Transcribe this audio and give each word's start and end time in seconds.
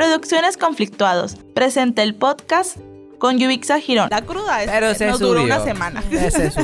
Producciones 0.00 0.56
Conflictuados. 0.56 1.36
Presenta 1.52 2.02
el 2.02 2.14
podcast 2.14 2.78
con 3.18 3.38
Yubixa 3.38 3.78
Girón. 3.80 4.08
La 4.10 4.22
cruda 4.22 4.62
es, 4.62 4.70
Pero 4.70 4.94
se 4.94 5.06
nos 5.06 5.18
duró 5.20 5.42
una 5.42 5.62
semana. 5.62 6.02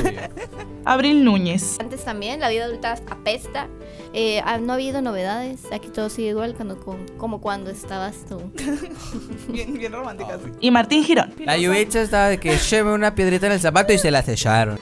Abril 0.85 1.23
Núñez. 1.23 1.77
Antes 1.79 2.03
también, 2.03 2.39
la 2.39 2.49
vida 2.49 2.65
adulta 2.65 2.93
apesta. 3.11 3.67
Eh, 4.11 4.41
ah, 4.43 4.57
no 4.57 4.71
ha 4.71 4.75
habido 4.77 5.03
novedades. 5.03 5.59
Aquí 5.71 5.89
todo 5.89 6.09
sigue 6.09 6.29
igual 6.29 6.55
cuando, 6.55 6.79
como 7.19 7.39
cuando 7.39 7.69
estabas 7.69 8.25
tú. 8.27 8.41
Bien, 9.49 9.71
bien 9.71 9.91
románticas. 9.91 10.39
Y 10.59 10.71
Martín 10.71 11.03
Girón. 11.03 11.35
La 11.37 11.59
Yubicha 11.59 12.01
estaba 12.01 12.29
de 12.29 12.39
que 12.39 12.55
echeme 12.55 12.91
una 12.91 13.13
piedrita 13.13 13.45
en 13.45 13.51
el 13.51 13.59
zapato 13.59 13.93
y 13.93 13.99
se 13.99 14.09
la 14.09 14.21
echaron. 14.21 14.79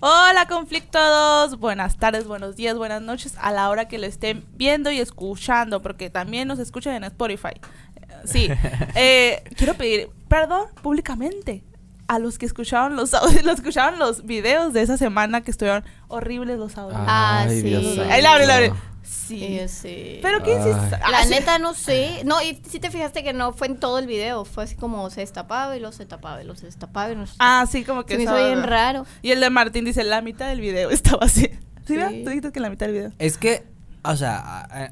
Hola 0.00 0.46
conflictados, 0.46 1.58
buenas 1.58 1.96
tardes, 1.96 2.28
buenos 2.28 2.54
días, 2.54 2.78
buenas 2.78 3.02
noches 3.02 3.34
a 3.40 3.50
la 3.50 3.68
hora 3.68 3.88
que 3.88 3.98
lo 3.98 4.06
estén 4.06 4.44
viendo 4.54 4.92
y 4.92 5.00
escuchando, 5.00 5.82
porque 5.82 6.08
también 6.08 6.46
nos 6.46 6.60
escuchan 6.60 6.94
en 6.94 7.02
Spotify. 7.02 7.48
Eh, 7.96 8.06
Sí, 8.24 8.48
Eh, 8.94 9.42
quiero 9.56 9.74
pedir 9.74 10.08
perdón 10.28 10.66
públicamente 10.82 11.64
a 12.06 12.20
los 12.20 12.38
que 12.38 12.46
escucharon 12.46 12.94
los 12.94 13.12
audios, 13.12 13.42
los 13.44 13.56
escucharon 13.56 13.98
los 13.98 14.24
videos 14.24 14.72
de 14.72 14.82
esa 14.82 14.96
semana 14.96 15.40
que 15.40 15.50
estuvieron 15.50 15.82
horribles 16.06 16.58
los 16.60 16.78
audios. 16.78 17.00
Ah, 17.04 17.46
Ay, 17.48 17.60
sí. 17.60 17.68
Dios 17.68 17.98
Ahí 18.08 18.22
la 18.22 18.34
abre, 18.34 18.46
la 18.46 18.54
abre. 18.54 18.72
Sí. 19.08 19.38
Sí, 19.38 19.68
sí. 19.68 20.18
Pero 20.22 20.42
qué 20.42 20.52
hiciste? 20.52 20.90
La 20.98 21.18
Ah, 21.20 21.24
sí. 21.24 21.30
neta 21.30 21.58
no 21.58 21.74
sé. 21.74 22.22
No, 22.24 22.42
y 22.42 22.60
si 22.68 22.78
te 22.80 22.90
fijaste 22.90 23.22
que 23.22 23.32
no 23.32 23.52
fue 23.52 23.66
en 23.66 23.78
todo 23.78 23.98
el 23.98 24.06
video. 24.06 24.44
Fue 24.44 24.64
así 24.64 24.74
como 24.74 25.08
se 25.10 25.20
destapaba 25.20 25.76
y 25.76 25.80
lo 25.80 25.92
se 25.92 26.06
tapaba 26.06 26.42
y 26.42 26.46
lo 26.46 26.54
se 26.56 26.66
destapaba 26.66 27.10
y 27.12 27.14
lo 27.16 27.26
se 27.26 27.34
Ah, 27.38 27.66
sí, 27.70 27.84
como 27.84 28.04
que 28.04 28.14
Se 28.14 28.18
me 28.18 28.24
hizo 28.24 28.36
bien 28.36 28.62
raro. 28.62 29.04
Y 29.22 29.30
el 29.32 29.40
de 29.40 29.50
Martín 29.50 29.84
dice, 29.84 30.04
la 30.04 30.20
mitad 30.22 30.48
del 30.48 30.60
video 30.60 30.90
estaba 30.90 31.26
así. 31.26 31.42
¿Sí, 31.42 31.48
Sí. 31.86 31.96
verdad? 31.96 32.10
Tú 32.22 32.28
dijiste 32.28 32.52
que 32.52 32.60
la 32.60 32.70
mitad 32.70 32.86
del 32.86 32.94
video. 32.94 33.12
Es 33.18 33.38
que, 33.38 33.64
o 34.02 34.16
sea, 34.16 34.66
eh, 34.74 34.90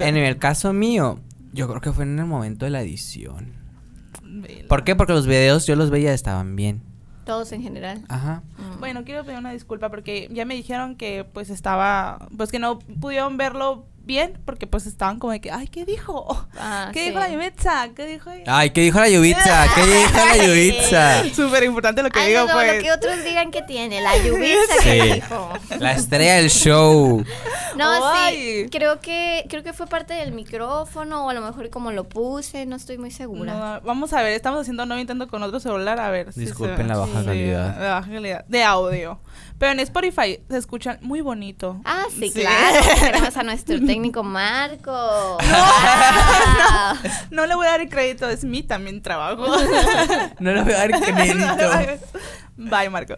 en 0.00 0.16
el 0.16 0.38
caso 0.38 0.72
mío, 0.72 1.18
yo 1.52 1.68
creo 1.68 1.80
que 1.80 1.92
fue 1.92 2.04
en 2.04 2.18
el 2.18 2.26
momento 2.26 2.64
de 2.64 2.70
la 2.70 2.82
edición. 2.82 3.52
¿Por 4.68 4.84
qué? 4.84 4.96
Porque 4.96 5.12
los 5.12 5.26
videos 5.26 5.66
yo 5.66 5.76
los 5.76 5.90
veía 5.90 6.12
estaban 6.12 6.56
bien. 6.56 6.82
Todos 7.24 7.52
en 7.52 7.62
general. 7.62 8.02
Ajá. 8.08 8.42
Mm. 8.58 8.80
Bueno, 8.80 9.04
quiero 9.04 9.24
pedir 9.24 9.38
una 9.38 9.52
disculpa 9.52 9.88
porque 9.88 10.28
ya 10.30 10.44
me 10.44 10.54
dijeron 10.54 10.96
que 10.96 11.24
pues 11.24 11.50
estaba, 11.50 12.28
pues 12.36 12.50
que 12.50 12.58
no 12.58 12.78
pudieron 12.78 13.36
verlo 13.36 13.86
bien 14.04 14.38
porque 14.44 14.66
pues 14.66 14.86
estaban 14.86 15.18
como 15.18 15.32
de 15.32 15.40
que, 15.40 15.50
ay, 15.50 15.68
¿qué 15.68 15.84
dijo? 15.84 16.46
Ah, 16.58 16.90
¿Qué 16.92 17.00
sí. 17.00 17.06
dijo 17.06 17.18
la 17.18 17.28
Yumetza? 17.30 17.88
¿Qué 17.94 18.06
dijo 18.06 18.30
ella? 18.30 18.44
Ay, 18.46 18.70
¿qué 18.70 18.82
dijo 18.82 19.00
la 19.00 19.08
Yubitza? 19.08 19.66
¿Qué 19.74 19.82
dijo 19.86 20.12
la 20.16 20.36
Yubitza? 20.46 21.24
Súper 21.34 21.64
importante 21.64 22.02
lo 22.02 22.10
que 22.10 22.20
Ay, 22.20 22.28
digo, 22.32 22.40
no, 22.42 22.46
no, 22.48 22.52
pues. 22.54 22.76
lo 22.76 22.82
que 22.82 22.92
otros 22.92 23.24
digan 23.24 23.50
que 23.50 23.62
tiene, 23.62 24.00
la 24.00 24.16
lluvia 24.18 24.56
que 24.82 25.02
dijo. 25.14 25.48
La 25.78 25.92
estrella 25.92 26.36
del 26.36 26.50
show. 26.50 27.24
No, 27.76 27.90
Ay. 28.14 28.64
sí, 28.64 28.68
creo 28.70 29.00
que 29.00 29.44
creo 29.48 29.62
que 29.62 29.72
fue 29.72 29.86
parte 29.86 30.14
del 30.14 30.32
micrófono 30.32 31.26
o 31.26 31.30
a 31.30 31.34
lo 31.34 31.40
mejor 31.40 31.70
como 31.70 31.90
lo 31.90 32.08
puse, 32.08 32.66
no 32.66 32.76
estoy 32.76 32.98
muy 32.98 33.10
segura. 33.10 33.52
No, 33.54 33.80
vamos 33.86 34.12
a 34.12 34.22
ver, 34.22 34.32
estamos 34.32 34.60
haciendo 34.60 34.82
un 34.84 34.88
nuevo 34.90 35.00
intento 35.00 35.26
con 35.28 35.42
otro 35.42 35.58
celular, 35.60 35.98
a 36.00 36.10
ver. 36.10 36.32
si 36.32 36.40
Disculpen 36.40 36.76
se- 36.76 36.84
la 36.84 36.96
baja 36.98 37.20
sí, 37.20 37.26
calidad. 37.26 37.80
la 37.80 37.94
baja 37.94 38.10
calidad 38.10 38.44
de 38.46 38.62
audio. 38.64 39.18
Pero 39.58 39.72
en 39.72 39.80
Spotify 39.80 40.40
se 40.48 40.56
escuchan 40.58 40.98
muy 41.00 41.20
bonito. 41.20 41.80
Ah, 41.84 42.04
sí, 42.10 42.28
Sí. 42.30 42.40
claro. 42.40 42.80
Tenemos 43.00 43.36
a 43.36 43.42
nuestro 43.44 43.76
técnico 43.76 43.93
Marco. 44.22 45.38
Ah. 46.66 46.96
No 47.30 47.46
le 47.46 47.54
voy 47.54 47.66
a 47.66 47.70
dar 47.70 47.80
el 47.80 47.88
crédito, 47.88 48.28
es 48.28 48.44
mi 48.44 48.62
también 48.62 49.02
trabajo. 49.02 49.44
No 50.38 50.52
le 50.52 50.62
voy 50.62 50.72
a 50.72 50.78
dar 50.78 50.90
crédito. 50.90 51.46
Bye, 52.56 52.90
Marco. 52.90 53.14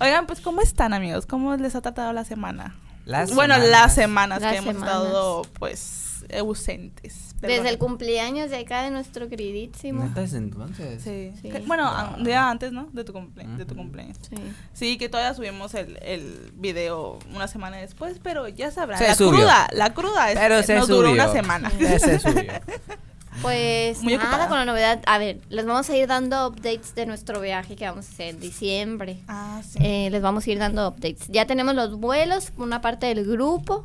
Oigan, 0.00 0.26
pues, 0.26 0.40
¿cómo 0.40 0.60
están, 0.60 0.92
amigos? 0.92 1.26
¿Cómo 1.26 1.56
les 1.56 1.74
ha 1.74 1.80
tratado 1.80 2.12
la 2.12 2.24
semana? 2.24 2.76
Las 3.04 3.34
bueno, 3.34 3.54
semanas. 3.54 3.70
las 3.70 3.94
semanas 3.94 4.42
Las 4.42 4.52
que 4.52 4.58
hemos 4.58 4.74
estado, 4.74 5.42
pues, 5.58 6.07
ausentes. 6.36 7.34
Desde 7.40 7.56
el 7.56 7.62
Perdón. 7.62 7.78
cumpleaños 7.78 8.50
de 8.50 8.58
acá 8.58 8.82
de 8.82 8.90
nuestro 8.90 9.28
queridísimo. 9.28 10.04
¿Neta 10.04 10.20
desde 10.22 10.38
entonces? 10.38 11.02
Sí. 11.02 11.32
Sí. 11.40 11.50
Que- 11.50 11.60
Bueno, 11.60 11.86
a- 11.86 12.14
un 12.16 12.24
día 12.24 12.50
antes, 12.50 12.72
¿no? 12.72 12.88
De 12.92 13.04
tu, 13.04 13.12
cumple 13.12 13.44
de 13.46 13.64
tu 13.64 13.74
cumpleaños. 13.76 14.16
Sí. 14.28 14.36
Sí, 14.72 14.98
que 14.98 15.08
todavía 15.08 15.34
subimos 15.34 15.74
el, 15.74 15.98
el 16.02 16.52
video 16.56 17.18
una 17.34 17.46
semana 17.48 17.76
después, 17.78 18.18
pero 18.22 18.48
ya 18.48 18.70
sabrán. 18.70 18.98
Se 18.98 19.06
la 19.08 19.14
subió. 19.14 19.38
cruda, 19.40 19.68
la 19.72 19.94
cruda 19.94 20.30
es, 20.32 20.38
Pero 20.38 20.62
se 20.62 20.74
nos 20.74 20.86
subió. 20.86 20.98
duró 21.02 21.12
una 21.12 21.32
semana. 21.32 21.70
Se 21.70 22.18
subió. 22.18 22.42
Pues 23.42 24.02
Muy 24.02 24.14
nada, 24.16 24.24
ocupada. 24.30 24.48
con 24.48 24.58
la 24.58 24.64
novedad. 24.64 25.00
A 25.06 25.16
ver, 25.18 25.40
les 25.48 25.64
vamos 25.64 25.88
a 25.88 25.96
ir 25.96 26.08
dando 26.08 26.48
updates 26.48 26.96
de 26.96 27.06
nuestro 27.06 27.40
viaje 27.40 27.76
que 27.76 27.84
vamos 27.86 28.06
a 28.08 28.10
hacer 28.10 28.28
en 28.30 28.40
diciembre. 28.40 29.20
Ah, 29.28 29.60
sí. 29.64 29.78
Eh, 29.80 30.08
les 30.10 30.20
vamos 30.20 30.44
a 30.44 30.50
ir 30.50 30.58
dando 30.58 30.88
updates. 30.88 31.28
Ya 31.28 31.46
tenemos 31.46 31.76
los 31.76 32.00
vuelos, 32.00 32.52
una 32.56 32.80
parte 32.80 33.06
del 33.06 33.24
grupo. 33.24 33.84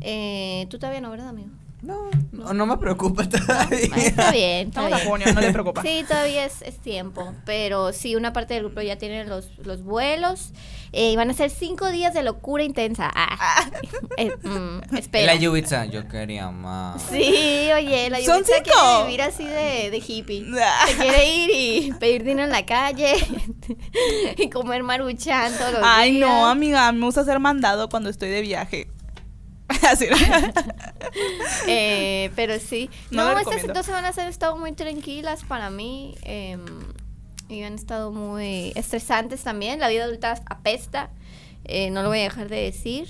Eh, 0.00 0.66
Tú 0.70 0.78
todavía 0.78 1.00
no, 1.00 1.10
¿verdad, 1.10 1.28
amigo? 1.28 1.48
No, 1.82 2.10
no, 2.32 2.52
no 2.52 2.66
me 2.66 2.78
preocupa 2.78 3.28
todavía. 3.28 3.78
Está 3.96 4.30
bien, 4.32 4.68
está 4.68 4.86
bien. 4.88 4.98
junio, 5.06 5.26
no 5.32 5.40
le 5.40 5.52
preocupa. 5.52 5.82
Sí, 5.82 6.04
todavía 6.08 6.44
es, 6.44 6.62
es 6.62 6.78
tiempo, 6.78 7.32
pero 7.44 7.92
sí, 7.92 8.16
una 8.16 8.32
parte 8.32 8.54
del 8.54 8.64
grupo 8.64 8.80
ya 8.80 8.96
tiene 8.96 9.24
los, 9.24 9.50
los 9.58 9.82
vuelos 9.84 10.52
eh, 10.92 11.12
y 11.12 11.16
van 11.16 11.30
a 11.30 11.34
ser 11.34 11.50
cinco 11.50 11.90
días 11.90 12.14
de 12.14 12.22
locura 12.22 12.64
intensa. 12.64 13.10
Ah. 13.14 13.70
Eh, 14.18 14.34
mm. 14.42 14.80
La 15.12 15.34
Yubitza, 15.34 15.84
yo 15.84 16.08
quería 16.08 16.50
más. 16.50 17.02
Sí, 17.02 17.68
oye, 17.74 18.08
la 18.08 18.18
Yubitsa 18.18 18.62
quiere 18.62 19.04
vivir 19.04 19.20
así 19.20 19.44
de, 19.44 19.90
de 19.90 20.02
hippie. 20.04 20.46
Se 20.86 20.96
quiere 20.96 21.28
ir 21.36 21.50
y 21.52 21.92
pedir 21.92 22.24
dinero 22.24 22.44
en 22.44 22.52
la 22.52 22.64
calle 22.64 23.12
y 24.38 24.48
comer 24.48 24.82
maruchan 24.82 25.52
todos 25.58 25.72
los 25.74 25.82
Ay, 25.84 26.12
días. 26.12 26.26
no, 26.26 26.46
amiga, 26.46 26.90
me 26.92 27.04
gusta 27.04 27.24
ser 27.24 27.38
mandado 27.38 27.90
cuando 27.90 28.08
estoy 28.08 28.30
de 28.30 28.40
viaje. 28.40 28.88
Eh, 31.66 32.30
pero 32.36 32.58
sí. 32.58 32.90
No 33.10 33.32
No, 33.32 33.38
estas 33.38 33.66
dos 33.72 33.86
semanas 33.86 34.18
han 34.18 34.28
estado 34.28 34.56
muy 34.56 34.72
tranquilas 34.72 35.44
para 35.44 35.70
mí. 35.70 36.14
eh, 36.22 36.58
y 37.48 37.62
han 37.62 37.74
estado 37.74 38.10
muy 38.10 38.72
estresantes 38.74 39.42
también. 39.42 39.78
La 39.80 39.88
vida 39.88 40.04
adulta 40.04 40.34
apesta. 40.46 41.10
eh, 41.64 41.90
no 41.90 42.02
lo 42.02 42.08
voy 42.08 42.20
a 42.20 42.22
dejar 42.22 42.48
de 42.48 42.60
decir. 42.62 43.08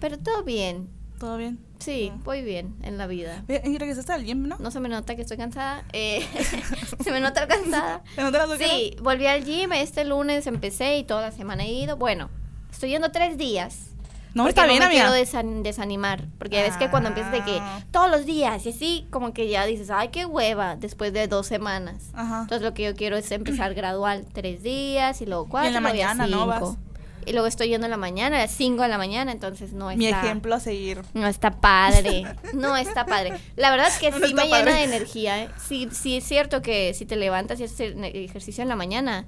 Pero 0.00 0.18
todo 0.18 0.42
bien. 0.42 0.88
¿Todo 1.18 1.36
bien? 1.38 1.58
Sí, 1.78 2.10
Ah. 2.12 2.18
voy 2.24 2.42
bien 2.42 2.74
en 2.82 2.98
la 2.98 3.06
vida. 3.06 3.42
¿Y 3.48 3.78
regresaste 3.78 4.12
al 4.12 4.24
gym, 4.24 4.48
no? 4.48 4.56
No 4.58 4.70
se 4.70 4.80
me 4.80 4.88
nota 4.88 5.16
que 5.16 5.22
estoy 5.22 5.36
cansada. 5.36 5.84
eh, 5.92 6.26
se 7.02 7.10
me 7.10 7.20
nota 7.20 7.46
cansada. 7.46 8.02
¿Te 8.16 8.22
notas 8.22 8.48
las 8.48 8.58
Sí, 8.58 8.96
volví 9.02 9.26
al 9.26 9.44
gym. 9.44 9.72
Este 9.72 10.04
lunes 10.04 10.46
empecé 10.46 10.98
y 10.98 11.04
toda 11.04 11.22
la 11.22 11.32
semana 11.32 11.64
he 11.64 11.72
ido. 11.72 11.96
Bueno, 11.96 12.30
estoy 12.70 12.90
yendo 12.90 13.10
tres 13.12 13.36
días. 13.38 13.90
No, 14.34 14.48
está 14.48 14.66
bien, 14.66 14.80
no 14.80 14.88
me 14.88 14.98
amiga. 15.00 15.10
quiero 15.10 15.14
desan- 15.14 15.62
desanimar. 15.62 16.24
Porque 16.38 16.60
ves 16.62 16.76
que 16.76 16.90
cuando 16.90 17.08
empiezas 17.10 17.32
de 17.32 17.42
que 17.44 17.58
Ah. 17.60 17.80
todos 17.92 18.10
los 18.10 18.26
días 18.26 18.66
y 18.66 18.70
así, 18.70 19.06
como 19.10 19.32
que 19.32 19.48
ya 19.48 19.64
dices, 19.64 19.90
ay, 19.90 20.08
qué 20.08 20.26
hueva, 20.26 20.76
después 20.76 21.12
de 21.12 21.28
dos 21.28 21.46
semanas. 21.46 22.10
Ajá. 22.14 22.40
Entonces 22.42 22.62
lo 22.62 22.74
que 22.74 22.82
yo 22.82 22.94
quiero 22.94 23.16
es 23.16 23.30
empezar 23.30 23.74
gradual, 23.74 24.26
tres 24.32 24.62
días 24.62 25.20
y 25.22 25.26
luego 25.26 25.46
cuatro. 25.48 25.70
ya 25.72 25.80
mañana, 25.80 26.26
¿no? 26.26 26.44
cinco. 26.52 26.70
Vas. 26.70 26.78
Y 27.26 27.32
luego 27.32 27.46
estoy 27.46 27.68
yendo 27.68 27.86
en 27.86 27.90
la 27.90 27.96
mañana, 27.96 28.36
a 28.36 28.40
las 28.40 28.50
cinco 28.50 28.82
de 28.82 28.88
la 28.88 28.98
mañana, 28.98 29.32
entonces 29.32 29.72
no 29.72 29.90
está... 29.90 29.98
Mi 29.98 30.06
ejemplo 30.08 30.54
a 30.56 30.60
seguir. 30.60 31.00
No 31.14 31.26
está 31.26 31.52
padre, 31.52 32.24
no 32.52 32.76
está 32.76 33.06
padre. 33.06 33.32
La 33.56 33.70
verdad 33.70 33.88
es 33.88 33.98
que 33.98 34.10
No 34.10 34.18
sí 34.26 34.34
me 34.34 34.44
llena 34.44 34.74
de 34.74 34.82
energía. 34.84 35.42
¿eh? 35.44 35.48
Sí, 35.66 35.88
sí 35.90 36.18
es 36.18 36.24
cierto 36.24 36.60
que 36.60 36.92
si 36.92 37.06
te 37.06 37.16
levantas 37.16 37.60
y 37.60 37.64
haces 37.64 37.94
ejercicio 37.96 38.60
en 38.62 38.68
la 38.68 38.76
mañana, 38.76 39.24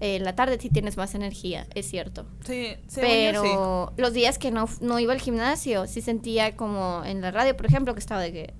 en 0.00 0.24
la 0.24 0.34
tarde 0.34 0.58
sí 0.60 0.68
tienes 0.70 0.96
más 0.96 1.14
energía, 1.14 1.66
es 1.74 1.88
cierto. 1.88 2.26
Sí, 2.46 2.76
sí. 2.86 3.00
Pero 3.00 3.92
los 3.96 4.12
días 4.12 4.38
que 4.38 4.50
no, 4.50 4.68
no 4.80 4.98
iba 4.98 5.12
al 5.12 5.20
gimnasio, 5.20 5.86
sí 5.86 6.00
sentía 6.00 6.56
como 6.56 7.02
en 7.04 7.20
la 7.20 7.30
radio, 7.30 7.56
por 7.56 7.66
ejemplo, 7.66 7.94
que 7.94 8.00
estaba 8.00 8.20
de 8.20 8.32
que 8.32 8.54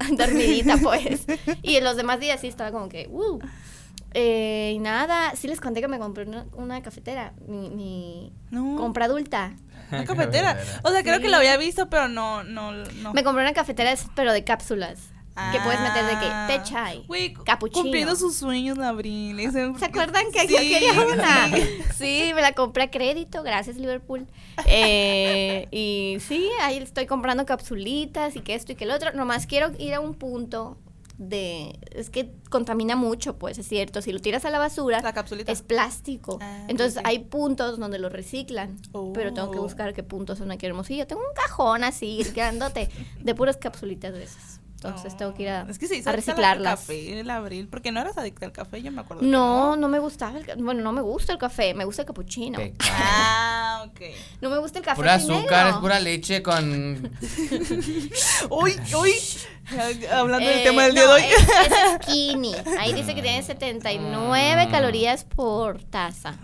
dormidita, 0.16 0.76
pues. 0.78 1.26
Y 1.62 1.76
en 1.76 1.84
los 1.84 1.96
demás 1.96 2.20
días 2.20 2.40
sí 2.40 2.48
estaba 2.48 2.72
como 2.72 2.88
que, 2.88 3.08
uh. 3.10 3.38
Eh, 4.14 4.72
y 4.74 4.78
nada, 4.78 5.34
sí 5.36 5.48
les 5.48 5.58
conté 5.60 5.80
que 5.80 5.88
me 5.88 5.98
compré 5.98 6.24
una, 6.24 6.44
una 6.54 6.82
cafetera, 6.82 7.32
mi, 7.46 7.70
mi 7.70 8.32
No. 8.50 8.76
compra 8.76 9.06
adulta. 9.06 9.54
Una 9.90 10.04
cafetera. 10.06 10.58
O 10.82 10.90
sea, 10.90 11.02
creo 11.02 11.20
que 11.20 11.30
lo 11.30 11.36
había 11.38 11.56
visto, 11.56 11.88
pero 11.88 12.08
no, 12.08 12.44
no, 12.44 12.72
no. 12.72 13.14
Me 13.14 13.24
compré 13.24 13.42
una 13.42 13.54
cafetera, 13.54 13.94
pero 14.14 14.32
de 14.34 14.44
cápsulas. 14.44 15.11
Que 15.50 15.60
puedes 15.60 15.80
meter 15.80 16.04
de 16.04 16.10
que 16.18 16.26
Ah. 16.30 16.46
té 16.46 16.60
chai, 16.62 17.06
cappuccino. 17.44 17.82
Cumpliendo 17.84 18.14
sus 18.16 18.36
sueños 18.36 18.76
de 18.76 18.84
abril. 18.84 19.40
Ese- 19.40 19.72
¿Se 19.78 19.84
acuerdan 19.86 20.24
que 20.30 20.40
Sí. 20.40 20.48
yo 20.48 20.58
quería 20.58 20.92
una? 21.00 21.50
Sí, 21.96 22.32
me 22.34 22.42
la 22.42 22.52
compré 22.52 22.82
a 22.84 22.90
crédito, 22.90 23.42
gracias 23.42 23.76
Liverpool. 23.76 24.26
Eh, 24.66 25.68
y 25.70 26.18
sí, 26.20 26.48
ahí 26.60 26.76
estoy 26.78 27.06
comprando 27.06 27.46
capsulitas 27.46 28.36
y 28.36 28.40
que 28.40 28.54
esto 28.54 28.72
y 28.72 28.74
que 28.74 28.84
el 28.84 28.90
otro. 28.90 29.12
Nomás 29.14 29.46
quiero 29.46 29.72
ir 29.78 29.94
a 29.94 30.00
un 30.00 30.14
punto 30.14 30.76
de... 31.18 31.78
Es 31.92 32.10
que 32.10 32.32
contamina 32.50 32.96
mucho, 32.96 33.38
pues 33.38 33.56
es 33.58 33.66
cierto. 33.68 34.02
Si 34.02 34.12
lo 34.12 34.18
tiras 34.18 34.44
a 34.44 34.50
la 34.50 34.58
basura, 34.58 35.00
La 35.00 35.12
capsulita. 35.12 35.50
es 35.52 35.62
plástico. 35.62 36.38
Ah, 36.42 36.64
Entonces 36.68 37.00
hay 37.04 37.20
puntos 37.20 37.78
donde 37.78 37.98
lo 37.98 38.08
reciclan. 38.08 38.78
Pero 39.14 39.32
tengo 39.32 39.50
que 39.50 39.58
Oh. 39.58 39.62
buscar 39.62 39.94
qué 39.94 40.02
puntos 40.02 40.38
son 40.38 40.50
aquí 40.50 40.66
Hermosillo. 40.66 41.06
Tengo 41.06 41.22
un 41.22 41.34
cajón 41.34 41.84
así, 41.84 42.22
grandote, 42.34 42.88
de 43.20 43.34
puras 43.34 43.56
capsulitas 43.56 44.12
de 44.14 44.24
esas. 44.24 44.60
Entonces 44.88 45.16
tengo 45.16 45.32
que 45.34 45.42
ir 45.44 45.48
a, 45.50 45.62
Es 45.68 45.78
que 45.78 45.86
sí, 45.86 46.02
a 46.04 46.12
reciclarlas. 46.12 46.72
El 46.72 46.78
café, 46.96 47.20
el 47.20 47.30
abril, 47.30 47.68
porque 47.68 47.92
no 47.92 48.00
eras 48.00 48.18
adicta 48.18 48.46
al 48.46 48.52
café, 48.52 48.82
yo 48.82 48.90
me 48.92 49.00
acuerdo. 49.02 49.20
que 49.22 49.26
No, 49.28 49.76
no 49.76 49.88
me 49.88 49.98
gustaba 49.98 50.38
el 50.38 50.44
ca- 50.46 50.54
Bueno, 50.58 50.82
no 50.82 50.92
me 50.92 51.00
gusta 51.02 51.32
el 51.32 51.38
café, 51.38 51.74
me 51.74 51.84
gusta 51.84 52.02
el 52.02 52.06
capuchino. 52.06 52.58
Pecado. 52.58 52.90
Ah, 53.00 53.58
Ah, 53.82 53.84
ok. 53.86 54.00
No 54.40 54.50
me 54.50 54.58
gusta 54.58 54.78
el 54.78 54.84
café 54.84 54.96
Pura 54.96 55.14
azúcar, 55.14 55.68
es 55.68 55.74
pura 55.76 55.98
leche 55.98 56.42
con... 56.42 57.10
Uy, 58.50 58.76
uy. 59.00 59.12
Hablando 60.12 60.46
del 60.48 60.58
Eh, 60.58 60.62
tema 60.64 60.82
del 60.84 60.94
día 60.94 61.02
no, 61.04 61.14
de 61.14 61.14
hoy. 61.14 61.22
Es, 61.30 61.48
es 61.48 62.02
skinny. 62.02 62.54
Ahí 62.78 62.92
dice 62.92 63.14
que 63.14 63.22
tiene 63.22 63.42
79 63.42 64.66
Mm. 64.66 64.70
calorías 64.70 65.24
por 65.24 65.82
taza. 65.84 66.34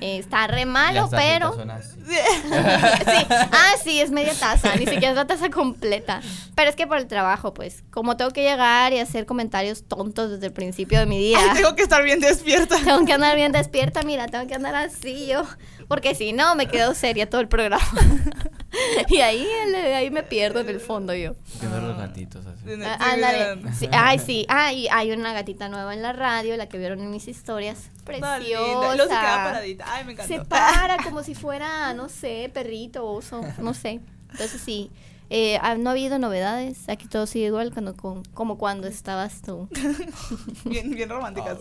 Eh, 0.00 0.18
está 0.18 0.46
re 0.46 0.66
malo, 0.66 1.02
Las 1.02 1.10
pero. 1.10 1.54
son 1.54 1.70
así. 1.70 1.90
sí. 2.04 3.26
Ah, 3.30 3.72
sí, 3.82 4.00
es 4.00 4.10
media 4.10 4.34
taza, 4.34 4.74
ni 4.76 4.84
siquiera 4.86 5.10
es 5.10 5.16
la 5.16 5.26
taza 5.26 5.48
completa. 5.50 6.20
Pero 6.54 6.68
es 6.70 6.76
que 6.76 6.86
por 6.86 6.98
el 6.98 7.06
trabajo, 7.06 7.54
pues, 7.54 7.82
como 7.90 8.16
tengo 8.16 8.30
que 8.32 8.42
llegar 8.42 8.92
y 8.92 8.98
hacer 8.98 9.24
comentarios 9.26 9.84
tontos 9.88 10.30
desde 10.32 10.46
el 10.46 10.52
principio 10.52 10.98
de 10.98 11.06
mi 11.06 11.18
día, 11.18 11.38
Ay, 11.40 11.56
tengo 11.62 11.74
que 11.76 11.82
estar 11.82 12.02
bien 12.02 12.20
despierta. 12.20 12.76
tengo 12.84 13.04
que 13.06 13.12
andar 13.12 13.34
bien 13.36 13.52
despierta, 13.52 14.02
mira, 14.02 14.26
tengo 14.26 14.46
que 14.46 14.54
andar 14.54 14.74
así 14.74 15.26
yo, 15.26 15.44
porque 15.88 16.14
si 16.14 16.32
no, 16.32 16.54
me 16.54 16.66
quedo 16.66 16.94
seria 16.94 17.28
todo 17.30 17.40
el 17.40 17.48
programa. 17.48 17.84
y 19.08 19.20
ahí, 19.20 19.46
el- 19.66 19.74
ahí 19.94 20.10
me 20.10 20.22
pierdo 20.22 20.60
en 20.60 20.68
el 20.68 20.80
fondo 20.80 21.14
yo. 21.14 21.34
Viendo 21.60 21.80
los 21.80 21.96
gatitos 21.96 22.44
así. 22.46 22.64
Ah, 22.84 22.98
ándale. 23.12 23.72
Sí, 23.74 23.88
ay, 23.92 24.18
sí. 24.18 24.46
Ay, 24.48 24.88
hay 24.90 25.12
una 25.12 25.32
gatita 25.32 25.68
nueva 25.68 25.94
en 25.94 26.02
la 26.02 26.12
radio, 26.12 26.56
la 26.56 26.66
que 26.68 26.78
vieron 26.78 27.00
en 27.00 27.10
mis 27.10 27.28
historias. 27.28 27.90
Está 28.08 28.12
linda. 28.12 28.36
Preciosa. 28.36 28.94
luego 28.96 29.02
se 29.02 29.08
queda 29.08 29.44
paradita. 29.44 29.84
Ay, 29.88 30.04
me 30.04 30.12
encantó. 30.12 30.34
Se 30.34 30.44
para 30.44 30.96
como 31.02 31.22
si 31.22 31.34
fuera, 31.34 31.92
no 31.94 32.08
sé, 32.08 32.50
perrito, 32.52 33.06
oso, 33.06 33.40
no 33.58 33.74
sé. 33.74 34.00
Entonces 34.32 34.60
sí, 34.60 34.90
eh, 35.30 35.58
ah, 35.62 35.76
no 35.76 35.90
ha 35.90 35.92
habido 35.92 36.18
novedades. 36.18 36.88
Aquí 36.88 37.06
todo 37.08 37.26
sigue 37.26 37.46
igual 37.46 37.72
cuando, 37.72 37.94
con- 37.96 38.24
como 38.34 38.58
cuando 38.58 38.86
estabas 38.88 39.40
tú. 39.42 39.68
Bien, 40.64 40.90
bien 40.90 41.08
románticas. 41.08 41.56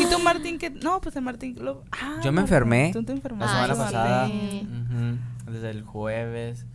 ¿Y 0.00 0.06
tú, 0.06 0.18
Martín? 0.20 0.58
qué? 0.58 0.70
No, 0.70 1.00
pues 1.00 1.14
el 1.16 1.22
Martín. 1.22 1.56
lo- 1.60 1.84
Ah, 1.92 2.16
Yo 2.22 2.32
me 2.32 2.36
Martín, 2.36 2.38
enfermé 2.40 2.90
Tú 2.92 3.02
te 3.04 3.12
La 3.12 3.16
enfermaste. 3.16 3.54
semana 3.54 3.72
Ay, 3.74 3.78
pasada. 3.78 4.26
sí. 4.28 4.66
Ujú, 4.66 5.18
Desde 5.46 5.70
el 5.70 5.82
jueves. 5.82 6.66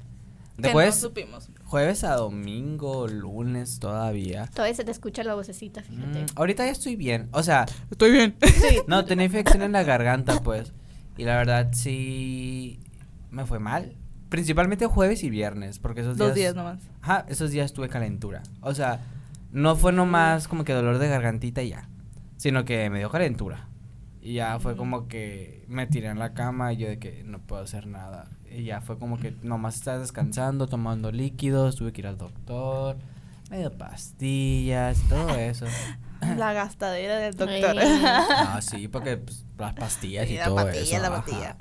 Que 0.58 0.64
De 0.64 0.68
no 0.70 0.74
jueves, 0.74 0.96
supimos. 0.96 1.50
jueves 1.66 2.04
a 2.04 2.16
domingo, 2.16 3.08
lunes 3.08 3.80
todavía. 3.80 4.48
Todavía 4.54 4.76
se 4.76 4.84
te 4.84 4.92
escucha 4.92 5.24
la 5.24 5.34
vocecita, 5.34 5.82
fíjate. 5.82 6.24
Mm, 6.24 6.26
ahorita 6.36 6.66
ya 6.66 6.72
estoy 6.72 6.96
bien. 6.96 7.30
O 7.32 7.42
sea, 7.42 7.66
Estoy 7.90 8.12
bien. 8.12 8.36
no, 8.88 9.06
tenía 9.06 9.26
infección 9.26 9.62
en 9.64 9.72
la 9.72 9.84
garganta, 9.84 10.42
pues. 10.42 10.74
Y 11.18 11.24
la 11.24 11.38
verdad 11.38 11.70
sí 11.74 12.80
me 13.32 13.46
fue 13.46 13.60
mal. 13.60 13.96
Principalmente 14.30 14.86
jueves 14.86 15.24
y 15.24 15.30
viernes, 15.30 15.80
porque 15.80 16.02
esos 16.02 16.16
días... 16.18 16.28
Dos 16.30 16.36
días 16.36 16.56
nomás. 16.56 16.80
Ajá, 17.02 17.26
esos 17.28 17.52
días 17.52 17.74
tuve 17.74 17.90
calentura. 17.90 18.44
O 18.62 18.74
sea, 18.74 19.00
no 19.52 19.76
fue 19.76 19.92
nomás 19.94 20.48
como 20.48 20.64
que 20.64 20.74
dolor 20.74 21.00
de 21.00 21.10
gargantita 21.10 21.62
y 21.64 21.70
ya, 21.70 21.90
sino 22.38 22.64
que 22.66 22.90
me 22.90 23.00
dio 23.00 23.10
calentura. 23.10 23.68
Y 24.22 24.36
ya 24.36 24.60
fue 24.60 24.78
como 24.78 25.08
que 25.08 25.66
me 25.68 25.88
tiré 25.88 26.08
en 26.08 26.20
la 26.20 26.34
cama 26.34 26.72
y 26.72 26.78
yo 26.78 26.88
de 26.88 27.00
que 27.00 27.24
no 27.26 27.40
puedo 27.40 27.64
hacer 27.64 27.88
nada. 27.88 28.30
Y 28.54 28.66
ya 28.66 28.82
fue 28.82 28.98
como 28.98 29.18
que 29.18 29.36
nomás 29.44 29.76
estaba 29.76 30.00
descansando, 30.00 30.68
tomando 30.68 31.12
líquidos, 31.12 31.76
tuve 31.76 31.94
que 31.94 32.02
ir 32.02 32.08
al 32.08 32.18
doctor, 32.18 32.98
me 33.50 33.60
dio 33.60 33.72
pastillas, 33.72 35.02
todo 35.10 35.30
eso. 35.36 35.66
La 36.38 36.54
gastadera 36.54 37.18
del 37.18 37.36
doctor. 37.36 37.78
Ey. 37.80 38.02
No, 38.02 38.62
sí, 38.62 38.88
porque 38.88 39.18
pues, 39.18 39.46
las 39.58 39.74
pastillas 39.74 40.30
y 40.30 40.38
la 40.38 40.46
todo 40.46 40.56
pastilla, 40.56 40.98
eso. 40.98 41.02
la 41.02 41.10
pastilla. 41.10 41.58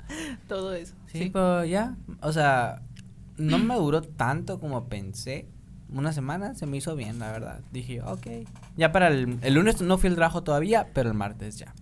Todo 0.47 0.73
eso. 0.73 0.93
Sí, 1.07 1.29
pero 1.33 1.65
ya, 1.65 1.95
o 2.21 2.31
sea, 2.31 2.81
no 3.37 3.57
me 3.57 3.75
duró 3.75 4.01
tanto 4.01 4.59
como 4.59 4.87
pensé. 4.87 5.47
Una 5.89 6.13
semana 6.13 6.55
se 6.55 6.65
me 6.67 6.77
hizo 6.77 6.95
bien, 6.95 7.19
la 7.19 7.31
verdad. 7.31 7.59
Dije, 7.71 8.01
ok. 8.01 8.27
Ya 8.77 8.91
para 8.93 9.09
el, 9.09 9.39
el 9.41 9.53
lunes 9.55 9.81
no 9.81 9.97
fui 9.97 10.09
al 10.09 10.15
trabajo 10.15 10.41
todavía, 10.43 10.87
pero 10.93 11.09
el 11.09 11.15
martes 11.15 11.57
ya. 11.57 11.73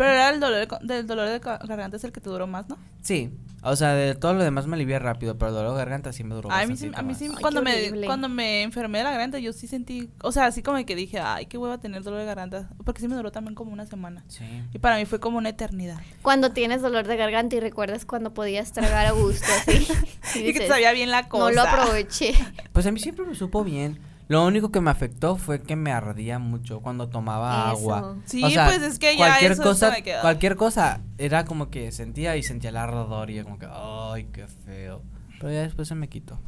Pero 0.00 0.12
era 0.12 0.30
el 0.30 0.40
dolor 0.40 0.66
del 0.80 1.06
dolor 1.06 1.28
de 1.28 1.40
garganta 1.40 1.98
es 1.98 2.04
el 2.04 2.10
que 2.10 2.22
te 2.22 2.30
duró 2.30 2.46
más, 2.46 2.66
¿no? 2.70 2.78
Sí, 3.02 3.30
o 3.62 3.76
sea, 3.76 3.92
de 3.92 4.14
todo 4.14 4.32
lo 4.32 4.42
demás 4.42 4.66
me 4.66 4.76
alivié 4.76 4.98
rápido, 4.98 5.36
pero 5.36 5.50
el 5.50 5.54
dolor 5.54 5.72
de 5.72 5.76
garganta 5.76 6.10
sí 6.14 6.24
me 6.24 6.34
duró 6.34 6.48
Ay, 6.50 6.64
a 6.64 6.66
mí 6.66 6.74
sí, 6.78 6.90
a 6.94 7.02
mí 7.02 7.14
sí 7.14 7.26
Ay, 7.28 7.42
cuando 7.42 7.60
me 7.60 8.06
cuando 8.06 8.30
me 8.30 8.62
enfermé 8.62 8.96
de 8.96 9.04
la 9.04 9.10
garganta 9.10 9.38
yo 9.38 9.52
sí 9.52 9.66
sentí, 9.66 10.08
o 10.22 10.32
sea, 10.32 10.46
así 10.46 10.62
como 10.62 10.82
que 10.86 10.96
dije, 10.96 11.20
ay, 11.20 11.44
qué 11.44 11.58
hueva 11.58 11.76
tener 11.76 12.02
dolor 12.02 12.20
de 12.20 12.24
garganta, 12.24 12.70
porque 12.82 13.02
sí 13.02 13.08
me 13.08 13.14
duró 13.14 13.30
también 13.30 13.54
como 13.54 13.74
una 13.74 13.84
semana. 13.84 14.24
Sí. 14.28 14.46
Y 14.72 14.78
para 14.78 14.96
mí 14.96 15.04
fue 15.04 15.20
como 15.20 15.36
una 15.36 15.50
eternidad. 15.50 16.00
Cuando 16.22 16.52
tienes 16.52 16.80
dolor 16.80 17.06
de 17.06 17.18
garganta 17.18 17.56
y 17.56 17.60
recuerdas 17.60 18.06
cuando 18.06 18.32
podías 18.32 18.72
tragar 18.72 19.04
a 19.04 19.10
gusto, 19.10 19.44
así. 19.60 19.86
Y 20.34 20.54
que 20.54 20.60
te 20.60 20.68
sabía 20.68 20.92
bien 20.92 21.10
la 21.10 21.28
cosa. 21.28 21.44
No 21.44 21.50
lo 21.50 21.60
aproveché. 21.60 22.32
Pues 22.72 22.86
a 22.86 22.90
mí 22.90 23.00
siempre 23.00 23.26
me 23.26 23.34
supo 23.34 23.64
bien. 23.64 23.98
Lo 24.30 24.46
único 24.46 24.70
que 24.70 24.80
me 24.80 24.92
afectó 24.92 25.34
fue 25.34 25.60
que 25.60 25.74
me 25.74 25.90
ardía 25.90 26.38
mucho 26.38 26.80
cuando 26.82 27.08
tomaba 27.08 27.72
Eso. 27.74 27.92
agua. 27.92 28.16
Sí, 28.26 28.44
O 28.44 28.48
sea, 28.48 28.66
pues 28.66 28.80
es 28.80 29.00
que 29.00 29.16
ya 29.16 29.26
cualquier 29.26 29.52
eso 29.52 29.62
cosa, 29.64 29.86
se 29.90 29.92
me 29.96 30.02
quedó. 30.04 30.20
cualquier 30.20 30.54
cosa 30.54 31.00
era 31.18 31.44
como 31.44 31.68
que 31.68 31.90
sentía 31.90 32.36
y 32.36 32.44
sentía 32.44 32.70
el 32.70 32.76
ardor 32.76 33.28
y 33.28 33.42
como 33.42 33.58
que, 33.58 33.66
ay, 33.68 34.28
qué 34.32 34.46
feo. 34.46 35.02
Pero 35.40 35.52
ya 35.52 35.62
después 35.62 35.88
se 35.88 35.96
me 35.96 36.08
quitó. 36.08 36.38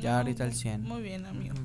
Ya 0.00 0.12
No, 0.12 0.16
ahorita 0.18 0.44
al 0.44 0.52
100. 0.52 0.82
Muy 0.84 1.02
bien, 1.02 1.26
amigo. 1.26 1.56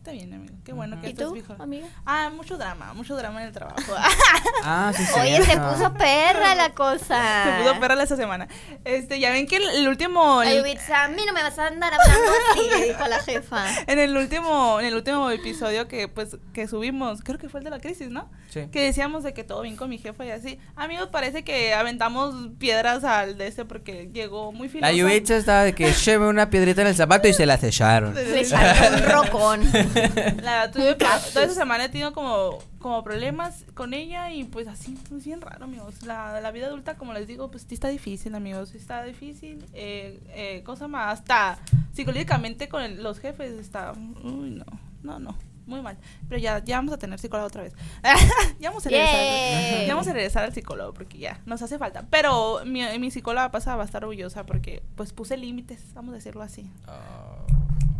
Está 0.00 0.12
bien, 0.12 0.32
amigo. 0.32 0.54
Qué 0.64 0.72
bueno 0.72 0.98
que 0.98 1.08
¿Y 1.08 1.10
estás 1.10 1.28
tú, 1.28 1.34
mejor. 1.34 1.60
amiga? 1.60 1.86
Ah, 2.06 2.30
mucho 2.34 2.56
drama, 2.56 2.94
mucho 2.94 3.14
drama 3.16 3.42
en 3.42 3.48
el 3.48 3.52
trabajo. 3.52 3.76
Ah, 4.62 4.92
sí, 4.94 5.02
Oye, 5.20 5.42
se 5.42 5.56
puso 5.58 5.92
perra 5.94 6.54
la 6.54 6.74
cosa. 6.74 7.44
Se 7.44 7.62
puso 7.62 7.80
perra 7.80 8.02
esta 8.02 8.16
semana. 8.16 8.46
Este, 8.84 9.18
ya 9.18 9.30
ven 9.30 9.46
que 9.46 9.56
el, 9.56 9.62
el 9.70 9.88
último 9.88 10.40
Ay, 10.40 10.56
el- 10.58 10.92
a 10.94 11.08
mí 11.08 11.22
no 11.26 11.32
me 11.32 11.42
vas 11.42 11.58
a 11.58 11.66
andar 11.66 11.92
hablando 11.94 12.30
así, 12.52 12.60
le 12.80 12.86
dijo 12.88 13.02
a 13.02 13.08
la 13.08 13.18
jefa. 13.20 13.64
en 13.86 13.98
el 13.98 14.16
último 14.16 14.80
en 14.80 14.86
el 14.86 14.94
último 14.94 15.30
episodio 15.30 15.88
que 15.88 16.08
pues 16.08 16.36
que 16.52 16.66
subimos, 16.68 17.20
creo 17.22 17.38
que 17.38 17.48
fue 17.48 17.60
el 17.60 17.64
de 17.64 17.70
la 17.70 17.78
crisis, 17.80 18.08
¿no? 18.10 18.30
Sí. 18.50 18.68
Que 18.70 18.82
decíamos 18.84 19.22
de 19.22 19.32
que 19.32 19.44
todo 19.44 19.62
bien 19.62 19.76
con 19.76 19.88
mi 19.90 19.98
jefa 19.98 20.24
y 20.26 20.30
así. 20.30 20.58
Amigos, 20.76 21.08
parece 21.10 21.42
que 21.44 21.72
aventamos 21.74 22.34
piedras 22.58 23.02
al 23.04 23.38
de 23.38 23.46
ese 23.46 23.64
porque 23.64 24.10
llegó 24.12 24.52
muy 24.52 24.68
La 24.68 24.72
filosa. 24.88 24.92
Yubicha 24.92 25.36
estaba 25.36 25.62
de 25.64 25.74
que 25.74 25.92
lleve 25.92 26.26
una 26.28 26.50
piedrita 26.50 26.82
en 26.82 26.88
el 26.88 26.94
zapato 26.96 27.28
y 27.28 27.32
se 27.34 27.46
la 27.46 27.56
sellaron. 27.58 28.14
Le 28.14 28.40
echaron 28.40 28.94
un 28.94 29.08
rocón. 29.10 29.89
La 30.42 30.70
tuve, 30.70 30.94
pro- 30.96 31.08
toda 31.32 31.44
esa 31.46 31.54
semana 31.54 31.84
he 31.84 31.88
tenido 31.88 32.12
como, 32.12 32.58
como 32.78 33.02
problemas 33.04 33.64
con 33.74 33.94
ella 33.94 34.30
y 34.32 34.44
pues 34.44 34.68
así, 34.68 34.96
pues 35.08 35.24
bien 35.24 35.40
raro, 35.40 35.64
amigos. 35.64 36.02
La, 36.04 36.40
la 36.40 36.50
vida 36.50 36.66
adulta, 36.66 36.96
como 36.96 37.12
les 37.12 37.26
digo, 37.26 37.50
pues 37.50 37.66
sí 37.68 37.74
está 37.74 37.88
difícil, 37.88 38.34
amigos. 38.34 38.70
Sí 38.70 38.76
está 38.78 39.02
difícil. 39.04 39.64
Eh, 39.72 40.20
eh, 40.28 40.62
cosa 40.64 40.88
más, 40.88 41.18
hasta 41.20 41.58
psicológicamente 41.92 42.68
con 42.68 42.82
el- 42.82 43.02
los 43.02 43.18
jefes 43.20 43.52
está... 43.58 43.92
Uy, 44.22 44.50
no, 44.50 44.64
no, 45.02 45.18
no. 45.18 45.36
Muy 45.66 45.82
mal. 45.82 45.96
Pero 46.28 46.40
ya, 46.40 46.64
ya 46.64 46.76
vamos 46.78 46.92
a 46.92 46.98
tener 46.98 47.16
psicólogo 47.20 47.46
otra 47.46 47.62
vez. 47.62 47.74
ya 48.58 48.70
vamos 48.70 48.84
a 48.86 48.90
regresar. 48.90 49.86
Ya 49.86 49.94
vamos 49.94 50.08
a 50.08 50.12
regresar 50.12 50.42
al 50.44 50.52
psicólogo 50.52 50.92
porque 50.94 51.18
ya 51.18 51.40
nos 51.46 51.62
hace 51.62 51.78
falta. 51.78 52.06
Pero 52.10 52.62
mi, 52.64 52.82
mi 52.98 53.10
psicóloga 53.12 53.52
pasada 53.52 53.76
va 53.76 53.82
a 53.82 53.86
estar 53.86 54.02
orgullosa 54.02 54.44
porque 54.46 54.82
pues 54.96 55.12
puse 55.12 55.36
límites, 55.36 55.94
vamos 55.94 56.10
a 56.12 56.14
decirlo 56.16 56.42
así. 56.42 56.68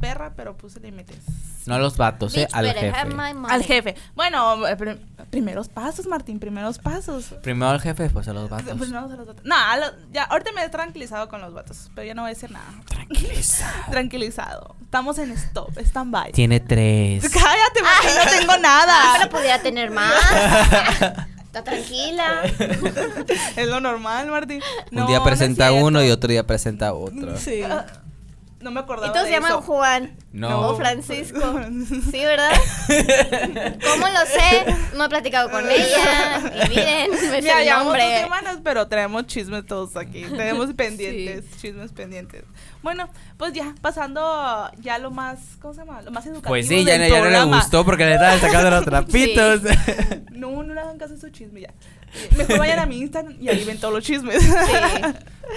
Perra, 0.00 0.32
pero 0.34 0.56
puse 0.56 0.80
límites. 0.80 1.18
No 1.66 1.74
a 1.74 1.78
los 1.78 1.96
vatos, 1.98 2.34
eh, 2.36 2.48
al 2.52 2.72
jefe. 2.72 2.94
Al 3.50 3.62
jefe. 3.62 3.94
Bueno, 4.14 4.66
eh, 4.66 4.76
prim- 4.76 4.98
primeros 5.28 5.68
pasos, 5.68 6.06
Martín, 6.06 6.38
primeros 6.40 6.78
pasos. 6.78 7.34
Primero 7.42 7.70
al 7.70 7.80
jefe, 7.82 8.04
después 8.04 8.26
a 8.28 8.32
los 8.32 8.48
vatos. 8.48 8.74
Pues 8.78 8.88
no, 8.90 9.00
a 9.00 9.02
los 9.02 9.26
vatos. 9.26 9.44
No, 9.44 9.54
a 9.54 9.76
lo- 9.76 9.92
ya, 10.10 10.24
ahorita 10.24 10.52
me 10.52 10.64
he 10.64 10.68
tranquilizado 10.70 11.28
con 11.28 11.42
los 11.42 11.52
vatos, 11.52 11.90
pero 11.94 12.06
ya 12.06 12.14
no 12.14 12.22
voy 12.22 12.30
a 12.30 12.34
decir 12.34 12.50
nada. 12.50 12.64
Tranquiliza. 12.88 13.70
Tranquilizado. 13.90 14.74
Estamos 14.82 15.18
en 15.18 15.32
stop, 15.32 15.76
stand 15.78 16.10
by. 16.10 16.32
Tiene 16.32 16.60
tres. 16.60 17.22
Cállate, 17.32 17.82
Martín, 17.82 18.10
no 18.24 18.30
tengo 18.38 18.52
Ah, 18.52 18.58
nada. 18.58 19.12
pero 19.18 19.30
pudiera 19.30 19.60
tener 19.60 19.90
más. 19.90 20.14
Está 21.44 21.62
tranquila. 21.64 22.42
Es 23.56 23.66
lo 23.68 23.80
normal, 23.80 24.28
Martín. 24.30 24.62
No, 24.92 25.02
Un 25.02 25.08
día 25.08 25.22
presenta 25.22 25.72
uno 25.72 26.02
y 26.02 26.10
otro 26.10 26.30
día 26.30 26.46
presenta 26.46 26.92
otro. 26.94 27.36
Sí. 27.36 27.62
No 28.60 28.70
me 28.70 28.80
acordaba 28.80 29.06
Y 29.08 29.10
todos 29.12 29.24
de 29.24 29.30
se 29.30 29.36
llaman 29.36 29.52
eso. 29.52 29.62
Juan. 29.62 30.16
No. 30.32 30.68
O 30.68 30.76
Francisco. 30.76 31.38
Sí, 32.10 32.24
¿verdad? 32.24 32.50
¿Cómo 33.90 34.06
lo 34.06 34.20
sé? 34.26 34.66
No 34.96 35.04
he 35.04 35.08
platicado 35.08 35.50
con 35.50 35.64
ella. 35.70 36.66
Y 36.66 36.68
miren, 36.68 37.10
me 37.30 37.40
Mira, 37.42 37.60
el 37.60 37.66
llamamos 37.66 37.94
dos 37.94 38.02
nombre. 38.02 38.20
semanas, 38.22 38.58
pero 38.62 38.86
tenemos 38.86 39.26
chismes 39.26 39.64
todos 39.66 39.96
aquí. 39.96 40.22
Tenemos 40.24 40.72
pendientes, 40.74 41.44
chismes 41.60 41.92
pendientes. 41.92 42.44
Bueno, 42.82 43.08
pues 43.38 43.52
ya, 43.54 43.74
pasando 43.80 44.70
ya 44.78 44.98
lo 44.98 45.10
más, 45.10 45.38
¿cómo 45.60 45.72
se 45.74 45.80
llama? 45.80 46.02
Lo 46.02 46.10
más 46.10 46.24
educativo 46.26 46.48
Pues 46.48 46.68
sí, 46.68 46.84
ya, 46.84 46.98
del 46.98 47.10
ya 47.10 47.20
no 47.20 47.30
le 47.30 47.44
gustó 47.44 47.84
porque 47.84 48.04
le 48.04 48.14
estaban 48.14 48.40
sacando 48.40 48.70
los 48.70 48.84
trapitos. 48.84 49.62
No, 50.32 50.62
no 50.62 50.74
le 50.74 50.80
hagan 50.80 50.98
caso 50.98 51.14
a 51.14 51.16
su 51.18 51.30
chisme 51.30 51.62
ya. 51.62 51.72
Mejor 52.36 52.58
vayan 52.58 52.78
a 52.80 52.86
mi 52.86 52.98
Instagram 52.98 53.36
y 53.40 53.48
ahí 53.48 53.64
ven 53.64 53.78
todos 53.78 53.94
los 53.94 54.04
chismes. 54.04 54.42
Sí. 54.42 54.50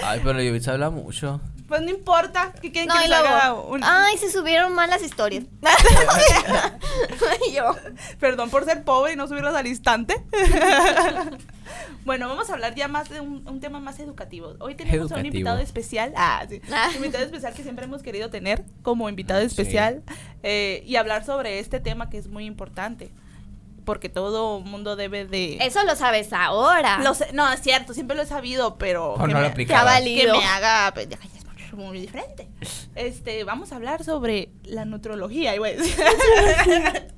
Ay, 0.03 0.21
pero 0.23 0.41
Yubitsa 0.41 0.71
habla 0.73 0.89
mucho. 0.89 1.41
Pues 1.73 1.81
no 1.85 1.89
importa, 1.89 2.53
que 2.61 2.71
quieren 2.71 2.87
No, 2.89 3.01
que 3.01 3.07
les 3.07 3.17
haga 3.17 3.51
un... 3.55 3.83
Ay, 3.83 4.15
se 4.19 4.29
subieron 4.31 4.75
mal 4.75 4.91
las 4.91 5.01
historias. 5.01 5.45
Yo. 7.51 7.75
Perdón 8.19 8.51
por 8.51 8.63
ser 8.63 8.83
pobre 8.83 9.13
y 9.13 9.15
no 9.15 9.27
subirlas 9.27 9.55
al 9.55 9.65
instante. 9.65 10.23
bueno, 12.05 12.29
vamos 12.29 12.47
a 12.51 12.53
hablar 12.53 12.75
ya 12.75 12.87
más 12.87 13.09
de 13.09 13.21
un, 13.21 13.47
un 13.47 13.59
tema 13.59 13.79
más 13.79 13.99
educativo. 13.99 14.53
Hoy 14.59 14.75
tenemos 14.75 15.11
a 15.11 15.15
un 15.15 15.25
invitado 15.25 15.57
especial. 15.57 16.13
Ah, 16.15 16.45
sí. 16.47 16.61
Ah. 16.71 16.89
Un 16.91 16.97
invitado 16.97 17.23
especial 17.25 17.55
que 17.55 17.63
siempre 17.63 17.85
hemos 17.85 18.03
querido 18.03 18.29
tener 18.29 18.63
como 18.83 19.09
invitado 19.09 19.39
Sí. 19.41 19.47
especial 19.47 20.03
eh, 20.43 20.83
y 20.85 20.95
hablar 20.97 21.25
sobre 21.25 21.57
este 21.57 21.79
tema 21.79 22.07
que 22.07 22.19
es 22.19 22.27
muy 22.27 22.45
importante. 22.45 23.09
porque 23.83 24.09
todo 24.09 24.59
mundo 24.59 24.95
debe 24.95 25.25
de... 25.25 25.57
Eso 25.59 25.83
lo 25.83 25.95
sabes 25.95 26.31
ahora. 26.33 26.99
Lo 26.99 27.15
sé- 27.15 27.33
no, 27.33 27.51
es 27.51 27.61
cierto, 27.61 27.93
siempre 27.95 28.15
lo 28.15 28.21
he 28.21 28.25
sabido, 28.27 28.77
pero... 28.77 29.13
O 29.15 29.25
que 29.25 29.33
no 29.33 29.41
lo 29.41 29.49
me-. 29.49 29.65
Que 29.65 29.65
me 29.65 30.45
haga 30.45 30.93
pues, 30.93 31.09
ya, 31.09 31.17
ya 31.17 31.42
muy 31.75 31.99
diferente. 31.99 32.47
Este, 32.95 33.43
vamos 33.43 33.71
a 33.71 33.77
hablar 33.77 34.03
sobre 34.03 34.49
la 34.63 34.85
nutrología, 34.85 35.55
iba 35.55 35.67
a 35.67 35.71
decir. 35.71 35.95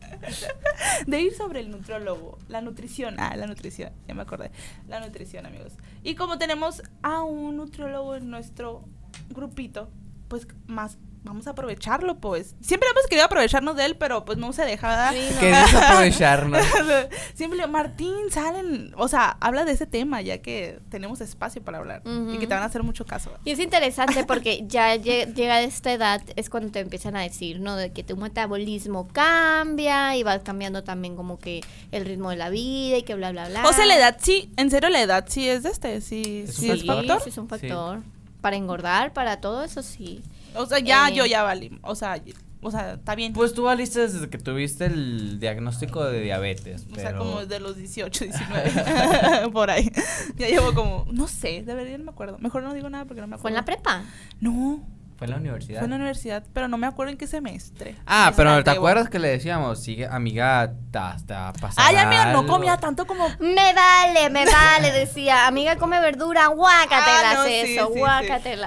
De 1.08 1.22
ir 1.22 1.36
sobre 1.36 1.60
el 1.60 1.70
nutrólogo, 1.70 2.38
la 2.48 2.62
nutrición, 2.62 3.16
ah, 3.20 3.36
la 3.36 3.48
nutrición, 3.48 3.92
ya 4.08 4.16
me 4.16 4.24
acordé, 4.24 4.52
la 4.88 5.00
nutrición, 5.00 5.46
amigos. 5.46 5.74
Y 6.04 6.16
como 6.16 6.38
tenemos 6.38 6.82
a 7.04 7.22
un 7.22 7.58
nutriólogo 7.58 8.16
en 8.16 8.30
nuestro 8.30 8.86
grupito, 9.30 9.90
pues 10.28 10.48
más 10.68 10.98
vamos 11.26 11.48
a 11.48 11.50
aprovecharlo, 11.50 12.20
pues. 12.20 12.56
Siempre 12.62 12.88
hemos 12.90 13.06
querido 13.08 13.26
aprovecharnos 13.26 13.76
de 13.76 13.86
él, 13.86 13.96
pero 13.98 14.24
pues 14.26 14.38
no 14.38 14.54
se 14.54 14.64
deja, 14.64 14.88
¿verdad? 14.88 15.12
Sí, 15.14 15.28
no. 15.34 15.40
Queremos 15.40 15.74
aprovecharnos. 15.74 16.62
Siempre 17.34 17.60
le 17.60 17.68
Martín, 17.68 18.16
salen, 18.32 18.94
o 18.98 19.08
sea, 19.08 19.38
habla 19.42 19.66
de 19.66 19.72
ese 19.74 19.86
tema, 19.88 20.22
ya 20.22 20.38
que 20.38 20.80
tenemos 20.90 21.20
espacio 21.22 21.62
para 21.64 21.80
hablar 21.80 22.02
y 22.06 22.38
que 22.38 22.48
te 22.48 22.54
van 22.54 22.64
a 22.64 22.68
hacer 22.68 22.84
mucho 22.84 23.06
caso. 23.06 23.32
Y 23.44 23.52
es 23.52 23.60
interesante 23.60 24.24
porque 24.24 24.64
ya 24.68 24.96
lle- 24.96 25.34
llega 25.34 25.56
a 25.56 25.62
esta 25.62 25.92
edad, 25.92 26.22
es 26.36 26.50
cuando 26.50 26.72
te 26.72 26.80
empiezan 26.80 27.16
a 27.16 27.22
decir, 27.22 27.60
¿no? 27.60 27.76
De 27.76 27.92
que 27.92 28.04
tu 28.04 28.16
metabolismo 28.18 29.08
cambia 29.10 30.16
y 30.16 30.24
va 30.24 30.40
cambiando 30.40 30.84
también 30.84 31.16
como 31.16 31.40
que 31.40 31.62
el 31.92 32.06
ritmo 32.06 32.30
de 32.30 32.36
la 32.38 32.50
vida 32.50 32.98
y 32.98 33.04
que 33.04 33.16
bla, 33.16 33.32
bla, 33.32 33.48
bla. 33.50 33.68
O 33.68 33.74
sea, 33.74 33.86
la 33.86 33.98
edad 33.98 34.18
sí, 34.22 34.50
en 34.58 34.70
serio 34.70 34.90
la 34.90 35.02
edad 35.02 35.26
sí 35.28 35.48
es 35.50 35.64
de 35.64 35.70
este, 35.70 36.02
sí, 36.02 36.46
¿Es 36.48 36.56
sí 36.56 36.70
un 36.70 36.76
es 36.76 36.86
factor? 36.86 37.06
factor. 37.08 37.24
Sí, 37.24 37.30
es 37.30 37.38
un 37.38 37.46
Sí. 37.46 37.50
factor. 37.50 38.00
Para 38.42 38.58
engordar, 38.58 39.12
para 39.14 39.42
todo 39.42 39.64
eso 39.64 39.82
sí. 39.82 40.22
O 40.58 40.66
sea, 40.66 40.80
ya 40.80 41.10
Eh. 41.10 41.14
yo 41.16 41.26
ya 41.26 41.44
valí, 41.44 41.78
o 41.82 41.96
sea, 41.96 42.22
o 42.62 42.72
sea, 42.72 42.94
está 42.94 43.14
bien. 43.16 43.34
Pues 43.34 43.54
tú 43.54 43.64
valiste 43.64 44.00
desde 44.02 44.28
que 44.30 44.38
tuviste 44.40 44.86
el 44.86 45.40
diagnóstico 45.40 46.04
de 46.04 46.22
diabetes. 46.22 46.88
o 46.92 46.96
sea, 46.96 47.10
pero- 47.10 47.20
como 47.20 47.40
desde 47.42 47.60
los 47.60 47.76
18, 47.78 48.26
19, 48.26 48.72
por 49.54 49.70
ahí. 49.70 49.92
Ya 50.36 50.48
llevo 50.48 50.74
como, 50.74 51.06
no 51.12 51.28
sé, 51.28 51.62
de 51.64 51.76
verdad 51.76 51.98
no 52.00 52.06
me 52.06 52.12
acuerdo. 52.12 52.38
Mejor 52.40 52.64
no 52.64 52.74
digo 52.74 52.90
nada 52.90 53.06
porque 53.06 53.22
no 53.22 53.28
me 53.28 53.36
acuerdo. 53.36 53.42
¿Fue 53.44 53.52
en 53.52 53.56
la 53.56 53.66
prepa? 53.66 54.04
No, 54.40 54.84
Fue 55.18 55.26
en 55.28 55.32
la 55.32 55.38
universidad. 55.38 55.80
fue 55.80 55.86
en 55.86 55.92
la 55.92 55.96
universidad, 55.96 56.44
pero 56.54 56.68
no 56.68 56.78
me 56.78 56.88
acuerdo 56.88 57.12
en 57.12 57.18
qué 57.18 57.26
semestre. 57.26 57.96
Ah, 58.06 58.34
pero 58.36 58.50
¿te 58.52 58.58
antiguo. 58.72 58.78
acuerdas 58.90 59.10
que 59.10 59.18
le 59.20 59.30
decíamos? 59.30 59.82
Sigue, 59.82 60.06
amiga, 60.08 60.74
ta, 60.92 61.16
ta, 61.26 61.54
pasa 61.62 61.82
Ay, 61.86 61.96
amiga, 61.96 62.26
no 62.34 62.40
algo"? 62.40 62.52
comía 62.52 62.76
tanto 62.78 63.08
como 63.08 63.30
Me 63.40 63.74
vale, 63.74 64.30
me 64.30 64.46
vale, 64.52 64.92
decía. 64.92 65.48
Amiga, 65.48 65.78
come 65.78 66.02
verdura, 66.02 66.48
guácatelas 66.48 67.24
Ah, 67.26 67.34
no, 67.36 67.46
sí, 67.46 67.54
eso, 67.54 67.92
sí. 67.94 68.02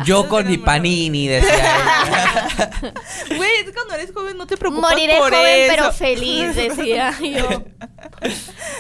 Yo 0.07 0.27
con 0.29 0.47
mi 0.47 0.57
panini, 0.57 1.29
decía. 1.29 1.53
Güey, 3.37 3.51
es 3.67 3.73
cuando 3.75 3.95
eres 3.95 4.13
joven 4.13 4.37
no 4.37 4.47
te 4.47 4.57
preocupas 4.57 4.91
Moriré 4.93 5.19
por 5.19 5.31
joven 5.31 5.61
eso. 5.61 5.75
pero 5.77 5.93
feliz, 5.93 6.55
decía 6.57 7.13
yo. 7.21 7.65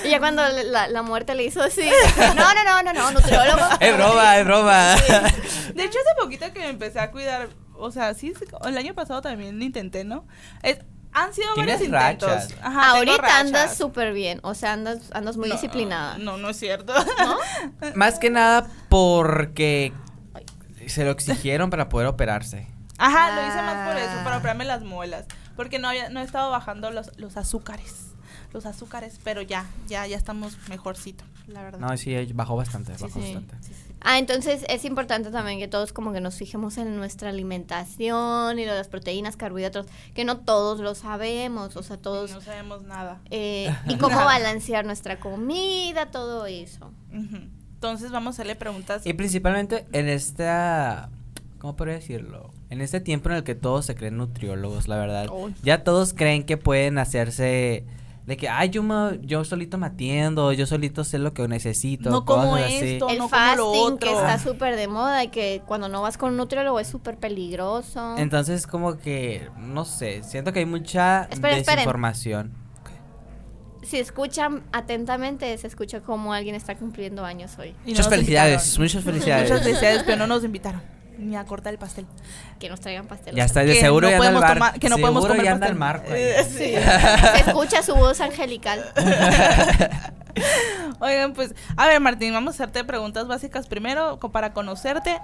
Y 0.04 0.10
ya 0.10 0.18
cuando 0.18 0.42
la, 0.48 0.88
la 0.88 1.02
muerte 1.02 1.34
le 1.34 1.44
hizo 1.44 1.62
así, 1.62 1.88
no, 2.18 2.34
no, 2.34 2.64
no, 2.64 2.82
no, 2.82 2.92
no, 2.92 3.10
nutriólogo. 3.12 3.60
es 3.80 3.96
broma, 3.96 4.38
es 4.38 4.44
broma. 4.44 4.94
De 5.74 5.84
hecho, 5.84 5.98
hace 5.98 6.20
poquito 6.20 6.52
que 6.52 6.60
me 6.60 6.68
empecé 6.70 6.98
a 7.00 7.10
cuidar, 7.10 7.48
o 7.78 7.90
sea, 7.90 8.14
sí, 8.14 8.32
el 8.66 8.76
año 8.78 8.94
pasado 8.94 9.20
también 9.22 9.60
intenté, 9.62 10.04
¿no? 10.04 10.26
Es- 10.62 10.80
han 11.12 11.32
sido 11.32 11.48
varios 11.56 11.80
intentos. 11.80 12.28
rachas. 12.30 12.54
Ajá, 12.62 12.90
Ahorita 12.90 13.38
andas 13.40 13.76
súper 13.76 14.12
bien, 14.12 14.40
o 14.42 14.54
sea, 14.54 14.74
andas, 14.74 14.98
andas 15.12 15.36
muy 15.38 15.48
No, 15.48 15.54
disciplinada. 15.54 16.18
No, 16.18 16.36
no 16.36 16.50
es 16.50 16.58
cierto. 16.58 16.92
Más 17.94 18.18
que 18.18 18.28
nada 18.30 18.66
porque 18.88 19.92
se 20.86 21.04
lo 21.04 21.10
exigieron 21.10 21.70
para 21.70 21.88
poder 21.88 22.06
operarse. 22.08 22.66
Ajá, 22.98 23.34
lo 23.40 23.46
hice 23.48 23.62
más 23.62 23.88
por 23.88 23.96
eso, 23.96 24.10
Ah. 24.18 24.24
para 24.24 24.38
operarme 24.38 24.64
las 24.64 24.82
muelas. 24.82 25.24
Porque 25.56 25.78
no 25.78 25.88
había, 25.88 26.08
no 26.08 26.20
he 26.20 26.24
estado 26.24 26.50
bajando 26.50 26.90
los, 26.90 27.16
los 27.18 27.36
azúcares. 27.36 28.06
Los 28.52 28.66
azúcares, 28.66 29.20
pero 29.22 29.40
ya, 29.42 29.66
ya, 29.86 30.06
ya 30.06 30.16
estamos 30.16 30.56
mejorcito, 30.68 31.24
la 31.46 31.62
verdad. 31.62 31.78
No, 31.80 31.96
sí, 31.96 32.16
bajó 32.32 32.56
bastante, 32.56 32.96
Sí, 32.96 33.04
bajó 33.04 33.14
sí, 33.20 33.34
bastante. 33.34 33.56
sí, 33.66 33.74
sí. 33.74 33.87
Ah, 34.00 34.18
entonces 34.18 34.64
es 34.68 34.84
importante 34.84 35.30
también 35.30 35.58
que 35.58 35.68
todos 35.68 35.92
como 35.92 36.12
que 36.12 36.20
nos 36.20 36.36
fijemos 36.36 36.78
en 36.78 36.96
nuestra 36.96 37.30
alimentación 37.30 38.58
y 38.58 38.64
lo 38.64 38.72
de 38.72 38.78
las 38.78 38.88
proteínas, 38.88 39.36
carbohidratos, 39.36 39.86
que 40.14 40.24
no 40.24 40.38
todos 40.38 40.80
lo 40.80 40.94
sabemos, 40.94 41.76
o 41.76 41.82
sea, 41.82 41.96
todos... 41.96 42.30
No 42.30 42.40
sabemos 42.40 42.82
nada. 42.84 43.20
eh, 43.30 43.74
y 43.88 43.96
cómo 43.96 44.14
Nada. 44.16 44.24
balancear 44.26 44.84
nuestra 44.84 45.18
comida, 45.18 46.06
todo 46.10 46.46
eso. 46.46 46.92
Entonces 47.12 48.10
vamos 48.10 48.28
a 48.28 48.30
hacerle 48.36 48.56
preguntas. 48.56 49.04
Y 49.06 49.12
principalmente 49.14 49.86
en 49.92 50.08
esta, 50.08 51.10
¿cómo 51.58 51.76
podría 51.76 51.94
decirlo? 51.96 52.50
En 52.70 52.80
este 52.80 53.00
tiempo 53.00 53.30
en 53.30 53.36
el 53.36 53.44
que 53.44 53.54
todos 53.54 53.86
se 53.86 53.94
creen 53.94 54.16
nutriólogos, 54.16 54.88
la 54.88 54.96
verdad. 54.96 55.28
Ya 55.62 55.84
todos 55.84 56.12
creen 56.14 56.44
que 56.44 56.56
pueden 56.56 56.98
hacerse 56.98 57.84
de 58.28 58.36
que, 58.36 58.48
ay, 58.48 58.68
yo, 58.68 58.82
me- 58.82 59.18
yo 59.22 59.42
solito 59.42 59.78
me 59.78 59.86
atiendo, 59.86 60.52
yo 60.52 60.66
solito 60.66 61.02
sé 61.02 61.18
lo 61.18 61.32
que 61.32 61.48
necesito. 61.48 62.10
No 62.10 62.24
como 62.26 62.50
cosas 62.52 62.66
así. 62.66 62.74
esto. 62.76 63.08
el 63.08 63.18
no 63.18 63.28
como 63.30 63.56
lo 63.56 63.72
fasting 63.72 63.98
que 63.98 64.12
está 64.12 64.38
súper 64.38 64.76
de 64.76 64.86
moda 64.86 65.24
y 65.24 65.28
que 65.28 65.62
cuando 65.66 65.88
no 65.88 66.02
vas 66.02 66.18
con 66.18 66.30
un 66.32 66.36
nutriólogo 66.36 66.78
es 66.78 66.86
súper 66.88 67.16
peligroso. 67.16 68.16
Entonces, 68.18 68.66
como 68.66 68.98
que, 68.98 69.48
no 69.58 69.84
sé, 69.86 70.22
siento 70.22 70.52
que 70.52 70.58
hay 70.58 70.66
mucha 70.66 71.22
Esperen, 71.30 71.58
esperen. 71.58 71.76
desinformación. 71.78 72.52
si 73.82 73.96
escuchan 73.98 74.62
atentamente, 74.72 75.56
se 75.56 75.66
escucha 75.66 76.00
como 76.02 76.34
alguien 76.34 76.54
está 76.54 76.76
cumpliendo 76.76 77.24
años 77.24 77.58
hoy. 77.58 77.68
Y 77.86 77.92
no 77.92 77.96
Muchas 77.96 78.08
felicidades, 78.10 78.78
muchas 78.78 79.02
felicidades. 79.02 79.50
Muchas 79.50 79.64
felicidades, 79.64 80.02
pero 80.04 80.18
no 80.18 80.26
nos 80.26 80.44
invitaron. 80.44 80.82
Ni 81.18 81.36
a 81.36 81.44
cortar 81.44 81.72
el 81.72 81.78
pastel. 81.78 82.06
Que 82.60 82.68
nos 82.68 82.80
traigan 82.80 83.06
pasteles. 83.06 83.34
Ya 83.36 83.44
está, 83.44 83.60
de 83.60 83.74
Que 83.74 83.80
seguro 83.80 84.06
no 84.06 84.10
ya 84.10 84.16
anda 84.16 84.28
el 84.28 84.34
podemos 84.34 84.48
bar. 84.48 84.58
tomar- 84.72 84.80
que 84.80 84.88
no 84.88 84.96
podemos 84.98 85.22
seguro 85.24 85.34
comer 85.34 85.44
ya 85.44 85.52
anda 85.52 85.66
pastel. 85.66 85.78
marco. 85.78 86.14
Eh, 86.14 86.44
sí. 86.48 86.56
Se 87.44 87.50
escucha 87.50 87.82
su 87.82 87.94
voz 87.96 88.20
angelical. 88.20 88.84
Oigan, 91.00 91.32
pues, 91.34 91.54
a 91.76 91.86
ver, 91.86 92.00
Martín, 92.00 92.32
vamos 92.32 92.54
a 92.54 92.56
hacerte 92.56 92.84
preguntas 92.84 93.26
básicas 93.26 93.66
primero 93.66 94.18
para 94.18 94.52
conocerte. 94.52 95.18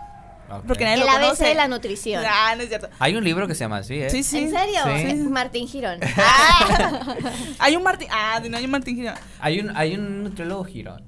Ok. 0.50 0.64
Porque 0.66 0.84
nadie 0.84 0.96
El 0.96 1.00
lo 1.00 1.10
ABC 1.10 1.20
conoce. 1.22 1.44
de 1.46 1.54
la 1.54 1.68
nutrición. 1.68 2.22
Ah, 2.26 2.54
no 2.56 2.62
es 2.62 2.68
cierto. 2.68 2.88
Hay 2.98 3.16
un 3.16 3.24
libro 3.24 3.46
que 3.48 3.54
se 3.54 3.60
llama 3.60 3.78
así, 3.78 4.00
¿eh? 4.02 4.10
Sí, 4.10 4.22
sí. 4.22 4.38
¿En 4.38 4.50
serio? 4.50 4.80
Sí. 4.96 5.14
Martín 5.28 5.66
Girón. 5.68 6.00
Ah. 6.18 7.16
hay 7.58 7.76
un 7.76 7.82
Martín. 7.82 8.08
Ah, 8.12 8.40
no 8.48 8.56
hay 8.56 8.64
un 8.64 8.70
Martín 8.70 8.96
Girón. 8.96 9.14
Hay 9.40 9.60
un, 9.60 9.76
hay 9.76 9.94
un 9.94 10.24
nutriólogo 10.24 10.64
girón. 10.64 11.02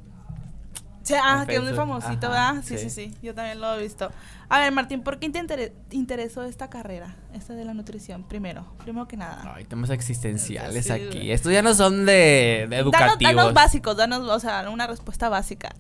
Sí, 1.06 1.14
ah, 1.14 1.38
En 1.42 1.46
que 1.48 1.54
es 1.56 1.62
muy 1.62 1.72
famosito, 1.72 2.26
Ajá, 2.26 2.52
¿verdad? 2.52 2.64
Sí, 2.66 2.76
sí, 2.78 2.90
sí. 2.90 3.10
sí, 3.10 3.14
Yo 3.22 3.34
también 3.34 3.60
lo 3.60 3.75
he 3.78 3.82
visto. 3.82 4.10
A 4.48 4.58
ver, 4.60 4.72
Martín, 4.72 5.02
¿por 5.02 5.18
qué 5.18 5.28
te 5.30 5.38
inter- 5.38 5.72
interesó 5.90 6.42
esta 6.44 6.68
carrera? 6.68 7.14
Esta 7.32 7.54
de 7.54 7.64
la 7.64 7.75
nutrición, 7.75 8.25
primero. 8.25 8.66
Primero 8.82 9.06
que 9.06 9.16
nada. 9.16 9.54
Ay, 9.54 9.64
temas 9.64 9.90
existenciales 9.90 10.86
Sí, 10.86 10.92
aquí. 10.92 11.06
güey. 11.18 11.30
Estos 11.30 11.52
ya 11.52 11.62
no 11.62 11.75
son 11.75 12.06
de, 12.06 12.66
de 12.68 12.76
Danos, 12.76 12.92
educativos. 12.94 13.34
danos 13.36 13.54
básicos, 13.54 13.96
danos, 13.96 14.28
o 14.28 14.40
sea, 14.40 14.68
una 14.70 14.86
respuesta 14.88 15.28
básica. 15.28 15.75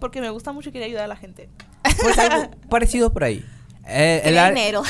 Porque 0.00 0.20
me 0.20 0.30
gusta 0.30 0.52
mucho 0.52 0.70
y 0.70 0.72
quería 0.72 0.86
ayudar 0.86 1.04
a 1.04 1.08
la 1.08 1.16
gente. 1.16 1.48
Pues 2.02 2.18
algo 2.18 2.50
parecido 2.70 3.12
por 3.12 3.24
ahí. 3.24 3.44
Eh, 3.86 4.22
el, 4.24 4.34
dinero. 4.54 4.82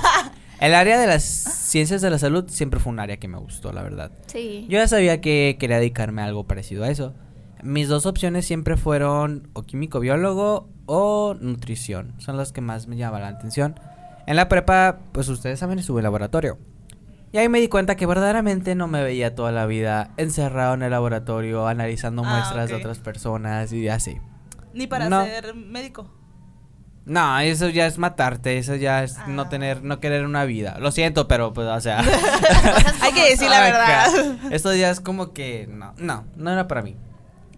el 0.60 0.74
área 0.74 0.98
de 0.98 1.06
las 1.06 1.22
ciencias 1.24 2.00
de 2.00 2.10
la 2.10 2.18
salud 2.18 2.44
siempre 2.48 2.78
fue 2.80 2.92
un 2.92 3.00
área 3.00 3.16
que 3.18 3.28
me 3.28 3.38
gustó, 3.38 3.72
la 3.72 3.82
verdad. 3.82 4.10
Sí. 4.26 4.66
Yo 4.68 4.78
ya 4.78 4.88
sabía 4.88 5.20
que 5.20 5.56
quería 5.58 5.78
dedicarme 5.78 6.22
a 6.22 6.26
algo 6.26 6.44
parecido 6.44 6.84
a 6.84 6.90
eso. 6.90 7.14
Mis 7.62 7.88
dos 7.88 8.06
opciones 8.06 8.44
siempre 8.46 8.76
fueron 8.76 9.48
o 9.52 9.62
químico 9.62 10.00
biólogo 10.00 10.68
o 10.86 11.34
nutrición. 11.40 12.14
Son 12.18 12.36
las 12.36 12.52
que 12.52 12.60
más 12.60 12.88
me 12.88 12.96
llamaban 12.96 13.22
la 13.22 13.28
atención. 13.38 13.78
En 14.26 14.36
la 14.36 14.48
prepa, 14.48 14.98
pues 15.12 15.28
ustedes 15.28 15.58
saben, 15.60 15.78
estuve 15.78 16.00
en 16.00 16.04
laboratorio. 16.04 16.58
Y 17.32 17.38
ahí 17.38 17.48
me 17.48 17.60
di 17.60 17.68
cuenta 17.68 17.96
que 17.96 18.04
verdaderamente 18.06 18.74
no 18.74 18.88
me 18.88 19.02
veía 19.02 19.34
toda 19.34 19.52
la 19.52 19.64
vida 19.66 20.10
encerrado 20.16 20.74
en 20.74 20.82
el 20.82 20.90
laboratorio, 20.90 21.66
analizando 21.66 22.22
Ah, 22.24 22.30
muestras 22.36 22.68
de 22.68 22.74
otras 22.76 22.98
personas 22.98 23.72
y 23.72 23.88
así. 23.88 24.18
Ni 24.74 24.86
para 24.86 25.08
No. 25.08 25.24
ser 25.24 25.54
médico. 25.54 26.10
No, 27.04 27.38
eso 27.40 27.68
ya 27.68 27.86
es 27.86 27.98
matarte, 27.98 28.58
eso 28.58 28.76
ya 28.76 29.02
es 29.02 29.16
no 29.26 29.42
Ah. 29.42 29.48
tener, 29.48 29.82
no 29.82 29.98
querer 29.98 30.24
una 30.24 30.44
vida. 30.44 30.76
Lo 30.78 30.92
siento, 30.92 31.26
pero 31.26 31.52
pues, 31.52 31.66
o 31.66 31.80
sea. 31.80 32.00
Hay 33.02 33.12
que 33.12 33.30
decir 33.30 33.48
la 33.50 33.60
verdad. 33.62 34.08
Esto 34.52 34.74
ya 34.74 34.90
es 34.90 35.00
como 35.00 35.32
que 35.32 35.66
no, 35.70 35.94
no, 35.96 36.24
no 36.36 36.50
era 36.50 36.68
para 36.68 36.82
mí. 36.82 36.96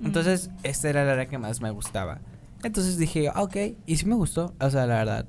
Entonces, 0.02 0.50
esta 0.62 0.88
era 0.88 1.04
la 1.04 1.12
área 1.12 1.26
que 1.26 1.38
más 1.38 1.60
me 1.60 1.70
gustaba. 1.70 2.20
Entonces 2.62 2.96
dije, 2.96 3.30
ok, 3.30 3.56
y 3.86 3.96
sí 3.96 4.06
me 4.06 4.14
gustó, 4.14 4.54
o 4.58 4.70
sea, 4.70 4.86
la 4.86 4.94
verdad. 4.96 5.26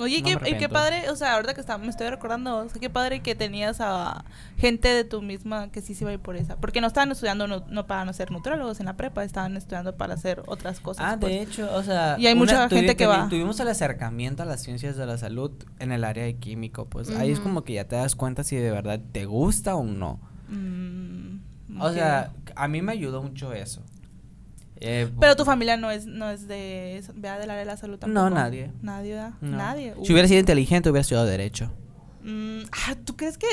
Oye, 0.00 0.20
No 0.20 0.38
qué, 0.40 0.50
y 0.50 0.58
qué 0.58 0.68
padre, 0.68 1.10
o 1.10 1.16
sea, 1.16 1.34
ahorita 1.34 1.54
que 1.54 1.60
está, 1.60 1.76
me 1.76 1.88
estoy 1.88 2.08
recordando, 2.08 2.58
o 2.58 2.68
sea, 2.68 2.80
qué 2.80 2.88
padre 2.88 3.20
que 3.20 3.34
tenías 3.34 3.80
a 3.80 4.24
gente 4.56 4.86
de 4.86 5.02
tu 5.02 5.22
misma 5.22 5.72
que 5.72 5.80
sí 5.80 5.94
se 5.94 6.04
iba 6.04 6.12
a 6.12 6.14
ir 6.14 6.20
por 6.20 6.36
esa. 6.36 6.56
Porque 6.56 6.80
no 6.80 6.86
estaban 6.86 7.10
estudiando 7.10 7.48
no, 7.48 7.64
no 7.68 7.86
para 7.88 8.04
no 8.04 8.12
ser 8.12 8.30
nutrólogos 8.30 8.78
en 8.78 8.86
la 8.86 8.96
prepa, 8.96 9.24
estaban 9.24 9.56
estudiando 9.56 9.96
para 9.96 10.14
hacer 10.14 10.42
otras 10.46 10.78
cosas. 10.78 11.04
Ah, 11.04 11.16
pues. 11.18 11.32
de 11.32 11.42
hecho, 11.42 11.68
o 11.74 11.82
sea. 11.82 12.16
Y 12.16 12.28
hay 12.28 12.36
mucha 12.36 12.68
gente 12.68 12.94
que 12.94 13.06
va. 13.06 13.28
Tuvimos 13.28 13.58
el 13.58 13.68
acercamiento 13.68 14.44
a 14.44 14.46
las 14.46 14.62
ciencias 14.62 14.96
de 14.96 15.04
la 15.04 15.18
salud 15.18 15.50
en 15.80 15.90
el 15.90 16.04
área 16.04 16.24
de 16.24 16.36
químico, 16.36 16.84
pues 16.84 17.10
ahí 17.10 17.32
es 17.32 17.40
como 17.40 17.64
que 17.64 17.72
ya 17.72 17.84
te 17.84 17.96
das 17.96 18.14
cuenta 18.14 18.44
si 18.44 18.54
de 18.54 18.70
verdad 18.70 19.00
te 19.10 19.24
gusta 19.24 19.74
o 19.74 19.82
no. 19.82 20.20
Mm, 20.48 21.80
O 21.80 21.92
sea, 21.92 22.32
a 22.58 22.68
mí 22.68 22.82
me 22.82 22.92
ayudó 22.92 23.22
mucho 23.22 23.52
eso. 23.52 23.82
Eh, 24.80 25.10
Pero 25.18 25.34
tu 25.34 25.44
familia 25.44 25.76
no 25.76 25.90
es, 25.90 26.06
no 26.06 26.30
es 26.30 26.46
de, 26.46 27.02
vea 27.14 27.38
del 27.38 27.50
área 27.50 27.60
de 27.60 27.66
la 27.66 27.76
salud 27.76 27.98
tampoco. 27.98 28.20
No, 28.20 28.30
nadie. 28.30 28.70
Nadie. 28.82 29.20
Nadie. 29.40 29.94
Si 30.04 30.12
hubiera 30.12 30.28
sido 30.28 30.40
inteligente, 30.40 30.90
hubiera 30.90 31.00
estudiado 31.00 31.26
Derecho. 31.26 31.72
Mm, 32.22 32.60
ah, 32.72 32.94
¿Tú 33.04 33.16
crees 33.16 33.38
que 33.38 33.46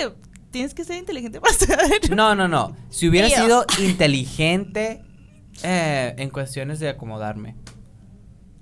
tienes 0.55 0.73
que 0.73 0.85
ser 0.85 0.97
inteligente 0.97 1.41
para 1.41 1.51
estudiar 1.51 1.81
derecho. 1.81 2.15
No, 2.15 2.33
no, 2.33 2.47
no. 2.47 2.75
Si 2.89 3.09
hubiera 3.09 3.29
sido 3.29 3.65
inteligente 3.77 5.03
eh, 5.63 6.15
en 6.17 6.29
cuestiones 6.29 6.79
de 6.79 6.87
acomodarme. 6.87 7.55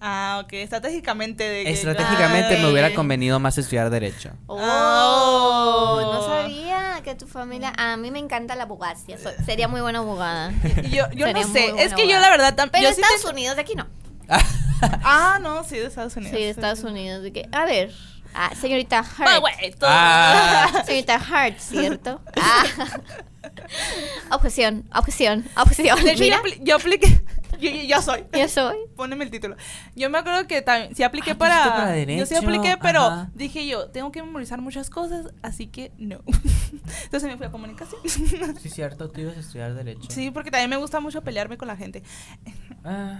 Ah, 0.05 0.41
ok, 0.43 0.51
estratégicamente 0.53 1.47
de 1.47 1.63
que- 1.63 1.71
Estratégicamente 1.71 2.57
me 2.57 2.69
hubiera 2.69 2.93
convenido 2.93 3.39
más 3.39 3.57
estudiar 3.57 3.89
derecho. 3.89 4.31
Oh, 4.47 4.57
Oh. 4.59 6.13
no 6.13 6.25
sabía 6.25 6.99
que 7.05 7.15
tu 7.15 7.25
familia. 7.25 7.71
A 7.77 7.95
mí 7.95 8.11
me 8.11 8.19
encanta 8.19 8.55
la 8.55 8.63
abogacía. 8.63 9.17
soy- 9.17 9.33
sería 9.45 9.69
muy 9.69 9.79
buena 9.79 9.99
abogada. 9.99 10.51
Yo, 10.91 11.09
yo 11.15 11.31
no 11.31 11.43
sé, 11.47 11.73
es 11.77 11.93
que 11.93 12.07
yo 12.09 12.19
la 12.19 12.29
verdad 12.29 12.53
también. 12.53 12.83
Pero 12.83 12.89
yo 12.89 12.95
sí 12.95 13.01
Estados 13.01 13.23
te- 13.23 13.29
Unidos, 13.31 13.55
de 13.55 13.61
aquí 13.61 13.75
no. 13.75 13.87
Ah, 15.05 15.39
no, 15.41 15.63
sí, 15.63 15.77
de 15.77 15.85
Estados 15.87 16.17
Unidos. 16.17 16.35
Sí, 16.35 16.43
de 16.43 16.49
Estados 16.49 16.83
Unidos. 16.83 17.23
De 17.23 17.31
que, 17.31 17.47
a 17.53 17.63
ver, 17.63 17.93
ah, 18.33 18.51
señorita 18.59 18.99
Hart. 18.99 19.43
Ah, 19.81 20.67
Ah. 20.75 20.83
Señorita 20.85 21.15
Hart, 21.15 21.57
¿cierto? 21.59 22.19
Ah. 22.41 22.65
Objeción, 24.31 24.83
objeción, 24.95 25.45
objeción. 25.57 25.99
Hecho, 25.99 26.11
yo, 26.13 26.19
Mira, 26.19 26.41
apli- 26.41 26.59
yo 26.63 26.75
apliqué. 26.75 27.21
Yo, 27.63 27.69
yo- 27.71 27.83
yo 27.83 28.01
soy. 28.01 28.23
yo 28.33 28.47
soy. 28.49 28.77
Póneme 28.95 29.23
el 29.23 29.31
título. 29.31 29.55
Yo 29.95 30.09
me 30.09 30.17
acuerdo 30.17 30.45
que 30.47 30.61
también, 30.61 30.95
sí 30.95 31.03
apliqué 31.03 31.31
Ah, 31.31 31.37
para, 31.37 32.03
Yo 32.03 32.25
sí 32.25 32.35
apliqué, 32.35 32.77
pero 32.81 33.01
ajá. 33.01 33.31
dije 33.33 33.65
yo, 33.67 33.89
tengo 33.89 34.11
que 34.11 34.21
memorizar 34.21 34.59
muchas 34.61 34.89
cosas, 34.89 35.27
así 35.41 35.67
que 35.67 35.91
no. 35.97 36.19
Entonces 37.03 37.23
me 37.29 37.37
fui 37.37 37.45
a 37.47 37.51
comunicación. 37.51 38.01
Sí, 38.61 38.69
cierto, 38.69 39.09
tú 39.09 39.21
ibas 39.21 39.37
a 39.37 39.39
estudiar 39.39 39.73
derecho. 39.73 40.07
Sí, 40.09 40.31
porque 40.31 40.51
también 40.51 40.69
me 40.69 40.77
gusta 40.77 40.99
mucho 40.99 41.21
pelearme 41.21 41.57
con 41.57 41.67
la 41.67 41.75
gente. 41.77 42.03
Ah. 42.83 43.17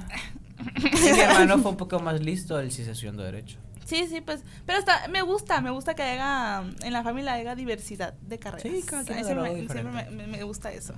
Mi 0.84 1.20
hermano 1.20 1.58
fue 1.60 1.72
un 1.72 1.78
poco 1.78 2.00
más 2.00 2.22
listo, 2.22 2.60
él 2.60 2.72
sí 2.72 2.84
se 2.84 2.92
estudiando 2.92 3.24
derecho. 3.24 3.58
Sí, 3.86 4.08
sí, 4.08 4.22
pues, 4.22 4.44
pero 4.66 4.80
está, 4.80 5.08
me 5.10 5.22
gusta, 5.22 5.60
me 5.62 5.70
gusta 5.72 5.94
que 5.94 6.04
haya, 6.04 6.64
en 6.84 6.94
la 6.94 7.04
familia 7.04 7.34
haya 7.34 7.54
diversidad 7.56 8.14
de 8.22 8.40
carreras. 8.40 8.64
Sí, 8.64 8.82
agarra 9.14 9.24
siempre, 9.24 9.36
me, 9.36 9.68
siempre 9.74 9.84
me- 9.84 10.10
me- 10.12 10.28
me 10.28 10.44
gusta 10.44 10.72
eso. 10.72 10.94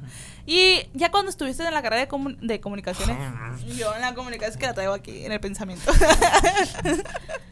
Y 0.45 0.81
ya 0.93 1.09
cuando 1.11 1.29
estuviste 1.29 1.63
en 1.65 1.73
la 1.73 1.81
carrera 1.81 2.01
de, 2.03 2.09
comu- 2.09 2.37
de 2.37 2.59
comunicaciones, 2.59 3.17
yo 3.77 3.93
en 3.95 4.01
la 4.01 4.13
comunicación 4.13 4.59
que 4.59 4.65
la 4.67 4.73
traigo 4.73 4.93
aquí, 4.93 5.25
en 5.25 5.31
el 5.31 5.39
pensamiento. 5.39 5.91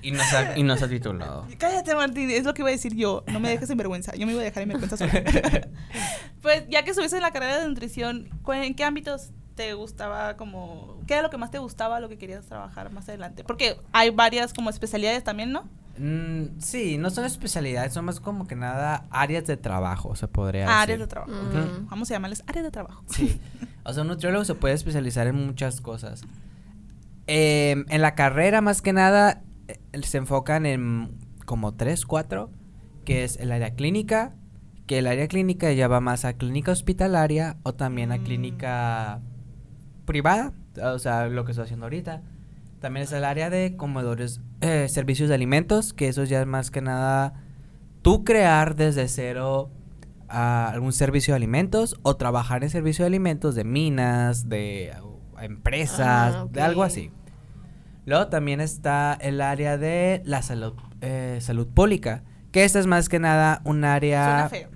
Y 0.01 0.11
no 0.11 0.23
se 0.23 0.37
ha, 0.37 0.57
y 0.57 0.63
no 0.63 0.77
se 0.77 0.85
ha 0.85 0.87
titulado. 0.89 1.47
Cállate, 1.57 1.95
Martín, 1.95 2.29
es 2.29 2.43
lo 2.43 2.53
que 2.53 2.61
iba 2.61 2.69
a 2.69 2.71
decir 2.73 2.93
yo. 2.95 3.23
No 3.27 3.39
me 3.39 3.49
dejes 3.49 3.69
en 3.69 3.77
vergüenza. 3.77 4.13
Yo 4.15 4.25
me 4.25 4.33
iba 4.33 4.41
a 4.41 4.45
dejar 4.45 4.63
en 4.63 4.69
vergüenza 4.69 4.97
sola. 4.97 5.13
pues 6.41 6.63
ya 6.69 6.83
que 6.83 6.91
estuviste 6.91 7.15
en 7.15 7.21
la 7.23 7.31
carrera 7.31 7.59
de 7.59 7.67
nutrición, 7.67 8.29
¿cu- 8.43 8.53
¿en 8.53 8.75
qué 8.75 8.83
ámbitos 8.83 9.29
te 9.55 9.73
gustaba 9.73 10.35
como... 10.37 10.99
¿Qué 11.07 11.13
era 11.13 11.23
lo 11.23 11.29
que 11.29 11.37
más 11.37 11.51
te 11.51 11.59
gustaba, 11.59 11.99
lo 11.99 12.09
que 12.09 12.17
querías 12.17 12.45
trabajar 12.45 12.91
más 12.91 13.07
adelante? 13.09 13.43
Porque 13.43 13.77
hay 13.91 14.09
varias 14.09 14.53
como 14.53 14.69
especialidades 14.69 15.23
también, 15.23 15.51
¿no? 15.51 15.63
Mm, 15.97 16.59
sí, 16.59 16.97
no 16.97 17.11
son 17.11 17.25
especialidades, 17.25 17.93
son 17.93 18.05
más 18.05 18.19
como 18.19 18.47
que 18.47 18.55
nada 18.55 19.05
áreas 19.11 19.45
de 19.45 19.57
trabajo, 19.57 20.15
se 20.15 20.27
podría 20.27 20.61
decir. 20.61 20.75
Áreas 20.75 20.99
de 20.99 21.07
trabajo. 21.07 21.31
Mm. 21.33 21.87
Vamos 21.89 22.09
a 22.09 22.15
llamarles 22.15 22.43
áreas 22.47 22.65
de 22.65 22.71
trabajo. 22.71 23.03
Sí. 23.09 23.39
O 23.83 23.93
sea, 23.93 24.01
un 24.01 24.07
nutriólogo 24.07 24.43
se 24.45 24.55
puede 24.55 24.73
especializar 24.73 25.27
en 25.27 25.35
muchas 25.45 25.81
cosas. 25.81 26.23
Em, 27.27 27.85
en 27.89 28.01
la 28.01 28.15
carrera, 28.15 28.61
más 28.61 28.81
que 28.81 28.91
nada, 28.93 29.43
eh, 29.67 29.79
se 30.03 30.17
enfocan 30.17 30.65
en 30.65 31.17
como 31.45 31.73
tres, 31.73 32.05
cuatro, 32.05 32.49
que 33.05 33.23
es 33.23 33.37
el 33.37 33.51
área 33.51 33.75
clínica, 33.75 34.33
que 34.87 34.99
el 34.99 35.07
área 35.07 35.27
clínica 35.27 35.71
ya 35.73 35.87
va 35.87 36.01
más 36.01 36.25
a 36.25 36.33
clínica 36.33 36.71
hospitalaria 36.71 37.57
o 37.63 37.73
también 37.73 38.11
a 38.11 38.17
Mm. 38.17 38.23
clínica 38.23 39.21
privada, 40.05 40.53
o 40.81 40.99
sea, 40.99 41.27
lo 41.27 41.45
que 41.45 41.51
estoy 41.51 41.65
haciendo 41.65 41.85
ahorita. 41.85 42.21
También 42.79 43.05
es 43.05 43.11
el 43.13 43.23
área 43.23 43.49
de 43.49 43.75
comedores, 43.77 44.41
eh, 44.61 44.87
servicios 44.89 45.29
de 45.29 45.35
alimentos, 45.35 45.93
que 45.93 46.09
eso 46.09 46.23
ya 46.25 46.41
es 46.41 46.47
más 46.47 46.69
que 46.71 46.81
nada 46.81 47.33
tú 48.01 48.25
crear 48.25 48.75
desde 48.75 49.07
cero 49.07 49.69
ah, 50.27 50.69
algún 50.73 50.91
servicio 50.91 51.33
de 51.33 51.37
alimentos 51.37 51.97
o 52.03 52.17
trabajar 52.17 52.63
en 52.63 52.69
servicio 52.69 53.03
de 53.03 53.07
alimentos 53.07 53.55
de 53.55 53.63
minas, 53.63 54.49
de 54.49 54.91
uh, 55.01 55.39
empresas, 55.39 56.35
Ah, 56.35 56.47
de 56.51 56.61
algo 56.61 56.83
así. 56.83 57.11
Luego 58.05 58.27
también 58.27 58.59
está 58.59 59.13
el 59.21 59.39
área 59.39 59.77
de 59.77 60.21
la 60.25 60.41
salud, 60.41 60.73
eh, 60.99 61.37
salud 61.39 61.67
pública, 61.67 62.23
que 62.51 62.65
esta 62.65 62.79
es 62.79 62.85
más 62.87 63.07
que 63.07 63.19
nada 63.19 63.61
un 63.63 63.85
área... 63.85 64.49
Suena 64.49 64.49
feo. 64.49 64.69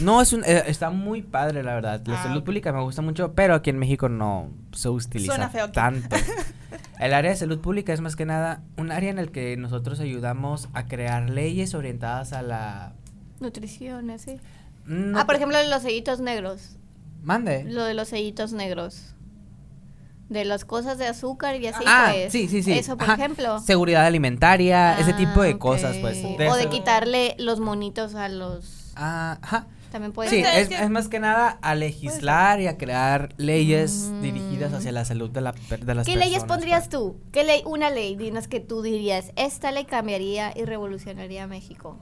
No, 0.00 0.20
es 0.20 0.32
un, 0.32 0.44
eh, 0.44 0.64
está 0.66 0.90
muy 0.90 1.22
padre, 1.22 1.62
la 1.62 1.74
verdad. 1.74 2.02
La 2.06 2.20
Ah, 2.20 2.22
salud 2.24 2.44
pública 2.44 2.72
me 2.72 2.82
gusta 2.82 3.00
mucho, 3.00 3.32
pero 3.32 3.54
aquí 3.54 3.70
en 3.70 3.78
México 3.78 4.08
no 4.10 4.50
se 4.74 4.88
utiliza 4.88 5.34
Suena 5.34 5.48
feo 5.48 5.70
tanto. 5.70 6.16
El 6.98 7.12
área 7.12 7.30
de 7.30 7.36
salud 7.36 7.58
pública 7.60 7.92
es 7.92 8.00
más 8.00 8.16
que 8.16 8.24
nada 8.24 8.62
un 8.76 8.92
área 8.92 9.10
en 9.10 9.18
el 9.18 9.30
que 9.30 9.56
nosotros 9.56 10.00
ayudamos 10.00 10.68
a 10.74 10.86
crear 10.86 11.28
leyes 11.28 11.74
orientadas 11.74 12.32
a 12.32 12.42
la... 12.42 12.92
Nutrición, 13.40 14.10
así. 14.10 14.38
no 14.86 15.18
ah, 15.18 15.26
por 15.26 15.34
ejemplo, 15.34 15.58
los 15.68 15.82
sellitos 15.82 16.20
negros. 16.20 16.76
Mande. 17.22 17.64
Lo 17.64 17.84
de 17.84 17.94
los 17.94 18.08
sellitos 18.08 18.52
negros. 18.52 19.14
De 20.28 20.44
las 20.44 20.64
cosas 20.64 20.96
de 20.98 21.06
azúcar 21.06 21.60
y 21.60 21.66
así, 21.66 21.84
ah, 21.86 22.10
pues. 22.12 22.32
sí, 22.32 22.48
sí, 22.48 22.62
sí. 22.62 22.72
Eso, 22.72 22.96
por 22.96 23.04
Ajá. 23.04 23.14
ejemplo. 23.14 23.60
Seguridad 23.60 24.06
alimentaria, 24.06 24.98
ese 24.98 25.12
tipo 25.12 25.42
de 25.42 25.50
Ah, 25.50 25.58
cosas, 25.58 25.96
pues. 25.98 26.22
De 26.22 26.48
o 26.48 26.56
de 26.56 26.68
quitarle 26.68 27.34
los 27.38 27.60
monitos 27.60 28.14
a 28.14 28.28
los... 28.28 28.92
Ah, 28.96 29.38
ajá. 29.42 29.66
También 29.94 30.10
puede 30.12 30.28
Sí, 30.28 30.42
ser. 30.42 30.58
es, 30.58 30.70
Es 30.72 30.90
más 30.90 31.06
que 31.06 31.20
nada 31.20 31.50
a 31.62 31.76
legislar 31.76 32.60
y 32.60 32.66
a 32.66 32.76
crear 32.76 33.32
leyes 33.36 34.08
Mm. 34.10 34.22
dirigidas 34.22 34.72
hacia 34.72 34.90
la 34.90 35.04
salud 35.04 35.30
de, 35.30 35.40
la, 35.40 35.52
de 35.52 35.58
las 35.68 35.78
¿Qué 35.78 35.84
personas. 35.94 36.16
leyes 36.16 36.42
pondrías 36.42 36.88
pues. 36.88 36.90
tú? 36.90 37.20
¿Qué 37.30 37.44
ley, 37.44 37.62
una 37.64 37.90
ley, 37.90 38.16
dinos 38.16 38.48
que 38.48 38.58
tú 38.58 38.82
dirías, 38.82 39.30
esta 39.36 39.70
ley 39.70 39.84
cambiaría 39.84 40.52
y 40.58 40.64
revolucionaría 40.64 41.46
México? 41.46 41.96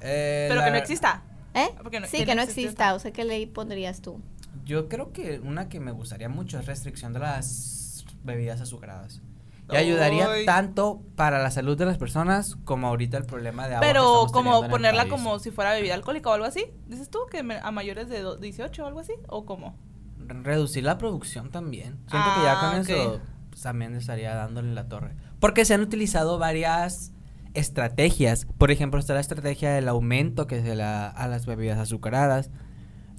Eh, 0.00 0.46
Pero 0.48 0.60
que 0.60 0.66
no 0.66 0.72
la- 0.76 0.78
exista. 0.78 1.24
¿Eh? 1.54 1.66
Porque 1.82 1.98
no- 1.98 2.06
sí, 2.06 2.18
que 2.18 2.26
que 2.26 2.34
no 2.36 2.42
exista. 2.42 2.70
esta. 2.70 2.94
O 2.94 3.00
sea, 3.00 3.10
¿qué 3.12 3.24
ley 3.24 3.46
pondrías 3.46 4.00
tú? 4.02 4.20
Yo 4.64 4.88
creo 4.88 5.12
que 5.12 5.40
una 5.40 5.68
que 5.68 5.80
me 5.80 5.90
gustaría 5.90 6.28
mucho 6.28 6.60
es 6.60 6.66
restricción 6.66 7.12
de 7.12 7.18
las 7.18 8.04
bebidas 8.22 8.60
azucaradas. 8.60 9.20
Y 9.70 9.76
Ay. 9.76 9.86
ayudaría 9.90 10.28
tanto 10.44 11.02
para 11.16 11.38
la 11.42 11.50
salud 11.50 11.78
de 11.78 11.86
las 11.86 11.96
personas 11.96 12.56
como 12.64 12.88
ahorita 12.88 13.16
el 13.16 13.24
problema 13.24 13.68
de 13.68 13.76
agua. 13.76 13.86
que 13.86 13.92
Pero 13.92 14.02
estamos 14.26 14.32
como 14.32 14.42
teniendo 14.50 14.58
en 14.58 14.64
el 14.64 14.70
ponerla 14.70 15.02
país. 15.02 15.12
como 15.12 15.38
si 15.38 15.50
fuera 15.50 15.72
bebida 15.72 15.94
alcohólica 15.94 16.30
o 16.30 16.32
algo 16.32 16.46
así. 16.46 16.66
¿Dices 16.88 17.08
tú 17.10 17.20
que 17.30 17.42
me- 17.42 17.58
a 17.58 17.70
mayores 17.70 18.08
de 18.08 18.20
do- 18.20 18.36
18 18.36 18.84
o 18.84 18.86
algo 18.86 19.00
así? 19.00 19.12
¿O 19.28 19.46
cómo? 19.46 19.76
Reducir 20.18 20.84
la 20.84 20.98
producción 20.98 21.50
también. 21.50 21.98
Siento 22.10 22.28
que 22.36 22.42
ya 22.42 22.60
Ah, 22.60 22.70
con 22.70 22.80
eso 22.80 23.20
pues, 23.50 23.62
también 23.62 23.94
estaría 23.94 24.34
dándole 24.34 24.72
la 24.74 24.88
torre. 24.88 25.14
Porque 25.40 25.64
se 25.64 25.74
han 25.74 25.80
utilizado 25.80 26.38
varias 26.38 27.12
estrategias. 27.54 28.46
Por 28.58 28.70
ejemplo, 28.70 28.98
está 28.98 29.14
la 29.14 29.20
estrategia 29.20 29.70
del 29.72 29.88
aumento 29.88 30.46
que 30.46 30.62
se 30.62 30.74
la 30.74 31.08
a 31.08 31.28
las 31.28 31.46
bebidas 31.46 31.78
azucaradas. 31.78 32.50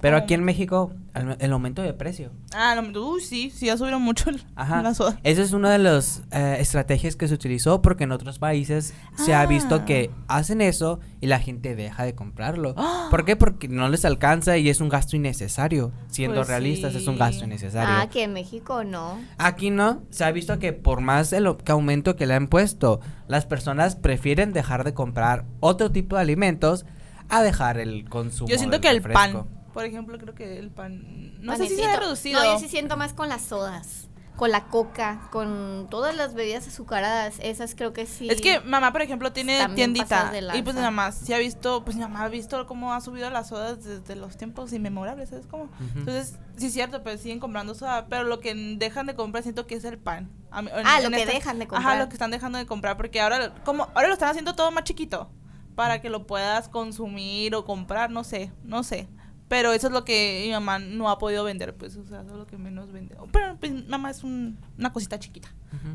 Pero 0.04 0.18
aquí 0.18 0.34
en 0.34 0.44
México, 0.44 0.92
el, 1.14 1.34
el 1.40 1.50
aumento 1.52 1.80
de 1.80 1.94
precio. 1.94 2.30
Ah, 2.54 2.74
no, 2.78 3.00
uy, 3.08 3.22
sí, 3.22 3.50
sí, 3.50 3.66
ya 3.66 3.78
subieron 3.78 4.02
mucho 4.02 4.28
el- 4.28 4.44
Ajá. 4.54 4.82
la 4.82 4.92
soda. 4.92 5.18
Esa 5.22 5.40
es 5.40 5.52
una 5.52 5.70
de 5.70 5.78
las 5.78 6.22
eh, 6.30 6.58
estrategias 6.60 7.16
que 7.16 7.26
se 7.26 7.32
utilizó 7.32 7.80
porque 7.80 8.04
en 8.04 8.12
otros 8.12 8.38
países 8.38 8.92
se 9.16 9.32
ha 9.34 9.46
visto 9.46 9.76
Ah. 9.76 9.84
que 9.86 10.10
hacen 10.28 10.60
eso 10.60 11.00
y 11.22 11.26
la 11.28 11.38
gente 11.38 11.74
deja 11.74 12.04
de 12.04 12.14
comprarlo. 12.14 12.74
Ah. 12.86 13.08
¿Por 13.10 13.24
qué? 13.24 13.34
Porque 13.34 13.66
no 13.66 13.88
les 13.88 14.04
alcanza 14.04 14.58
y 14.58 14.68
es 14.68 14.82
un 14.82 14.90
gasto 14.90 15.16
innecesario. 15.16 15.90
Siendo 16.08 16.36
Pues 16.36 16.48
realistas, 16.48 16.94
es 16.94 17.06
un 17.06 17.16
gasto 17.16 17.44
innecesario. 17.44 17.94
Ah, 17.96 18.10
que 18.10 18.24
en 18.24 18.34
México 18.34 18.84
no. 18.84 19.18
Aquí 19.38 19.70
no, 19.70 20.02
se 20.10 20.24
ha 20.24 20.32
visto 20.32 20.58
que 20.58 20.74
por 20.74 21.00
más 21.00 21.32
el 21.32 21.56
que 21.64 21.72
aumento 21.72 22.14
que 22.14 22.26
le 22.26 22.34
han 22.34 22.48
puesto, 22.48 23.00
las 23.26 23.46
personas 23.46 23.96
prefieren 23.96 24.52
dejar 24.52 24.84
de 24.84 24.92
comprar 24.92 25.46
otro 25.60 25.90
tipo 25.92 26.16
de 26.16 26.22
alimentos 26.22 26.84
a 27.30 27.40
dejar 27.42 27.78
el 27.78 28.06
consumo. 28.10 28.50
Yo 28.50 28.58
siento 28.58 28.74
del 28.76 28.80
que 28.82 28.88
el 28.90 29.02
refresco. 29.02 29.44
pan, 29.46 29.63
por 29.74 29.84
ejemplo, 29.84 30.16
creo 30.18 30.34
que 30.34 30.58
el 30.58 30.70
pan... 30.70 31.34
No 31.42 31.54
sé 31.56 31.68
si 31.68 31.76
se 31.76 31.84
ha 31.84 31.96
reducido. 32.00 32.42
No, 32.42 32.54
yo 32.54 32.58
sí 32.58 32.68
siento 32.68 32.96
más 32.96 33.12
con 33.12 33.28
las 33.28 33.42
sodas. 33.42 34.08
Con 34.36 34.50
la 34.50 34.64
coca, 34.64 35.28
con 35.30 35.86
todas 35.90 36.16
las 36.16 36.34
bebidas 36.34 36.66
azucaradas. 36.66 37.36
Esas 37.40 37.76
creo 37.76 37.92
que 37.92 38.04
sí. 38.04 38.28
Es 38.28 38.40
que 38.40 38.58
mamá, 38.60 38.90
por 38.90 39.00
ejemplo, 39.02 39.32
tiene 39.32 39.64
tiendita. 39.76 40.32
Y 40.54 40.62
pues 40.62 40.74
mi 40.74 40.82
mamá 40.82 41.12
sí 41.12 41.32
ha 41.32 41.38
visto, 41.38 41.84
pues 41.84 41.96
mi 41.96 42.02
mamá 42.02 42.24
ha 42.24 42.28
visto 42.28 42.66
cómo 42.66 42.92
ha 42.94 43.00
subido 43.00 43.30
las 43.30 43.48
sodas 43.50 43.84
desde 43.84 44.16
los 44.16 44.36
tiempos 44.36 44.72
inmemorables, 44.72 45.28
¿sabes 45.28 45.46
cómo? 45.46 45.68
Entonces, 45.94 46.36
sí 46.56 46.66
es 46.66 46.72
cierto, 46.72 47.04
pero 47.04 47.16
siguen 47.16 47.38
comprando 47.38 47.76
soda, 47.76 48.06
pero 48.08 48.24
lo 48.24 48.40
que 48.40 48.54
dejan 48.76 49.06
de 49.06 49.14
comprar 49.14 49.44
siento 49.44 49.68
que 49.68 49.76
es 49.76 49.84
el 49.84 49.98
pan. 49.98 50.28
A 50.50 50.62
mí- 50.62 50.70
en- 50.74 50.84
Ah, 50.84 50.96
en 50.98 51.04
lo 51.04 51.10
que 51.16 51.26
dejan 51.26 51.58
de 51.60 51.64
Ajá, 51.66 51.74
comprar. 51.74 51.98
lo 51.98 52.08
que 52.08 52.14
están 52.14 52.30
dejando 52.32 52.58
de 52.58 52.66
comprar, 52.66 52.96
porque 52.96 53.20
ahora, 53.20 53.54
como, 53.64 53.84
ahora 53.94 54.08
lo 54.08 54.14
están 54.14 54.30
haciendo 54.30 54.56
todo 54.56 54.72
más 54.72 54.82
chiquito, 54.82 55.30
para 55.76 56.00
que 56.00 56.10
lo 56.10 56.26
puedas 56.26 56.68
consumir 56.68 57.54
o 57.54 57.64
comprar, 57.64 58.10
no 58.10 58.24
sé, 58.24 58.50
no 58.64 58.82
sé. 58.82 59.08
Pero 59.54 59.72
eso 59.72 59.86
es 59.86 59.92
lo 59.92 60.04
que 60.04 60.42
mi 60.46 60.50
mamá 60.50 60.80
no 60.80 61.08
ha 61.08 61.18
podido 61.20 61.44
vender, 61.44 61.76
pues, 61.76 61.96
o 61.96 62.04
sea, 62.04 62.22
eso 62.22 62.32
es 62.32 62.36
lo 62.38 62.46
que 62.48 62.58
menos 62.58 62.90
vende. 62.90 63.16
Pero 63.30 63.56
pues, 63.60 63.86
mamá 63.86 64.10
es 64.10 64.24
un- 64.24 64.58
una 64.76 64.92
cosita 64.92 65.16
chiquita, 65.20 65.48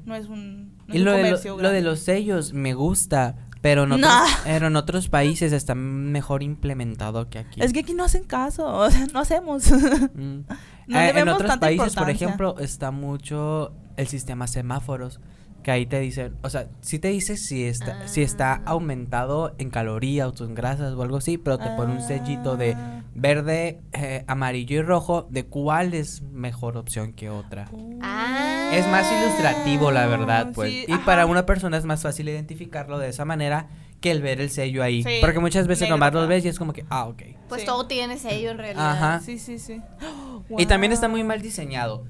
no 0.06 0.16
es 0.16 0.28
un, 0.30 0.78
no 0.88 0.94
Y 0.94 0.98
es 0.98 1.00
un 1.00 1.06
lo 1.06 1.12
de, 1.12 1.18
lo, 1.18 1.24
comercio 1.26 1.58
lo 1.62 1.70
de 1.70 1.82
los 1.82 2.00
sellos 2.00 2.54
me 2.54 2.74
gusta, 2.74 3.36
pero 3.60 3.84
en, 3.84 3.92
otros, 3.92 4.08
Nah. 4.10 4.26
pero 4.46 4.68
en 4.68 4.78
otros 4.78 5.10
países 5.10 5.52
está 5.52 5.76
mejor 5.76 6.42
implementado 6.42 7.30
que 7.30 7.40
aquí. 7.40 7.62
Es 7.62 7.74
que 7.74 7.80
aquí 7.82 7.94
no 7.94 8.06
hacen 8.06 8.24
caso, 8.24 8.66
o 8.78 8.90
sea, 8.90 9.08
no 9.14 9.20
hacemos. 9.20 9.66
Mm. 10.14 10.40
No 10.88 11.00
Eh, 11.00 11.20
en 11.20 11.28
otros 11.28 11.58
países, 11.58 11.96
por 11.96 12.10
ejemplo, 12.10 12.56
está 12.60 12.92
mucho 12.92 13.74
el 13.98 14.08
sistema 14.08 14.48
semáforos, 14.48 15.20
que 15.64 15.72
ahí 15.72 15.86
te 15.86 16.00
dicen, 16.00 16.36
o 16.42 16.50
sea, 16.50 16.68
sí 16.82 17.00
te 17.00 17.10
dice 17.10 17.36
si 17.38 17.66
está, 17.66 18.08
si 18.08 18.22
está 18.22 18.54
Ah. 18.54 18.62
aumentado 18.66 19.54
en 19.58 19.70
calorías 19.70 20.40
o 20.40 20.46
en 20.46 20.56
grasas 20.56 20.94
o 20.94 21.02
algo 21.02 21.18
así, 21.18 21.38
pero 21.38 21.58
te 21.58 21.70
pone 21.72 21.94
un 21.94 22.02
sellito 22.02 22.56
de 22.58 22.74
Ah. 22.74 23.04
verde, 23.14 23.82
eh, 23.92 24.24
amarillo 24.28 24.80
y 24.80 24.82
rojo, 24.82 25.28
de 25.30 25.46
cuál 25.46 25.94
es 25.94 26.22
mejor 26.22 26.78
opción 26.78 27.14
que 27.14 27.30
otra. 27.30 27.70
Ah. 28.02 28.72
Es 28.74 28.88
más 28.88 29.06
ilustrativo, 29.12 29.92
la 29.92 30.06
verdad, 30.08 30.52
pues. 30.54 30.72
Sí, 30.72 30.86
y 30.88 30.92
ajá. 30.94 31.06
para 31.06 31.26
una 31.26 31.46
persona 31.46 31.78
es 31.78 31.86
más 31.86 32.02
fácil 32.04 32.30
identificarlo 32.30 32.98
de 33.00 33.10
esa 33.10 33.26
manera 33.26 33.68
que 34.00 34.12
el 34.12 34.22
ver 34.22 34.40
el 34.40 34.50
sello 34.50 34.82
ahí. 34.82 35.04
Sí, 35.04 35.18
Porque 35.20 35.40
muchas 35.40 35.68
veces 35.68 35.82
negro, 35.84 35.98
nomás 35.98 36.14
los 36.14 36.22
ajá. 36.24 36.30
ves 36.30 36.46
y 36.46 36.48
es 36.48 36.58
como 36.58 36.72
que, 36.72 36.86
ah, 36.90 37.06
ok. 37.08 37.22
Pues 37.50 37.62
Sí. 37.62 37.68
todo 37.68 37.86
tiene 37.88 38.18
sello 38.18 38.52
en 38.52 38.58
realidad. 38.60 38.92
Ajá. 38.92 39.20
Sí, 39.20 39.38
sí, 39.40 39.60
sí. 39.60 39.82
Y 40.58 40.66
también 40.68 40.94
está 40.94 41.08
muy 41.10 41.24
mal 41.24 41.42
diseñado. 41.42 42.06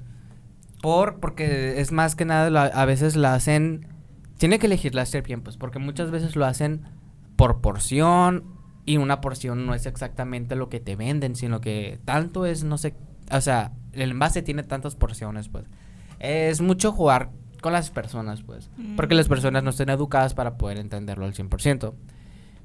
Por, 0.82 1.20
porque 1.20 1.80
es 1.80 1.92
más 1.92 2.16
que 2.16 2.24
nada, 2.24 2.50
lo- 2.50 2.58
a 2.60 2.84
veces 2.84 3.16
lo 3.16 3.28
hacen. 3.28 3.86
Tiene 4.38 4.58
que 4.58 4.66
elegirla 4.66 5.02
hacer 5.02 5.22
bien, 5.22 5.42
pues, 5.42 5.56
porque 5.56 5.78
muchas 5.78 6.10
veces 6.10 6.36
lo 6.36 6.46
hacen 6.46 6.82
por 7.36 7.60
porción. 7.60 8.44
Y 8.86 8.96
una 8.96 9.20
porción 9.20 9.66
no 9.66 9.74
es 9.74 9.84
exactamente 9.86 10.56
lo 10.56 10.68
que 10.70 10.80
te 10.80 10.96
venden, 10.96 11.36
sino 11.36 11.60
que 11.60 12.00
tanto 12.06 12.46
es, 12.46 12.64
no 12.64 12.78
sé. 12.78 12.94
O 13.30 13.40
sea, 13.40 13.72
el 13.92 14.10
envase 14.12 14.42
tiene 14.42 14.62
tantas 14.62 14.96
porciones, 14.96 15.48
pues. 15.48 15.64
Es 16.18 16.60
mucho 16.62 16.90
jugar 16.92 17.30
con 17.60 17.72
las 17.74 17.90
personas, 17.90 18.42
pues. 18.42 18.70
Porque 18.96 19.14
las 19.14 19.26
Mm. 19.26 19.28
personas 19.28 19.62
no 19.62 19.70
están 19.70 19.90
educadas 19.90 20.32
para 20.34 20.56
poder 20.56 20.78
entenderlo 20.78 21.26
al 21.26 21.34
100%. 21.34 21.94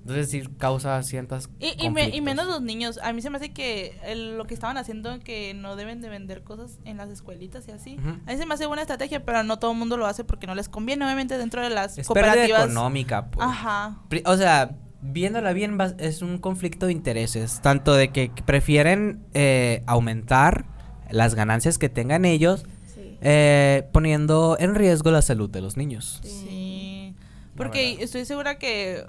Entonces 0.07 0.29
sí 0.29 0.43
causa 0.59 1.01
ciertas 1.01 1.49
Y, 1.59 1.83
y, 1.83 1.89
me- 1.89 2.09
y 2.09 2.21
menos 2.21 2.45
los 2.45 2.61
niños. 2.61 2.99
A 3.01 3.11
mí 3.11 3.23
se 3.23 3.31
me 3.31 3.37
hace 3.37 3.53
que 3.53 3.97
el- 4.05 4.37
lo 4.37 4.45
que 4.45 4.53
estaban 4.53 4.77
haciendo 4.77 5.19
que 5.19 5.55
no 5.55 5.75
deben 5.75 5.99
de 6.01 6.09
vender 6.09 6.43
cosas 6.43 6.77
en 6.85 6.97
las 6.97 7.09
escuelitas 7.09 7.67
y 7.67 7.71
así. 7.71 7.97
A 8.27 8.31
mí 8.31 8.37
se 8.37 8.45
me 8.45 8.53
hace 8.53 8.67
buena 8.67 8.83
estrategia, 8.83 9.25
pero 9.25 9.41
no 9.43 9.57
todo 9.57 9.71
el 9.71 9.77
mundo 9.79 9.97
lo 9.97 10.05
hace 10.05 10.23
porque 10.23 10.45
no 10.45 10.53
les 10.53 10.69
conviene. 10.69 11.03
Obviamente 11.05 11.39
dentro 11.39 11.63
de 11.63 11.71
las 11.71 11.97
Es 11.97 12.05
cooperativas. 12.05 12.65
económica, 12.65 13.31
pues. 13.31 13.47
Ajá. 13.47 13.97
O 14.25 14.37
sea, 14.37 14.75
viéndola 15.01 15.53
bien, 15.53 15.79
va- 15.79 15.95
es 15.97 16.21
un 16.21 16.37
conflicto 16.37 16.85
de 16.85 16.91
intereses. 16.91 17.59
Tanto 17.61 17.95
de 17.95 18.09
que 18.09 18.31
prefieren 18.45 19.25
eh, 19.33 19.81
aumentar 19.87 20.65
las 21.09 21.33
ganancias 21.33 21.79
que 21.79 21.89
tengan 21.89 22.25
ellos, 22.25 22.65
Sí. 22.93 23.17
eh, 23.21 23.87
poniendo 23.91 24.55
en 24.59 24.75
riesgo 24.75 25.09
la 25.09 25.23
salud 25.23 25.49
de 25.49 25.61
los 25.61 25.77
niños. 25.77 26.21
Sí. 26.23 27.15
Porque 27.57 27.97
estoy 28.03 28.25
segura 28.25 28.59
que. 28.59 29.03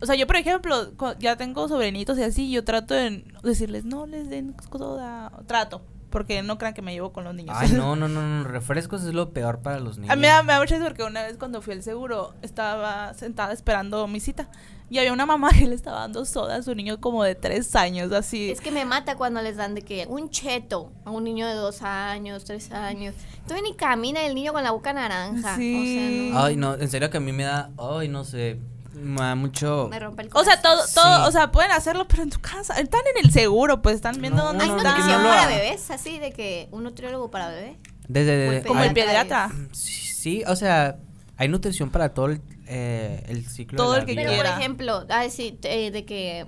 O 0.00 0.06
sea, 0.06 0.14
yo, 0.16 0.26
por 0.26 0.36
ejemplo, 0.36 0.92
ya 1.18 1.36
tengo 1.36 1.68
sobrinitos 1.68 2.18
y 2.18 2.22
así, 2.22 2.50
yo 2.50 2.64
trato 2.64 2.94
de 2.94 3.24
decirles, 3.42 3.84
no 3.84 4.06
les 4.06 4.28
den 4.28 4.54
soda. 4.70 5.32
Trato. 5.46 5.82
Porque 6.10 6.42
no 6.42 6.58
crean 6.58 6.74
que 6.74 6.82
me 6.82 6.92
llevo 6.92 7.12
con 7.12 7.24
los 7.24 7.34
niños. 7.34 7.56
Ay, 7.58 7.72
no, 7.72 7.96
no, 7.96 8.06
no, 8.06 8.22
no, 8.22 8.44
refrescos 8.44 9.02
es 9.02 9.14
lo 9.14 9.32
peor 9.32 9.62
para 9.62 9.80
los 9.80 9.98
niños. 9.98 10.12
A 10.12 10.14
mí 10.16 10.22
me 10.22 10.28
da, 10.28 10.42
mucha 10.60 10.78
porque 10.78 11.02
una 11.02 11.24
vez 11.24 11.36
cuando 11.38 11.60
fui 11.60 11.72
al 11.74 11.82
seguro 11.82 12.34
estaba 12.40 13.14
sentada 13.14 13.52
esperando 13.52 14.06
mi 14.06 14.20
cita 14.20 14.48
y 14.90 14.98
había 14.98 15.12
una 15.12 15.26
mamá 15.26 15.50
que 15.58 15.66
le 15.66 15.74
estaba 15.74 16.00
dando 16.00 16.24
soda 16.24 16.54
a 16.54 16.62
su 16.62 16.72
niño 16.74 17.00
como 17.00 17.24
de 17.24 17.34
tres 17.34 17.74
años, 17.74 18.12
así. 18.12 18.52
Es 18.52 18.60
que 18.60 18.70
me 18.70 18.84
mata 18.84 19.16
cuando 19.16 19.42
les 19.42 19.56
dan 19.56 19.74
de 19.74 19.82
que 19.82 20.06
un 20.08 20.30
cheto 20.30 20.92
a 21.04 21.10
un 21.10 21.24
niño 21.24 21.48
de 21.48 21.54
dos 21.54 21.82
años, 21.82 22.44
tres 22.44 22.70
años. 22.70 23.16
Todavía 23.48 23.70
ni 23.70 23.74
camina 23.74 24.24
el 24.24 24.36
niño 24.36 24.52
con 24.52 24.62
la 24.62 24.70
boca 24.70 24.92
naranja. 24.92 25.56
Sí. 25.56 26.30
O 26.30 26.32
sea, 26.32 26.32
no, 26.32 26.46
Ay, 26.46 26.56
no, 26.56 26.74
en 26.74 26.88
serio 26.88 27.10
que 27.10 27.16
a 27.16 27.20
mí 27.20 27.32
me 27.32 27.42
da, 27.42 27.70
ay, 27.76 28.06
no 28.06 28.22
sé, 28.22 28.60
me 28.94 29.20
da 29.20 29.34
mucho... 29.34 29.88
me 29.90 29.98
rompe 29.98 30.22
el 30.22 30.28
O 30.32 30.44
sea, 30.44 30.60
corazón. 30.60 30.86
todo, 30.94 31.02
todo, 31.02 31.16
Sí. 31.24 31.28
o 31.28 31.32
sea, 31.32 31.50
pueden 31.52 31.70
hacerlo, 31.72 32.06
pero 32.08 32.22
en 32.22 32.30
tu 32.30 32.40
casa. 32.40 32.78
Están 32.80 33.00
en 33.16 33.24
el 33.24 33.32
seguro, 33.32 33.82
pues 33.82 33.96
están 33.96 34.20
viendo 34.20 34.38
No, 34.42 34.48
dónde 34.48 34.64
Hay 34.64 34.70
no, 34.70 34.76
están. 34.76 34.98
no 34.98 35.18
lo 35.22 35.28
para 35.28 35.46
bebés, 35.48 35.90
así 35.90 36.18
de 36.18 36.32
que 36.32 36.68
un 36.70 36.84
nutriólogo 36.84 37.30
para 37.30 37.48
bebé. 37.48 37.78
Desde... 38.08 38.62
Como 38.66 38.82
el 38.84 38.92
pediatra. 38.92 39.50
sí, 39.72 39.92
sí, 40.14 40.44
o 40.46 40.56
sea, 40.56 40.96
hay 41.36 41.48
nutrición 41.48 41.90
para 41.90 42.10
todo 42.14 42.26
el, 42.26 42.40
eh, 42.66 43.24
el 43.28 43.46
ciclo 43.46 43.76
Todo 43.76 43.92
de 43.94 44.00
el 44.00 44.06
que 44.06 44.12
vida. 44.12 44.24
Pero, 44.26 44.36
por 44.36 44.46
ejemplo, 44.46 45.04
a 45.08 45.22
decir, 45.22 45.58
eh, 45.62 45.90
de 45.90 46.04
que 46.04 46.46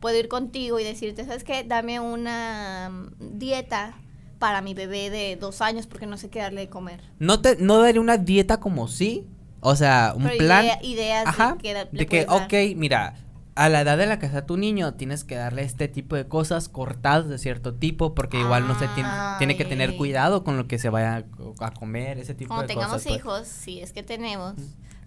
puedo 0.00 0.18
ir 0.18 0.28
contigo 0.28 0.78
y 0.78 0.84
decirte, 0.84 1.24
¿sabes 1.24 1.42
qué? 1.44 1.64
Dame 1.64 2.00
una 2.00 2.90
mm, 2.90 3.38
dieta 3.38 3.94
para 4.38 4.60
mi 4.60 4.74
bebé 4.74 5.08
de 5.08 5.36
dos 5.36 5.62
años 5.62 5.86
porque 5.86 6.04
no 6.06 6.18
sé 6.18 6.28
qué 6.28 6.40
darle 6.40 6.60
de 6.62 6.68
comer. 6.68 7.00
No 7.18 7.40
te, 7.40 7.56
no 7.56 7.78
daré 7.80 7.98
una 7.98 8.18
dieta 8.18 8.60
como 8.60 8.86
sí, 8.88 9.26
o 9.66 9.76
sea, 9.76 10.12
un 10.16 10.22
Pero 10.24 10.38
plan. 10.38 10.64
idea- 10.64 10.78
ideas 10.82 11.26
Ajá, 11.26 11.52
de 11.52 11.58
que, 11.58 11.74
da- 11.74 11.84
le 11.84 11.90
de 11.98 12.06
que, 12.06 12.24
puedes 12.24 12.40
dar. 12.40 12.42
ok, 12.46 12.76
mira, 12.76 13.14
a 13.56 13.68
la 13.68 13.80
edad 13.80 13.96
de 13.98 14.06
la 14.06 14.18
que 14.18 14.26
está 14.26 14.44
tu 14.46 14.56
niño 14.56 14.94
tienes 14.94 15.24
que 15.24 15.34
darle 15.34 15.62
este 15.62 15.88
tipo 15.88 16.14
de 16.14 16.26
cosas 16.28 16.68
cortadas 16.68 17.28
de 17.28 17.38
cierto 17.38 17.74
tipo 17.74 18.14
porque 18.14 18.38
igual 18.38 18.68
no 18.68 18.78
se 18.78 18.86
tiene, 18.88 19.08
tiene 19.38 19.56
que 19.56 19.64
tener 19.64 19.96
cuidado 19.96 20.44
con 20.44 20.56
lo 20.56 20.68
que 20.68 20.78
se 20.78 20.88
vaya 20.90 21.24
a, 21.60 21.70
comer, 21.72 22.18
ese 22.18 22.34
tipo 22.34 22.48
Cuando 22.48 22.62
de 22.62 22.68
tengamos 22.74 22.92
cosas. 22.98 23.06
pues. 23.08 23.16
hijos, 23.18 23.48
si 23.48 23.80
es 23.80 23.92
que 23.92 24.02
tenemos, 24.02 24.54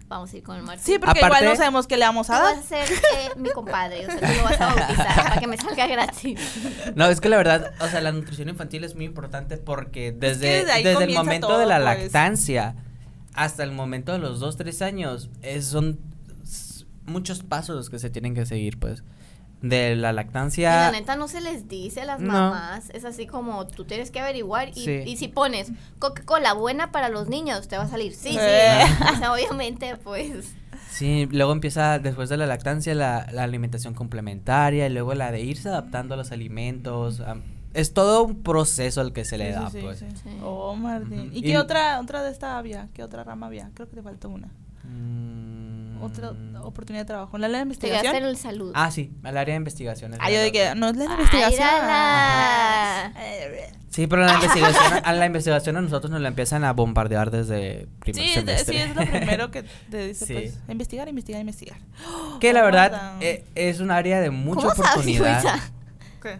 vamos 0.08 0.32
a 0.32 0.36
ir 0.36 0.42
con 0.42 0.56
el 0.56 0.62
Martín. 0.64 0.84
Sí, 0.84 0.98
porque 0.98 1.20
Aparte- 1.20 1.36
igual 1.44 1.44
no 1.44 1.56
sabemos 1.56 1.86
qué 1.86 1.96
le 1.96 2.04
vamos 2.04 2.28
a 2.28 2.40
vas 2.40 2.68
dar. 2.70 2.82
a 2.82 2.86
ser 2.86 2.92
eh, 2.92 3.28
mi 3.36 3.50
compadre, 3.50 4.04
o 4.08 4.10
sea, 4.10 4.18
tú 4.18 4.36
lo 4.36 4.42
vas 4.42 4.60
a 4.60 4.74
bautizar 4.74 5.14
para 5.14 5.38
que 5.40 5.46
me 5.46 5.56
salga 5.56 5.86
gratis. 5.86 6.40
No, 6.96 7.06
es 7.06 7.20
que 7.20 7.28
la 7.28 7.36
verdad, 7.36 7.70
o 7.80 7.86
sea, 7.86 8.00
la 8.00 8.10
nutrición 8.10 8.48
infantil 8.48 8.82
es 8.82 8.96
muy 8.96 9.04
importante 9.04 9.56
porque 9.58 10.10
desde, 10.10 10.64
desde 10.64 11.04
el 11.04 11.14
momento 11.14 11.46
todo, 11.46 11.58
de 11.60 11.66
la 11.66 11.76
pues. 11.78 12.10
Hasta 13.34 13.62
el 13.64 13.72
momento 13.72 14.12
de 14.12 14.18
los 14.18 14.40
2, 14.40 14.56
3 14.56 14.82
años, 14.82 15.30
es- 15.42 15.66
son 15.66 15.98
muchos 17.06 17.42
pasos 17.42 17.76
los 17.76 17.90
que 17.90 17.98
se 17.98 18.10
tienen 18.10 18.34
que 18.34 18.46
seguir, 18.46 18.78
pues. 18.78 19.02
De 19.62 19.94
la 19.94 20.10
Y 20.10 20.14
lactancia. 20.14 20.70
la 20.90 20.92
neta 20.92 21.16
no 21.16 21.28
se 21.28 21.40
les 21.42 21.68
dice 21.68 22.00
a 22.00 22.04
las 22.06 22.20
No. 22.20 22.32
mamás, 22.32 22.88
es 22.94 23.04
así 23.04 23.26
como 23.26 23.66
tú 23.66 23.84
tienes 23.84 24.10
que 24.10 24.18
averiguar 24.20 24.70
y, 24.70 24.84
Sí. 24.84 25.02
y 25.06 25.16
si 25.18 25.28
pones 25.28 25.70
Coca-Cola 25.98 26.54
buena 26.54 26.92
para 26.92 27.10
los 27.10 27.28
niños, 27.28 27.68
te 27.68 27.76
va 27.76 27.82
a 27.82 27.88
salir, 27.88 28.14
sí, 28.14 28.30
sí, 28.30 28.36
o 29.14 29.18
sea, 29.18 29.32
obviamente 29.34 29.96
pues... 29.96 30.54
Sí, 30.90 31.28
luego 31.30 31.52
empieza 31.52 31.98
después 31.98 32.28
de 32.30 32.36
la 32.38 32.46
lactancia 32.46 32.94
la, 32.94 33.26
la 33.32 33.44
alimentación 33.44 33.92
complementaria 33.94 34.86
y 34.86 34.90
luego 34.90 35.14
la 35.14 35.30
de 35.30 35.40
irse 35.42 35.68
adaptando 35.68 36.14
a 36.14 36.16
los 36.16 36.32
alimentos. 36.32 37.22
Es 37.74 37.92
todo 37.94 38.24
un 38.24 38.42
proceso 38.42 39.00
al 39.00 39.12
que 39.12 39.24
se 39.24 39.38
le 39.38 39.48
Sí, 39.48 39.52
da, 39.52 39.70
sí, 39.70 39.78
pues. 39.82 39.98
sí. 40.00 40.06
Sí. 40.22 40.38
Oh, 40.42 40.74
Martín. 40.74 41.30
¿Y 41.32 41.38
Y- 41.38 41.42
qué 41.42 41.58
otra, 41.58 42.00
otra 42.00 42.22
de 42.22 42.30
esta 42.30 42.58
había? 42.58 42.88
¿Qué 42.94 43.02
otra 43.02 43.24
rama 43.24 43.46
había? 43.46 43.70
Creo 43.74 43.88
que 43.88 43.96
te 43.96 44.02
faltó 44.02 44.28
una. 44.28 44.48
Mm. 44.84 46.02
Otra 46.02 46.32
oportunidad 46.62 47.02
de 47.02 47.06
trabajo. 47.08 47.36
¿La 47.36 47.46
ley 47.48 47.58
de 47.58 47.74
Te 47.76 47.86
investigación? 47.88 48.16
el 48.24 48.36
salud. 48.38 48.72
Ah, 48.74 48.90
sí, 48.90 49.12
al 49.22 49.36
área 49.36 49.52
de 49.54 49.58
investigaciones. 49.58 50.18
Ah, 50.22 50.30
yo 50.30 50.40
de 50.40 50.50
que 50.50 50.74
no 50.74 50.88
es 50.88 50.96
la 50.96 51.04
de 51.04 51.10
Ay, 51.10 51.14
investigación. 51.16 51.60
Lala. 51.60 53.12
Sí, 53.90 54.06
pero 54.06 54.22
la 54.24 54.34
investigación, 54.40 54.92
a 55.04 55.12
la 55.12 55.26
investigación 55.26 55.76
a 55.76 55.80
nosotros 55.82 56.10
nos 56.10 56.20
la 56.22 56.28
empiezan 56.28 56.64
a 56.64 56.72
bombardear 56.72 57.30
desde 57.30 57.86
primer 57.98 58.22
Sí, 58.24 58.30
semestre. 58.32 58.74
sí, 58.74 58.80
es 58.82 58.96
lo 58.96 59.02
primero 59.04 59.50
que 59.50 59.62
te 59.90 60.06
dice, 60.08 60.26
Sí. 60.26 60.32
pues, 60.32 60.58
investigar, 60.68 61.08
investigar, 61.08 61.40
investigar. 61.40 61.78
Que 62.40 62.52
la 62.54 62.62
verdad 62.62 63.16
eh, 63.20 63.44
es 63.54 63.80
un 63.80 63.90
área 63.90 64.20
de 64.20 64.30
mucha 64.30 64.62
¿Cómo 64.62 64.74
sabes, 64.74 64.90
oportunidad. 64.92 65.42
Luisa? 65.42 65.70
¿Qué? 66.22 66.38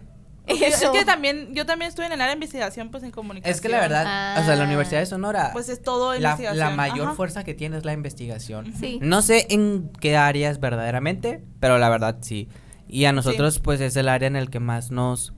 Eso. 0.51 0.91
Es 0.93 0.99
que 0.99 1.05
también, 1.05 1.53
yo 1.53 1.65
también 1.65 1.89
estuve 1.89 2.05
en 2.07 2.11
el 2.13 2.21
área 2.21 2.31
de 2.33 2.35
investigación, 2.37 2.89
pues, 2.91 3.03
en 3.03 3.11
comunicación. 3.11 3.53
Es 3.53 3.61
que 3.61 3.69
la 3.69 3.79
verdad, 3.79 4.01
o 4.41 4.45
sea, 4.45 4.55
la 4.55 4.63
Ah. 4.63 4.67
Universidad 4.67 4.99
de 4.99 5.05
Sonora, 5.05 5.49
Pues 5.53 5.69
es 5.69 5.81
todo 5.81 6.11
la, 6.13 6.17
investigación. 6.31 6.57
la 6.57 6.69
mayor 6.75 7.07
Ajá. 7.07 7.15
fuerza 7.15 7.43
que 7.43 7.53
tiene 7.53 7.77
es 7.77 7.85
la 7.85 7.93
investigación. 7.93 8.73
Sí. 8.79 8.99
No 9.01 9.21
sé 9.21 9.47
en 9.49 9.89
qué 9.99 10.17
áreas 10.17 10.59
verdaderamente, 10.59 11.43
pero 11.59 11.77
la 11.77 11.89
verdad 11.89 12.17
sí. 12.21 12.49
Y 12.87 13.05
a 13.05 13.13
nosotros, 13.13 13.59
pues, 13.59 13.79
es 13.81 13.95
el 13.95 14.09
área 14.09 14.27
en 14.27 14.35
el 14.35 14.49
que 14.49 14.59
más 14.59 14.91
nos 14.91 15.33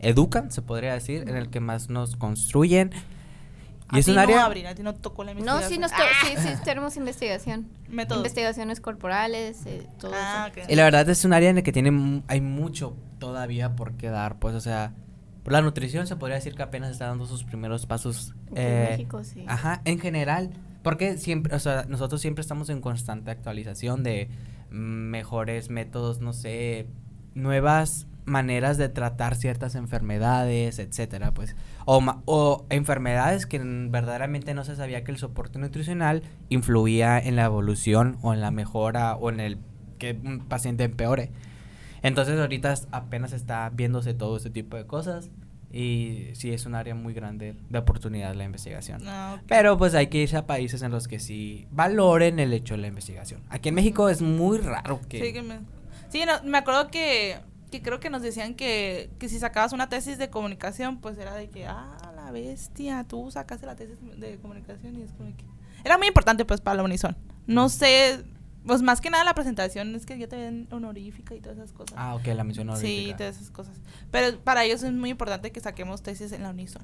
educan, 0.00 0.50
se 0.52 0.62
podría 0.62 0.94
decir, 0.94 1.24
en 1.28 1.36
el 1.36 1.50
que 1.50 1.60
más 1.60 1.88
nos 1.90 2.14
construyen. 2.16 2.92
Y 3.90 3.96
A 3.96 3.98
es 4.00 4.04
ti 4.04 4.10
un 4.10 4.16
no, 4.16 4.22
área. 4.22 4.44
Abril, 4.44 4.66
a 4.66 4.74
ti 4.74 4.82
no 4.82 4.94
tocó 4.94 5.24
la 5.24 5.32
No, 5.32 5.40
investigación. 5.40 5.72
sí, 5.72 5.78
nos 5.78 5.90
to- 5.92 5.96
sí, 6.26 6.48
sí, 6.56 6.62
tenemos 6.64 6.96
investigación. 6.96 7.68
Métodos. 7.88 8.18
Investigaciones 8.20 8.80
corporales, 8.80 9.64
eh, 9.66 9.86
todo 9.98 10.12
Ah, 10.14 10.50
eso. 10.54 10.70
Y 10.70 10.74
la 10.76 10.84
verdad 10.84 11.08
es 11.08 11.24
un 11.24 11.32
área 11.32 11.48
en 11.50 11.56
el 11.58 11.62
que 11.62 11.72
tiene 11.72 11.90
mu- 11.90 12.22
hay 12.28 12.40
mucho 12.42 12.96
todavía 13.18 13.74
por 13.76 13.94
qué 13.94 14.10
dar, 14.10 14.38
pues, 14.38 14.54
o 14.54 14.60
sea, 14.60 14.92
por 15.42 15.52
la 15.54 15.62
nutrición 15.62 16.06
se 16.06 16.16
podría 16.16 16.34
decir 16.36 16.54
que 16.54 16.62
apenas 16.62 16.90
está 16.90 17.06
dando 17.06 17.24
sus 17.26 17.44
primeros 17.44 17.86
pasos. 17.86 18.34
En 18.50 18.56
eh, 18.58 18.86
México, 18.90 19.24
sí. 19.24 19.44
Ajá, 19.48 19.80
en 19.86 19.98
general, 19.98 20.50
porque 20.82 21.16
siempre, 21.16 21.54
o 21.56 21.58
sea, 21.58 21.86
nosotros 21.88 22.20
siempre 22.20 22.42
estamos 22.42 22.68
en 22.68 22.82
constante 22.82 23.30
actualización 23.30 24.02
de 24.02 24.28
mm, 24.70 24.74
mejores 24.74 25.70
métodos, 25.70 26.20
no 26.20 26.34
sé, 26.34 26.86
nuevas 27.34 28.06
maneras 28.28 28.78
de 28.78 28.88
tratar 28.88 29.34
ciertas 29.34 29.74
enfermedades, 29.74 30.78
etcétera, 30.78 31.32
pues, 31.34 31.56
o, 31.84 32.04
o 32.26 32.66
enfermedades 32.70 33.46
que 33.46 33.58
verdaderamente 33.58 34.54
no 34.54 34.64
se 34.64 34.76
sabía 34.76 35.04
que 35.04 35.10
el 35.10 35.18
soporte 35.18 35.58
nutricional 35.58 36.22
influía 36.48 37.18
en 37.18 37.36
la 37.36 37.44
evolución 37.44 38.18
o 38.22 38.32
en 38.32 38.40
la 38.40 38.50
mejora 38.50 39.16
o 39.16 39.30
en 39.30 39.40
el 39.40 39.58
que 39.98 40.18
un 40.22 40.40
paciente 40.40 40.84
empeore. 40.84 41.30
Entonces 42.02 42.38
ahorita 42.38 42.74
apenas 42.92 43.32
está 43.32 43.70
viéndose 43.70 44.14
todo 44.14 44.36
este 44.36 44.50
tipo 44.50 44.76
de 44.76 44.86
cosas 44.86 45.30
y 45.70 46.28
sí 46.32 46.52
es 46.52 46.64
un 46.64 46.74
área 46.74 46.94
muy 46.94 47.12
grande 47.12 47.54
de 47.68 47.78
oportunidad 47.78 48.34
la 48.34 48.44
investigación. 48.44 49.02
Ah. 49.06 49.40
Pero 49.46 49.76
pues 49.76 49.94
hay 49.94 50.06
que 50.06 50.18
irse 50.18 50.36
a 50.36 50.46
países 50.46 50.82
en 50.82 50.90
los 50.90 51.08
que 51.08 51.18
sí 51.18 51.66
valoren 51.70 52.38
el 52.38 52.52
hecho 52.52 52.74
de 52.74 52.82
la 52.82 52.86
investigación. 52.86 53.42
Aquí 53.50 53.68
en 53.68 53.74
México 53.74 54.08
es 54.08 54.22
muy 54.22 54.58
raro 54.58 55.00
que... 55.08 55.20
Sí, 55.20 55.32
que 55.32 55.42
me, 55.42 55.60
sí, 56.08 56.22
no, 56.24 56.42
me 56.48 56.58
acuerdo 56.58 56.88
que, 56.88 57.36
que 57.68 57.82
creo 57.82 58.00
que 58.00 58.10
nos 58.10 58.22
decían 58.22 58.54
que, 58.54 59.10
que 59.18 59.28
si 59.28 59.38
sacabas 59.38 59.72
una 59.72 59.88
tesis 59.88 60.18
de 60.18 60.30
comunicación, 60.30 60.98
pues 60.98 61.18
era 61.18 61.34
de 61.34 61.48
que, 61.50 61.66
ah, 61.66 62.12
la 62.16 62.30
bestia, 62.30 63.04
tú 63.04 63.30
sacaste 63.30 63.66
la 63.66 63.76
tesis 63.76 63.96
de 64.18 64.36
comunicación 64.38 64.96
y 64.98 65.02
es 65.02 65.12
como 65.12 65.36
que... 65.36 65.44
Era 65.84 65.96
muy 65.98 66.06
importante 66.08 66.44
pues 66.44 66.60
para 66.60 66.76
la 66.78 66.82
Unison. 66.84 67.16
No 67.46 67.68
sé 67.68 68.24
Pues 68.66 68.82
más 68.82 69.00
que 69.00 69.08
nada 69.08 69.24
la 69.24 69.34
presentación 69.34 69.94
es 69.94 70.04
que 70.04 70.18
ya 70.18 70.26
te 70.28 70.36
ven 70.36 70.66
honorífica 70.70 71.34
y 71.34 71.40
todas 71.40 71.56
esas 71.58 71.72
cosas. 71.72 71.94
Ah, 71.96 72.14
ok, 72.16 72.26
la 72.28 72.44
mención 72.44 72.66
Sí, 72.66 72.72
honorífica. 72.72 73.16
todas 73.18 73.36
esas 73.36 73.50
cosas. 73.50 73.76
Pero 74.10 74.38
para 74.40 74.64
ellos 74.64 74.82
es 74.82 74.92
muy 74.92 75.10
importante 75.10 75.52
que 75.52 75.60
saquemos 75.60 76.02
tesis 76.02 76.32
en 76.32 76.42
la 76.42 76.50
Unison. 76.50 76.82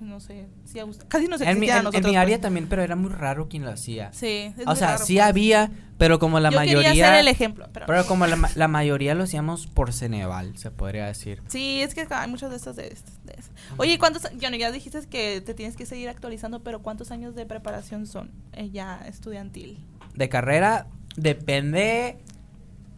No 0.00 0.20
sé, 0.20 0.46
si 0.64 0.78
a 0.78 0.84
us- 0.84 1.00
casi 1.08 1.26
nos 1.26 1.40
en 1.40 1.58
mi, 1.58 1.66
en- 1.68 1.76
en 1.78 1.84
nosotros. 1.84 2.10
mi 2.10 2.16
área 2.16 2.36
pues. 2.36 2.42
también, 2.42 2.68
pero 2.68 2.82
era 2.82 2.94
muy 2.94 3.10
raro 3.10 3.48
quien 3.48 3.64
lo 3.64 3.70
hacía. 3.70 4.12
Sí, 4.12 4.52
es 4.56 4.62
o 4.64 4.70
muy 4.70 4.76
sea, 4.76 4.92
raro, 4.92 5.04
sí 5.04 5.14
pues. 5.16 5.26
había, 5.26 5.70
pero 5.98 6.18
como 6.20 6.38
la 6.38 6.50
Yo 6.50 6.56
mayoría... 6.58 6.90
quería 6.90 7.06
ser 7.10 7.14
el 7.16 7.26
ejemplo, 7.28 7.68
pero... 7.72 7.86
Pero 7.86 8.06
como 8.06 8.24
la, 8.26 8.36
la 8.54 8.68
mayoría 8.68 9.14
lo 9.16 9.24
hacíamos 9.24 9.66
por 9.66 9.92
Ceneval, 9.92 10.56
se 10.56 10.70
podría 10.70 11.06
decir. 11.06 11.42
Sí, 11.48 11.82
es 11.82 11.94
que 11.96 12.06
hay 12.08 12.30
muchas 12.30 12.50
de 12.50 12.56
estas 12.56 12.76
de 12.76 12.86
estas. 12.86 13.24
de 13.24 13.32
esas. 13.38 13.50
Oye, 13.76 13.98
¿cuántos? 13.98 14.22
Ya, 14.38 14.54
ya 14.56 14.70
dijiste 14.70 15.00
que 15.08 15.40
te 15.40 15.52
tienes 15.54 15.76
que 15.76 15.84
seguir 15.84 16.08
actualizando, 16.08 16.62
pero 16.62 16.80
¿cuántos 16.80 17.10
años 17.10 17.34
de 17.34 17.44
preparación 17.44 18.06
son 18.06 18.30
eh, 18.52 18.70
ya 18.70 19.00
estudiantil? 19.08 19.78
De 20.14 20.28
carrera 20.28 20.86
depende 21.16 22.18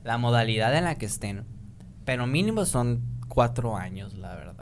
la 0.04 0.18
modalidad 0.18 0.76
en 0.76 0.84
la 0.84 0.96
que 0.96 1.06
estén. 1.06 1.44
Pero 2.04 2.26
mínimo 2.26 2.66
son 2.66 3.00
cuatro 3.28 3.76
años, 3.76 4.14
la 4.18 4.34
verdad. 4.34 4.59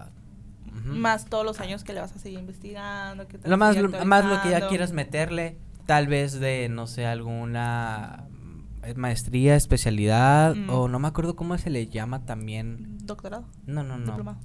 Más 0.95 1.27
todos 1.27 1.45
los 1.45 1.61
años 1.61 1.85
que 1.85 1.93
le 1.93 2.01
vas 2.01 2.15
a 2.15 2.19
seguir 2.19 2.39
investigando. 2.41 3.27
Que 3.29 3.39
te 3.39 3.49
Lo 3.49 3.57
más, 3.57 3.77
lo- 3.77 3.89
más 4.07 4.25
lo 4.25 4.41
que 4.43 4.51
ya 4.51 4.69
quieras 4.69 4.93
meterle, 4.93 5.59
tal 5.87 6.07
vez 6.07 6.39
de, 6.41 6.69
no 6.69 6.87
sé, 6.87 7.07
alguna 7.07 8.27
mm, 8.31 8.99
maestría, 8.99 9.55
especialidad, 9.57 10.55
Mm. 10.55 10.71
o 10.71 10.89
no 10.89 10.99
me 10.99 11.09
acuerdo 11.09 11.37
cómo 11.37 11.57
se 11.59 11.71
le 11.71 11.87
llama 11.89 12.25
también. 12.25 12.99
Doctorado, 13.05 13.45
No, 13.67 13.83
no, 13.83 13.99
no. 13.99 14.07
diplomado. 14.07 14.39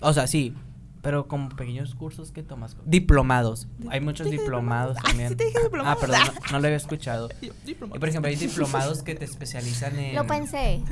O 0.00 0.12
sea, 0.12 0.26
sí, 0.26 0.54
pero 1.04 1.28
como 1.28 1.50
pequeños 1.50 1.94
cursos 1.94 2.32
que 2.32 2.42
tomas. 2.42 2.76
Diplomados. 2.86 3.68
Hay 3.90 4.00
muchos 4.00 4.28
diplomados 4.28 4.96
diplomado. 4.96 4.96
Ay, 4.96 5.02
también. 5.04 5.28
sí 5.28 5.36
te 5.36 5.44
dije 5.44 5.62
diplomado. 5.62 5.96
Ah, 5.96 6.00
perdón, 6.00 6.20
no, 6.46 6.52
no 6.52 6.58
lo 6.60 6.66
había 6.66 6.76
escuchado. 6.76 7.28
Yo. 7.40 7.52
Y 7.66 7.74
por 7.74 8.08
ejemplo, 8.08 8.28
hay 8.28 8.36
diplomados 8.36 9.02
que 9.04 9.14
te 9.14 9.24
especializan 9.26 9.96
en 9.98 10.16
Lo 10.16 10.26
pensé. 10.26 10.82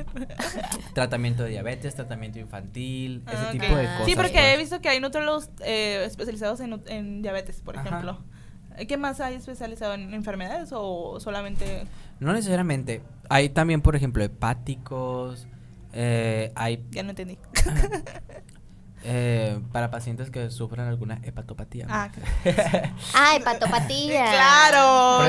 tratamiento 0.95 1.43
de 1.45 1.51
diabetes, 1.51 1.95
tratamiento 1.95 2.39
infantil, 2.39 3.23
ese 3.27 3.37
Ah, 3.37 3.45
ok. 3.47 3.53
tipo 3.53 3.75
de 3.75 3.87
Ah. 3.87 3.93
cosas. 3.95 4.07
Sí, 4.07 4.15
porque 4.15 4.33
pues. 4.33 4.45
he 4.45 4.57
visto 4.59 4.81
que 4.81 4.89
hay 4.91 5.01
nutrólogos 5.01 5.51
eh, 5.65 6.05
especializados 6.07 6.61
en, 6.61 6.81
en 6.87 7.23
diabetes, 7.23 7.61
por 7.63 7.79
Ajá. 7.79 7.89
ejemplo. 7.89 8.19
¿Qué 8.89 8.97
más 8.97 9.21
hay 9.21 9.35
especializado 9.35 9.95
en 9.95 10.15
enfermedades 10.15 10.71
o 10.73 11.21
solamente 11.21 11.85
No 12.21 12.33
necesariamente. 12.33 13.03
Hay 13.29 13.49
también, 13.51 13.83
por 13.83 13.97
ejemplo, 13.97 14.23
hepáticos. 14.25 15.47
eh, 15.93 16.53
hay 16.55 16.83
ya 16.91 17.03
no 17.03 17.11
entendí? 17.11 17.39
Eh, 19.05 19.61
para 19.73 19.91
pacientes 19.91 20.31
que 20.31 20.51
sufran 20.51 20.89
alguna 20.89 21.21
hepatopatía. 21.23 21.87
Ah, 21.89 22.11
Ah, 23.15 23.37
hepatopatía. 23.37 24.25
claro. 24.31 25.25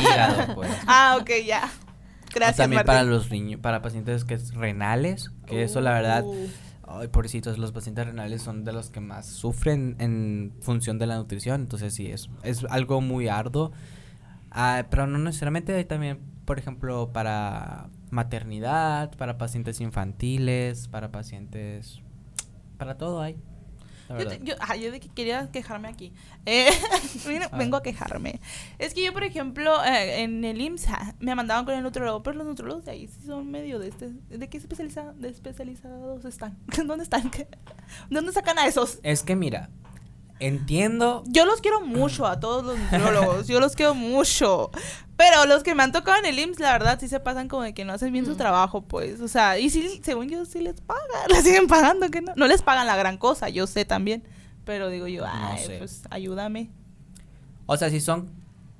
Hígado, 0.00 0.54
pues. 0.54 0.70
Ah, 0.86 1.18
ok, 1.20 1.30
ya. 1.46 1.64
O 1.64 2.28
Gracias, 2.34 2.56
también 2.58 2.78
Martín. 2.78 2.86
para 2.86 3.02
los 3.02 3.28
riños, 3.30 3.60
para 3.60 3.80
pacientes 3.82 4.24
que 4.24 4.34
es 4.34 4.54
renales, 4.54 5.30
que 5.46 5.62
eso 5.62 5.80
la 5.80 5.92
verdad, 5.92 6.22
Uh. 6.24 6.46
ay, 6.86 7.08
pobrecitos, 7.08 7.56
los 7.58 7.72
pacientes 7.72 8.06
renales 8.06 8.42
son 8.42 8.62
de 8.64 8.72
los 8.72 8.90
que 8.90 9.00
más 9.00 9.26
sufren 9.26 9.96
en 10.00 10.52
función 10.60 10.98
de 10.98 11.06
la 11.06 11.16
nutrición, 11.16 11.62
entonces 11.62 11.94
sí, 11.94 12.10
es, 12.10 12.28
es 12.42 12.64
algo 12.68 13.00
muy 13.00 13.28
arduo, 13.28 13.72
Ah, 14.50 14.84
pero 14.90 15.06
no 15.06 15.18
necesariamente 15.18 15.74
hay 15.74 15.84
también, 15.84 16.18
por 16.46 16.58
ejemplo, 16.58 17.10
para 17.12 17.88
maternidad, 18.10 19.10
para 19.16 19.36
pacientes 19.38 19.80
infantiles, 19.80 20.88
para 20.88 21.10
pacientes, 21.10 22.00
para 22.78 22.96
todo 22.96 23.20
hay. 23.20 23.36
Yo, 24.08 24.28
te- 24.28 24.40
yo, 24.44 24.54
ah, 24.60 24.76
yo 24.76 24.92
de 24.92 25.00
que 25.00 25.08
quería 25.08 25.50
quejarme 25.50 25.88
aquí. 25.88 26.12
Eh, 26.44 26.68
mira, 27.26 27.48
Ah. 27.50 27.56
vengo 27.58 27.76
a 27.76 27.82
quejarme. 27.82 28.40
Es 28.78 28.94
que 28.94 29.04
yo, 29.04 29.12
por 29.12 29.24
ejemplo, 29.24 29.84
eh, 29.84 30.22
en 30.22 30.44
el 30.44 30.60
IMSA 30.60 31.16
me 31.18 31.34
mandaban 31.34 31.64
con 31.64 31.74
el 31.74 31.82
nutrólogo, 31.82 32.22
pero 32.22 32.36
los 32.38 32.46
nutrólogos 32.46 32.84
de 32.84 32.92
ahí 32.92 33.08
sí 33.08 33.26
son 33.26 33.50
medio 33.50 33.80
de 33.80 33.88
este. 33.88 34.10
¿De 34.28 34.48
qué 34.48 34.58
especializa- 34.58 35.12
de 35.14 35.28
especializados 35.30 36.24
están? 36.24 36.56
¿Dónde 36.86 37.02
están? 37.02 37.30
¿Qué- 37.30 37.48
¿Dónde 38.10 38.30
sacan 38.32 38.58
a 38.60 38.66
esos? 38.68 39.00
Es 39.02 39.24
que 39.24 39.34
mira, 39.34 39.70
entiendo 40.40 41.22
Yo 41.26 41.44
los 41.46 41.60
quiero 41.60 41.80
mucho 41.80 42.26
a 42.26 42.40
todos 42.40 42.64
los 42.64 42.78
nutriólogos, 42.78 43.46
yo 43.48 43.60
los 43.60 43.74
quiero 43.74 43.94
mucho. 43.94 44.70
Pero 45.16 45.46
los 45.46 45.62
que 45.62 45.74
me 45.74 45.82
han 45.82 45.92
tocado 45.92 46.18
en 46.18 46.26
el 46.26 46.38
IMSS, 46.38 46.60
la 46.60 46.72
verdad, 46.72 47.00
sí 47.00 47.08
se 47.08 47.20
pasan 47.20 47.48
como 47.48 47.62
de 47.62 47.72
que 47.72 47.86
no 47.86 47.94
hacen 47.94 48.12
bien 48.12 48.26
su 48.26 48.32
Mm. 48.34 48.36
trabajo, 48.36 48.82
pues. 48.82 49.20
O 49.22 49.28
sea, 49.28 49.58
y 49.58 49.70
sí, 49.70 50.00
según 50.04 50.28
yo, 50.28 50.44
sí 50.44 50.60
les 50.60 50.80
pagan, 50.82 51.02
les 51.30 51.42
siguen 51.42 51.66
pagando, 51.68 52.10
que 52.10 52.20
no. 52.20 52.32
No 52.36 52.46
les 52.46 52.60
pagan 52.60 52.86
la 52.86 52.96
gran 52.96 53.16
cosa, 53.16 53.48
yo 53.48 53.66
sé 53.66 53.86
también. 53.86 54.24
Pero 54.66 54.90
digo 54.90 55.06
yo, 55.06 55.24
No 55.24 55.32
ay, 55.32 55.64
sé. 55.64 55.78
pues 55.78 56.02
ayúdame. 56.10 56.70
O 57.64 57.76
sea, 57.78 57.88
si 57.88 58.00
son 58.00 58.30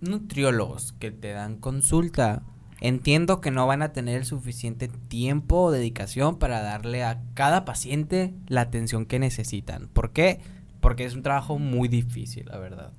nutriólogos 0.02 0.92
que 0.98 1.10
te 1.10 1.32
dan 1.32 1.56
consulta, 1.56 2.42
entiendo 2.80 3.40
que 3.40 3.50
no 3.50 3.66
van 3.66 3.80
a 3.82 3.92
tener 3.92 4.16
el 4.18 4.24
suficiente 4.26 4.88
tiempo 4.88 5.62
o 5.62 5.70
dedicación 5.70 6.38
para 6.38 6.60
darle 6.60 7.02
a 7.02 7.22
cada 7.34 7.64
paciente 7.64 8.34
la 8.46 8.60
atención 8.62 9.06
que 9.06 9.18
necesitan. 9.18 9.88
¿Por 9.88 10.12
qué? 10.12 10.40
Porque 10.40 10.55
es 10.94 11.14
un 11.14 11.22
trabajo 11.22 11.58
muy 11.58 11.88
difícil, 11.88 12.46
la 12.46 12.58
verdad. 12.58 12.92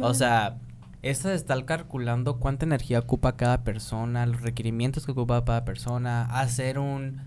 O 0.00 0.14
sea, 0.14 0.58
esto 1.02 1.28
de 1.28 1.34
estar 1.34 1.64
calculando 1.64 2.38
cuánta 2.38 2.66
energía 2.66 2.98
ocupa 2.98 3.36
cada 3.36 3.64
persona, 3.64 4.26
los 4.26 4.42
requerimientos 4.42 5.06
que 5.06 5.12
ocupa 5.12 5.44
cada 5.44 5.64
persona, 5.64 6.24
hacer 6.24 6.78
un 6.78 7.22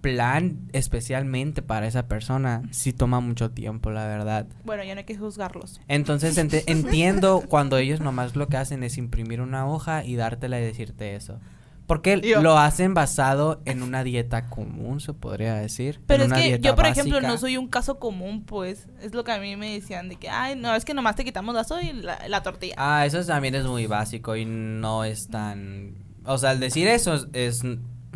plan 0.00 0.68
especialmente 0.72 1.62
para 1.62 1.86
esa 1.88 2.06
persona, 2.06 2.62
sí 2.70 2.92
toma 2.92 3.20
mucho 3.20 3.50
tiempo, 3.50 3.90
la 3.90 4.06
verdad. 4.06 4.46
Bueno, 4.64 4.84
ya 4.84 4.94
no 4.94 5.00
hay 5.00 5.04
que 5.04 5.16
juzgarlos. 5.16 5.80
Entonces 5.88 6.38
entiendo 6.66 7.42
cuando 7.48 7.78
ellos 7.78 8.00
nomás 8.00 8.36
lo 8.36 8.46
que 8.46 8.56
hacen 8.56 8.84
es 8.84 8.98
imprimir 8.98 9.40
una 9.40 9.66
hoja 9.66 10.04
y 10.04 10.14
dártela 10.14 10.60
y 10.60 10.62
decirte 10.62 11.16
eso. 11.16 11.40
Porque 11.86 12.20
Yo- 12.20 12.42
lo 12.42 12.58
hacen 12.58 12.94
basado 12.94 13.60
en 13.64 13.82
una 13.82 14.02
dieta 14.02 14.48
común, 14.48 14.98
se 15.00 15.12
podría 15.12 15.54
decir. 15.54 16.00
Pero 16.06 16.24
en 16.24 16.30
es 16.30 16.32
una 16.32 16.40
que 16.42 16.46
dieta 16.48 16.68
yo, 16.68 16.74
por 16.74 16.86
ejemplo, 16.86 17.20
no 17.20 17.38
soy 17.38 17.56
un 17.56 17.68
caso 17.68 17.98
común, 17.98 18.44
pues. 18.44 18.88
Es 19.00 19.14
lo 19.14 19.22
que 19.22 19.32
a 19.32 19.38
mí 19.38 19.54
me 19.56 19.72
decían 19.72 20.08
de 20.08 20.16
que, 20.16 20.28
ay, 20.28 20.56
no, 20.56 20.74
es 20.74 20.84
que 20.84 20.94
nomás 20.94 21.14
te 21.14 21.24
quitamos 21.24 21.54
la 21.54 21.62
soya 21.64 21.88
y 21.90 21.92
la, 21.92 22.18
la 22.28 22.42
tortilla. 22.42 22.74
Ah, 22.76 23.06
eso 23.06 23.24
también 23.24 23.54
es 23.54 23.64
muy 23.64 23.86
básico 23.86 24.34
y 24.36 24.44
no 24.44 25.04
es 25.04 25.28
tan... 25.28 25.94
O 26.24 26.38
sea, 26.38 26.52
el 26.52 26.60
decir 26.60 26.88
eso 26.88 27.14
es... 27.14 27.26
es- 27.32 27.62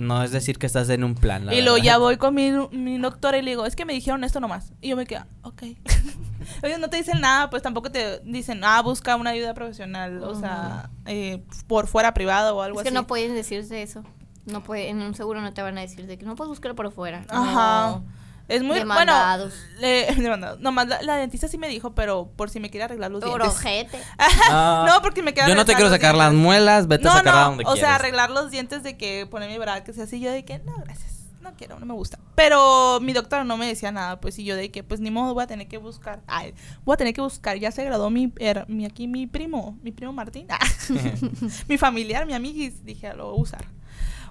no 0.01 0.23
es 0.23 0.33
decir 0.33 0.59
que 0.59 0.67
estás 0.67 0.89
en 0.89 1.05
un 1.05 1.15
plan, 1.15 1.47
la 1.47 1.55
y 1.55 1.63
luego 1.63 1.79
ya 1.79 1.99
voy 1.99 2.17
con 2.17 2.35
mi, 2.35 2.51
mi 2.73 2.99
doctora 2.99 3.39
y 3.39 3.43
le 3.43 3.51
digo, 3.53 3.67
es 3.67 3.77
que 3.77 3.85
me 3.85 3.93
dijeron 3.93 4.25
esto 4.25 4.41
nomás. 4.41 4.73
Y 4.81 4.89
yo 4.89 4.97
me 4.97 5.07
quedo, 5.07 5.25
ok. 5.43 5.63
Ellos 6.63 6.79
no 6.81 6.89
te 6.91 6.97
dicen 6.97 7.21
nada, 7.21 7.51
pues 7.51 7.63
tampoco 7.63 7.91
te 7.91 8.21
dicen, 8.25 8.63
ah, 8.65 8.83
busca 8.83 9.17
una 9.17 9.31
ayuda 9.31 9.55
profesional, 9.55 10.23
o 10.25 10.35
sea, 10.35 10.91
eh, 11.07 11.45
por 11.67 11.87
fuera 11.87 12.15
privado 12.15 12.57
o 12.57 12.63
algo 12.63 12.81
Es 12.81 12.83
que 12.85 12.89
así. 12.89 12.95
no 12.95 13.07
pueden 13.07 13.35
decirse 13.35 13.83
eso. 13.83 14.03
No 14.47 14.63
puede, 14.63 14.89
en 14.89 15.01
un 15.03 15.15
seguro 15.15 15.41
no 15.43 15.53
te 15.53 15.63
van 15.63 15.77
a 15.79 15.83
decir 15.83 16.07
de 16.07 16.19
que 16.19 16.25
no 16.25 16.35
puedes 16.35 16.49
buscarlo 16.49 16.75
por 16.75 16.91
fuera. 16.91 17.25
Ajá. 17.29 17.91
No. 17.91 18.20
Es 18.51 18.63
muy 18.63 18.79
Demandados. 18.79 19.55
bueno. 19.55 19.81
Le, 19.81 20.15
demandados. 20.23 20.61
Nomás 20.61 20.89
la, 20.89 21.01
la 21.03 21.17
dentista 21.17 21.49
sí 21.49 21.57
me 21.57 21.69
dijo, 21.69 21.95
pero 21.95 22.31
por 22.37 22.51
si 22.51 22.61
me 22.61 22.69
quiere 22.71 22.85
arreglar 22.85 23.11
los 23.11 23.23
Por 23.25 23.41
dientes. 23.43 24.03
Ah, 24.51 24.87
no, 24.89 25.01
porque 25.03 25.23
me 25.23 25.33
queda 25.33 25.49
Yo 25.49 25.55
no 25.55 25.65
te 25.65 25.75
quiero 25.75 25.89
sacar 25.91 26.15
las 26.17 26.33
muelas, 26.33 26.89
vete 26.89 27.05
no, 27.05 27.11
a 27.13 27.17
sacarla 27.19 27.41
no, 27.43 27.49
donde 27.51 27.65
o 27.65 27.73
quieras. 27.73 27.81
sea, 27.89 27.95
arreglar 27.95 28.31
los 28.31 28.51
dientes 28.51 28.83
de 28.83 28.97
que 28.97 29.27
poner 29.31 29.49
mi 29.51 29.59
brackets 29.59 29.99
y 29.99 30.01
así, 30.03 30.21
yo 30.21 30.31
de 30.33 30.45
que 30.45 30.59
no, 30.59 30.77
gracias, 30.85 31.29
no 31.41 31.55
quiero, 31.55 31.79
no 31.79 31.87
me 31.87 31.95
gusta. 31.95 32.19
Pero 32.35 32.99
mi 33.01 33.13
doctora 33.13 33.45
no 33.45 33.57
me 33.57 33.67
decía 33.67 33.93
nada, 33.93 34.21
pues, 34.21 34.39
y 34.39 34.45
yo 34.45 34.57
de 34.57 34.71
que, 34.71 34.83
pues, 34.83 34.99
ni 35.01 35.11
modo, 35.11 35.33
voy 35.35 35.45
a 35.45 35.47
tener 35.47 35.69
que 35.69 35.79
buscar, 35.79 36.21
ay, 36.27 36.55
voy 36.85 36.95
a 36.95 36.97
tener 36.97 37.15
que 37.15 37.21
buscar, 37.21 37.57
ya 37.59 37.71
se 37.71 37.85
graduó 37.85 38.11
mi, 38.11 38.33
her- 38.35 38.67
mi 38.69 38.85
aquí 38.85 39.07
mi 39.07 39.27
primo, 39.27 39.79
mi 39.83 39.93
primo 39.93 40.13
Martín, 40.13 40.47
ah, 40.51 40.59
mi 41.69 41.79
familiar, 41.79 42.27
mi 42.27 42.35
amiguis, 42.35 42.85
dije, 42.85 43.13
lo 43.15 43.31
voy 43.31 43.39
a 43.39 43.43
usar. 43.43 43.65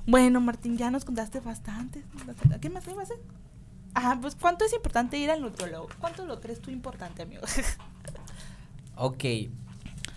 Bueno, 0.06 0.42
Martín, 0.42 0.78
ya 0.78 0.90
nos 0.92 1.06
contaste 1.06 1.40
bastante, 1.40 2.04
¿qué 2.62 2.70
más 2.70 2.86
me 2.88 2.94
vas 2.96 3.10
a 3.12 3.14
hacer? 3.14 3.24
Ah, 3.94 4.18
pues, 4.22 4.36
¿cuánto 4.36 4.66
es 4.66 4.74
importante 4.74 5.18
ir 5.18 5.32
al 5.32 5.42
nutriólogo? 5.42 5.88
¿Cuánto 6.00 6.26
lo 6.26 6.40
crees 6.40 6.62
tú 6.62 6.72
importante, 6.72 7.22
amigo? 7.24 7.42
Ok. 9.02 9.24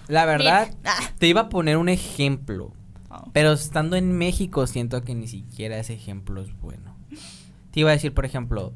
La 0.08 0.24
verdad, 0.24 0.66
Mira. 0.68 0.92
Ah. 0.92 1.10
te 1.18 1.28
iba 1.28 1.42
a 1.42 1.48
poner 1.48 1.76
un 1.76 1.88
ejemplo. 1.88 2.72
Oh. 3.10 3.30
Pero 3.32 3.52
estando 3.52 3.94
en 3.94 4.10
México 4.18 4.66
siento 4.66 5.02
que 5.04 5.14
ni 5.14 5.28
siquiera 5.28 5.78
ese 5.78 5.94
ejemplo 5.94 6.42
es 6.42 6.52
bueno. 6.60 6.96
Te 7.70 7.80
iba 7.80 7.90
a 7.90 7.92
decir, 7.92 8.12
por 8.12 8.24
ejemplo, 8.24 8.72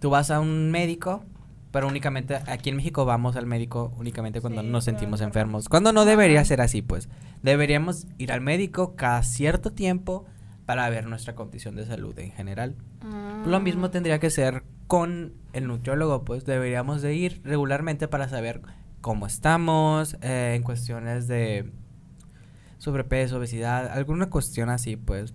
tú 0.00 0.10
vas 0.10 0.32
a 0.32 0.40
un 0.40 0.72
médico, 0.72 1.22
pero 1.70 1.86
únicamente 1.86 2.34
aquí 2.48 2.70
en 2.70 2.76
México 2.76 3.04
vamos 3.04 3.36
al 3.36 3.46
médico 3.46 3.92
únicamente 3.98 4.40
cuando 4.40 4.62
Sí, 4.62 4.66
nos 4.66 4.84
sentimos 4.84 5.20
enfermos. 5.20 5.68
Cuando 5.68 5.92
no 5.92 6.04
debería 6.04 6.44
ser 6.44 6.60
así, 6.60 6.82
pues. 6.82 7.08
Deberíamos 7.42 8.06
ir 8.18 8.32
al 8.32 8.40
médico 8.40 8.96
cada 8.96 9.22
cierto 9.22 9.70
tiempo 9.70 10.24
para 10.66 10.90
ver 10.90 11.06
nuestra 11.06 11.34
condición 11.34 11.76
de 11.76 11.86
salud 11.86 12.18
en 12.18 12.32
general. 12.32 12.74
Ah. 13.00 13.44
Lo 13.46 13.60
mismo 13.60 13.90
tendría 13.90 14.18
que 14.18 14.30
ser 14.30 14.64
con 14.86 15.32
el 15.52 15.66
nutriólogo, 15.68 16.24
pues 16.24 16.44
deberíamos 16.44 17.02
de 17.02 17.14
ir 17.14 17.40
regularmente 17.44 18.08
para 18.08 18.28
saber 18.28 18.62
cómo 19.00 19.26
estamos 19.26 20.16
eh, 20.20 20.54
en 20.56 20.62
cuestiones 20.62 21.28
de 21.28 21.70
sobrepeso, 22.78 23.38
obesidad, 23.38 23.88
alguna 23.88 24.28
cuestión 24.28 24.68
así, 24.68 24.96
pues. 24.96 25.34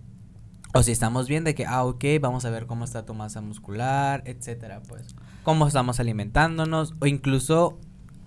O 0.74 0.84
si 0.84 0.92
estamos 0.92 1.28
bien 1.28 1.44
de 1.44 1.54
que, 1.54 1.66
ah, 1.66 1.84
ok, 1.84 2.04
vamos 2.22 2.46
a 2.46 2.50
ver 2.50 2.66
cómo 2.66 2.86
está 2.86 3.06
tu 3.06 3.14
masa 3.14 3.42
muscular, 3.42 4.24
etcétera, 4.26 4.82
pues. 4.88 5.16
Cómo 5.44 5.68
estamos 5.68 6.00
alimentándonos, 6.00 6.94
o 7.00 7.08
incluso 7.08 7.78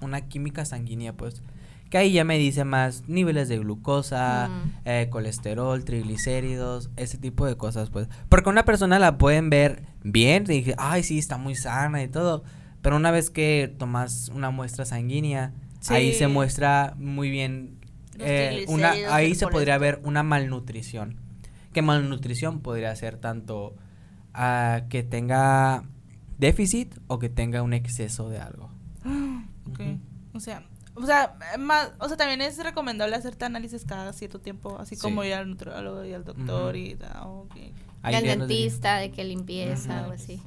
una 0.00 0.28
química 0.28 0.64
sanguínea, 0.64 1.14
pues. 1.14 1.42
Que 1.90 1.98
ahí 1.98 2.12
ya 2.12 2.24
me 2.24 2.38
dice 2.38 2.64
más 2.64 3.08
niveles 3.08 3.48
de 3.48 3.58
glucosa, 3.58 4.48
Mm. 4.48 4.70
eh, 4.84 5.08
colesterol, 5.10 5.84
triglicéridos, 5.84 6.90
ese 6.96 7.18
tipo 7.18 7.46
de 7.46 7.56
cosas, 7.56 7.90
pues. 7.90 8.08
Porque 8.28 8.48
una 8.50 8.64
persona 8.64 8.98
la 8.98 9.16
pueden 9.18 9.50
ver 9.50 9.84
bien, 10.02 10.44
y 10.48 10.52
dije, 10.54 10.74
ay, 10.78 11.02
sí, 11.02 11.18
está 11.18 11.36
muy 11.38 11.54
sana 11.54 12.02
y 12.02 12.08
todo. 12.08 12.42
Pero 12.82 12.96
una 12.96 13.10
vez 13.10 13.30
que 13.30 13.72
tomas 13.78 14.28
una 14.34 14.50
muestra 14.50 14.84
sanguínea, 14.84 15.52
ahí 15.88 16.12
se 16.14 16.26
muestra 16.28 16.94
muy 16.98 17.30
bien, 17.30 17.78
eh, 18.18 18.64
una, 18.68 18.92
ahí 19.10 19.34
se 19.34 19.46
podría 19.46 19.78
ver 19.78 20.00
una 20.04 20.22
malnutrición. 20.22 21.20
Que 21.72 21.82
malnutrición 21.82 22.60
podría 22.60 22.94
ser 22.96 23.16
tanto 23.16 23.74
que 24.88 25.02
tenga 25.02 25.84
déficit 26.38 26.94
o 27.06 27.18
que 27.18 27.28
tenga 27.28 27.62
un 27.62 27.72
exceso 27.72 28.28
de 28.28 28.38
algo. 28.40 28.70
Ok. 29.70 29.80
O 30.34 30.40
sea, 30.40 30.62
o 30.94 31.06
sea, 31.06 31.36
más, 31.58 31.92
o 31.98 32.08
sea, 32.08 32.16
también 32.16 32.40
es 32.40 32.56
recomendable 32.62 33.16
hacerte 33.16 33.44
análisis 33.44 33.84
cada 33.84 34.12
cierto 34.12 34.40
tiempo, 34.40 34.76
así 34.78 34.94
Sí. 34.96 35.02
como 35.02 35.24
ir 35.24 35.34
al 35.34 35.48
nutriólogo 35.48 36.04
y 36.04 36.12
al 36.12 36.24
doctor 36.24 36.76
y 36.76 36.94
ok. 37.26 37.56
Ahí 38.02 38.14
el 38.16 38.24
ya 38.24 38.36
nos 38.36 38.48
dice. 38.48 38.60
dentista, 38.62 38.96
de 38.98 39.10
que 39.10 39.24
limpieza 39.24 40.02
Ujú. 40.02 40.10
o 40.10 40.12
así. 40.14 40.42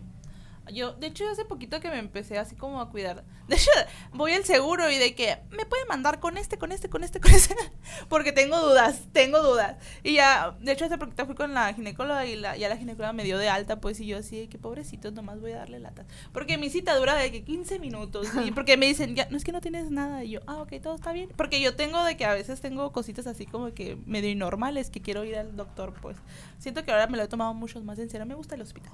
Yo, 0.72 0.94
de 0.94 1.08
hecho, 1.08 1.28
hace 1.30 1.46
poquito 1.46 1.80
que 1.80 1.90
me 1.90 2.00
empecé 2.00 2.38
así 2.38 2.56
como 2.56 2.82
a 2.82 2.90
cuidar. 2.90 3.24
De 3.48 3.56
hecho, 3.56 3.72
voy 4.14 4.34
al 4.34 4.44
seguro 4.44 4.90
y 4.92 4.98
de 4.98 5.16
que 5.16 5.38
me 5.52 5.66
puede 5.66 5.86
mandar 5.86 6.20
con 6.20 6.38
este, 6.38 6.58
con 6.58 6.72
este, 6.72 6.90
con 6.90 7.04
este, 7.04 7.20
con 7.20 7.32
este. 7.32 7.56
Porque 8.10 8.32
tengo 8.32 8.60
dudas, 8.60 9.04
tengo 9.14 9.42
dudas. 9.42 9.78
Y 10.04 10.16
ya, 10.16 10.56
de 10.60 10.72
hecho, 10.74 10.86
hace 10.86 10.98
poquito 10.98 11.26
fui 11.26 11.36
con 11.36 11.54
la 11.54 11.74
ginecóloga 11.74 12.26
y 12.26 12.36
la, 12.36 12.58
ya 12.58 12.70
la 12.70 12.78
ginecóloga 12.78 13.14
me 13.14 13.24
dio 13.24 13.38
de 13.38 13.50
alta, 13.50 13.80
pues, 13.80 14.00
y 14.00 14.08
yo 14.08 14.18
así, 14.18 14.40
de 14.40 14.50
que 14.50 14.58
pobrecito, 14.58 15.12
nomás 15.12 15.40
voy 15.40 15.54
a 15.54 15.58
darle 15.58 15.80
latas. 15.80 16.08
Porque 16.34 16.58
mi 16.58 16.70
cita 16.70 16.96
dura 16.96 17.16
de 17.16 17.32
que 17.32 17.44
15 17.44 17.80
minutos. 17.80 18.28
Y 18.46 18.52
porque 18.58 18.78
me 18.78 18.86
dicen, 18.86 19.16
ya, 19.16 19.28
no 19.30 19.38
es 19.38 19.44
que 19.44 19.52
no 19.52 19.62
tienes 19.62 19.92
nada. 19.92 20.24
Y 20.24 20.32
yo, 20.32 20.42
ah, 20.48 20.58
ok, 20.58 20.74
todo 20.82 20.96
está 20.96 21.12
bien. 21.14 21.30
Porque 21.36 21.62
yo 21.62 21.76
tengo 21.76 22.04
de 22.04 22.18
que 22.18 22.26
a 22.26 22.34
veces 22.34 22.60
tengo 22.62 22.92
cositas 22.92 23.28
así 23.28 23.46
como 23.46 23.74
que 23.74 23.98
medio 24.06 24.36
normales 24.36 24.90
que 24.90 25.02
quiero 25.02 25.24
ir 25.24 25.38
al 25.38 25.56
doctor, 25.56 25.94
pues. 26.02 26.18
Siento 26.60 26.84
que 26.84 26.92
ahora 26.92 27.08
me 27.08 27.18
lo 27.18 27.24
he 27.24 27.28
tomado 27.28 27.54
mucho 27.54 27.82
más 27.82 28.00
en 28.00 28.10
serio. 28.10 28.26
Me 28.26 28.36
gusta 28.36 28.56
el 28.56 28.62
hospital. 28.62 28.92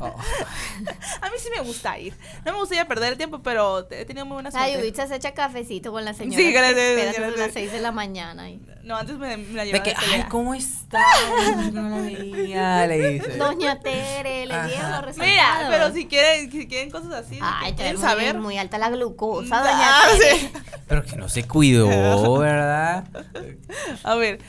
Oh. 0.00 0.14
A 1.20 1.26
mí 1.26 1.36
sí 1.38 1.48
me 1.56 1.62
gusta 1.62 1.98
ir. 1.98 2.14
No 2.44 2.52
me 2.52 2.58
gustaría 2.58 2.86
perder 2.86 3.12
el 3.12 3.16
tiempo, 3.18 3.42
pero 3.42 3.86
he 3.90 4.04
tenido 4.04 4.26
muy 4.26 4.34
buena 4.34 4.50
Ay, 4.54 4.72
suerte. 4.72 4.86
Ubitsa 4.86 5.06
se 5.06 5.16
echa 5.16 5.32
cafecito 5.32 5.92
con 5.92 6.04
la 6.04 6.14
señora. 6.14 6.36
Sí, 6.38 6.44
que 6.44 6.52
gracias, 6.52 6.78
espera 6.78 7.12
gracias. 7.12 7.38
las 7.38 7.52
6 7.52 7.72
de 7.72 7.80
la 7.80 7.92
mañana. 7.92 8.48
y- 8.50 8.60
No, 8.82 8.96
antes 8.96 9.16
me, 9.18 9.36
me 9.36 9.52
la 9.54 9.62
De 9.64 9.68
llevaba 9.72 9.84
que, 9.84 9.94
ay. 9.96 10.24
¿cómo 10.28 10.54
está? 10.54 11.02
No 11.72 11.88
la 11.88 11.96
veía, 12.02 12.86
le 12.86 13.08
dice. 13.12 13.36
Doña 13.36 13.78
Tere, 13.80 14.46
le 14.46 14.54
dieron 14.66 14.90
los 14.92 15.16
Mira, 15.16 15.58
resultados. 15.58 15.66
pero 15.70 15.92
si 15.92 16.06
quieren, 16.06 16.50
si 16.50 16.66
quieren 16.66 16.90
cosas 16.90 17.12
así, 17.12 17.38
Ay, 17.42 17.74
quieren 17.74 17.96
muy, 17.96 18.02
saber. 18.02 18.38
muy 18.38 18.58
alta 18.58 18.78
la 18.78 18.90
glucosa, 18.90 19.60
Ah, 19.62 20.08
doña 20.08 20.18
Tere. 20.18 20.38
sí. 20.40 20.52
Pero 20.88 21.04
que 21.04 21.16
no 21.16 21.28
se 21.28 21.46
cuidó, 21.46 22.38
¿verdad? 22.38 23.04
A 24.02 24.14
ver, 24.16 24.40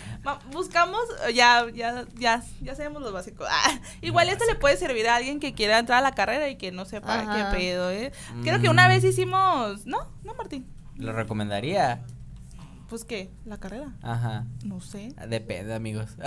buscamos, 0.51 1.01
ya, 1.33 1.65
ya, 1.73 2.05
ya, 2.15 2.41
ya 2.61 2.75
sabemos 2.75 3.01
lo 3.01 3.11
básico. 3.11 3.43
Ah, 3.47 3.79
igual 4.01 4.29
esto 4.29 4.45
le 4.45 4.55
puede 4.55 4.77
servir 4.77 5.07
a 5.07 5.15
alguien 5.17 5.39
que 5.39 5.53
quiera 5.53 5.77
entrar 5.77 5.99
a 5.99 6.01
la 6.01 6.13
carrera 6.13 6.49
y 6.51 6.55
que 6.57 6.71
no 6.71 6.85
sepa 6.85 7.19
Ajá. 7.21 7.49
qué 7.51 7.57
pedo, 7.57 7.89
¿eh? 7.89 8.11
Creo 8.43 8.59
que 8.61 8.69
una 8.69 8.85
Mm. 8.85 8.89
vez 8.89 9.03
hicimos, 9.03 9.85
¿no? 9.85 9.97
No, 10.23 10.33
Martín. 10.35 10.67
Lo 10.97 11.13
recomendaría. 11.13 12.03
Pues 12.89 13.05
qué, 13.05 13.31
la 13.45 13.57
carrera. 13.57 13.93
Ajá. 14.01 14.45
No 14.65 14.81
sé. 14.81 15.15
Depende, 15.27 15.73
amigos. 15.73 16.17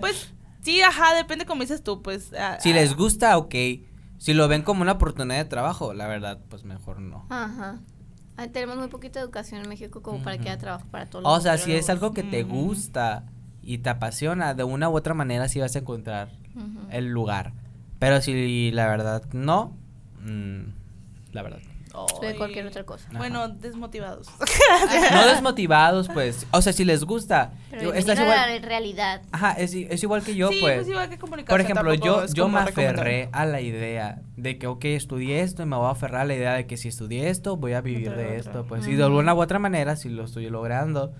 Pues 0.00 0.32
sí, 0.62 0.82
ajá, 0.82 1.14
depende 1.14 1.46
como 1.46 1.62
dices 1.62 1.82
tú, 1.82 2.02
pues. 2.02 2.32
ah, 2.38 2.58
si 2.60 2.70
ah, 2.72 2.74
les 2.74 2.94
gusta, 2.96 3.38
ok. 3.38 3.54
Si 4.18 4.34
lo 4.34 4.46
ven 4.48 4.62
como 4.62 4.82
una 4.82 4.92
oportunidad 4.92 5.38
de 5.38 5.44
trabajo, 5.44 5.94
la 5.94 6.06
verdad, 6.06 6.40
pues 6.48 6.64
mejor 6.64 7.00
no. 7.00 7.26
Ajá. 7.30 7.78
Ay, 8.36 8.48
tenemos 8.48 8.76
muy 8.78 8.88
poquita 8.88 9.20
educación 9.20 9.62
en 9.62 9.68
México 9.68 10.00
como 10.02 10.22
para 10.22 10.38
que 10.38 10.48
haya 10.48 10.58
trabajo 10.58 10.86
para 10.90 11.06
todos 11.06 11.22
los 11.24 11.32
O 11.32 11.40
sea, 11.40 11.58
si 11.58 11.72
es 11.72 11.90
algo 11.90 12.12
que 12.12 12.22
te 12.22 12.44
Ujú. 12.44 12.52
gusta 12.66 13.24
y 13.62 13.78
te 13.78 13.90
apasiona, 13.90 14.54
de 14.54 14.64
una 14.64 14.88
u 14.88 14.96
otra 14.96 15.14
manera 15.14 15.48
sí 15.48 15.60
vas 15.60 15.76
a 15.76 15.80
encontrar 15.80 16.30
Ujú. 16.56 16.86
el 16.90 17.08
lugar. 17.10 17.52
Pero 18.02 18.20
si 18.20 18.72
la 18.72 18.88
verdad 18.88 19.22
no, 19.32 19.76
mm, 20.24 20.62
la 21.30 21.42
verdad. 21.42 21.60
De 22.20 22.34
cualquier 22.34 22.66
otra 22.66 22.82
cosa. 22.84 23.08
Bueno, 23.16 23.48
desmotivados. 23.48 24.26
No 25.12 25.26
desmotivados, 25.28 26.08
pues. 26.08 26.44
O 26.50 26.60
sea, 26.62 26.72
si 26.72 26.84
les 26.84 27.04
gusta. 27.04 27.52
Pero 27.70 27.96
igual. 27.96 28.16
la 28.16 28.58
realidad. 28.58 29.22
Ajá, 29.30 29.52
es, 29.52 29.72
es 29.74 30.02
igual 30.02 30.24
que 30.24 30.34
yo, 30.34 30.48
sí, 30.48 30.58
pues. 30.60 30.78
pues 30.78 30.88
igual 30.88 31.10
que. 31.10 31.16
Por 31.16 31.60
ejemplo, 31.60 31.94
yo, 31.94 32.24
es 32.24 32.34
yo 32.34 32.48
me 32.48 32.58
aferré 32.58 33.28
a 33.30 33.46
la 33.46 33.60
idea 33.60 34.20
de 34.36 34.58
que, 34.58 34.66
ok, 34.66 34.84
estudié 34.86 35.42
esto 35.42 35.62
y 35.62 35.66
me 35.66 35.76
voy 35.76 35.86
a 35.86 35.90
aferrar 35.90 36.22
a 36.22 36.24
la 36.24 36.34
idea 36.34 36.54
de 36.54 36.66
que 36.66 36.76
si 36.76 36.88
estudié 36.88 37.28
esto, 37.28 37.56
voy 37.56 37.74
a 37.74 37.82
vivir 37.82 38.08
Otra, 38.08 38.20
de 38.20 38.26
otra. 38.26 38.36
esto. 38.36 38.64
Pues, 38.66 38.84
y 38.88 38.96
de 38.96 39.04
alguna 39.04 39.32
u 39.32 39.40
otra 39.40 39.60
manera, 39.60 39.94
si 39.94 40.08
lo 40.08 40.24
estoy 40.24 40.50
logrando. 40.50 41.12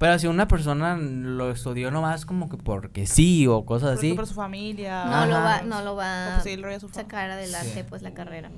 Pero 0.00 0.18
si 0.18 0.26
una 0.26 0.48
persona 0.48 0.96
lo 0.96 1.50
estudió 1.52 1.90
nomás 1.90 2.24
como 2.24 2.48
que 2.48 2.56
porque 2.56 3.06
sí 3.06 3.46
o 3.46 3.64
cosas 3.66 3.92
Porque 3.96 4.06
así. 4.08 4.16
por 4.16 4.26
su 4.26 4.34
familia. 4.34 5.04
No 5.04 5.26
lo 5.26 5.34
va, 5.34 5.60
no 5.62 5.82
lo 5.82 5.94
va 5.94 6.40
pues 6.42 6.56
a 6.56 6.56
familia. 6.56 6.80
sacar 6.92 7.30
adelante 7.30 7.74
Sí. 7.74 7.84
pues 7.88 8.00
la 8.02 8.12
carrera. 8.14 8.50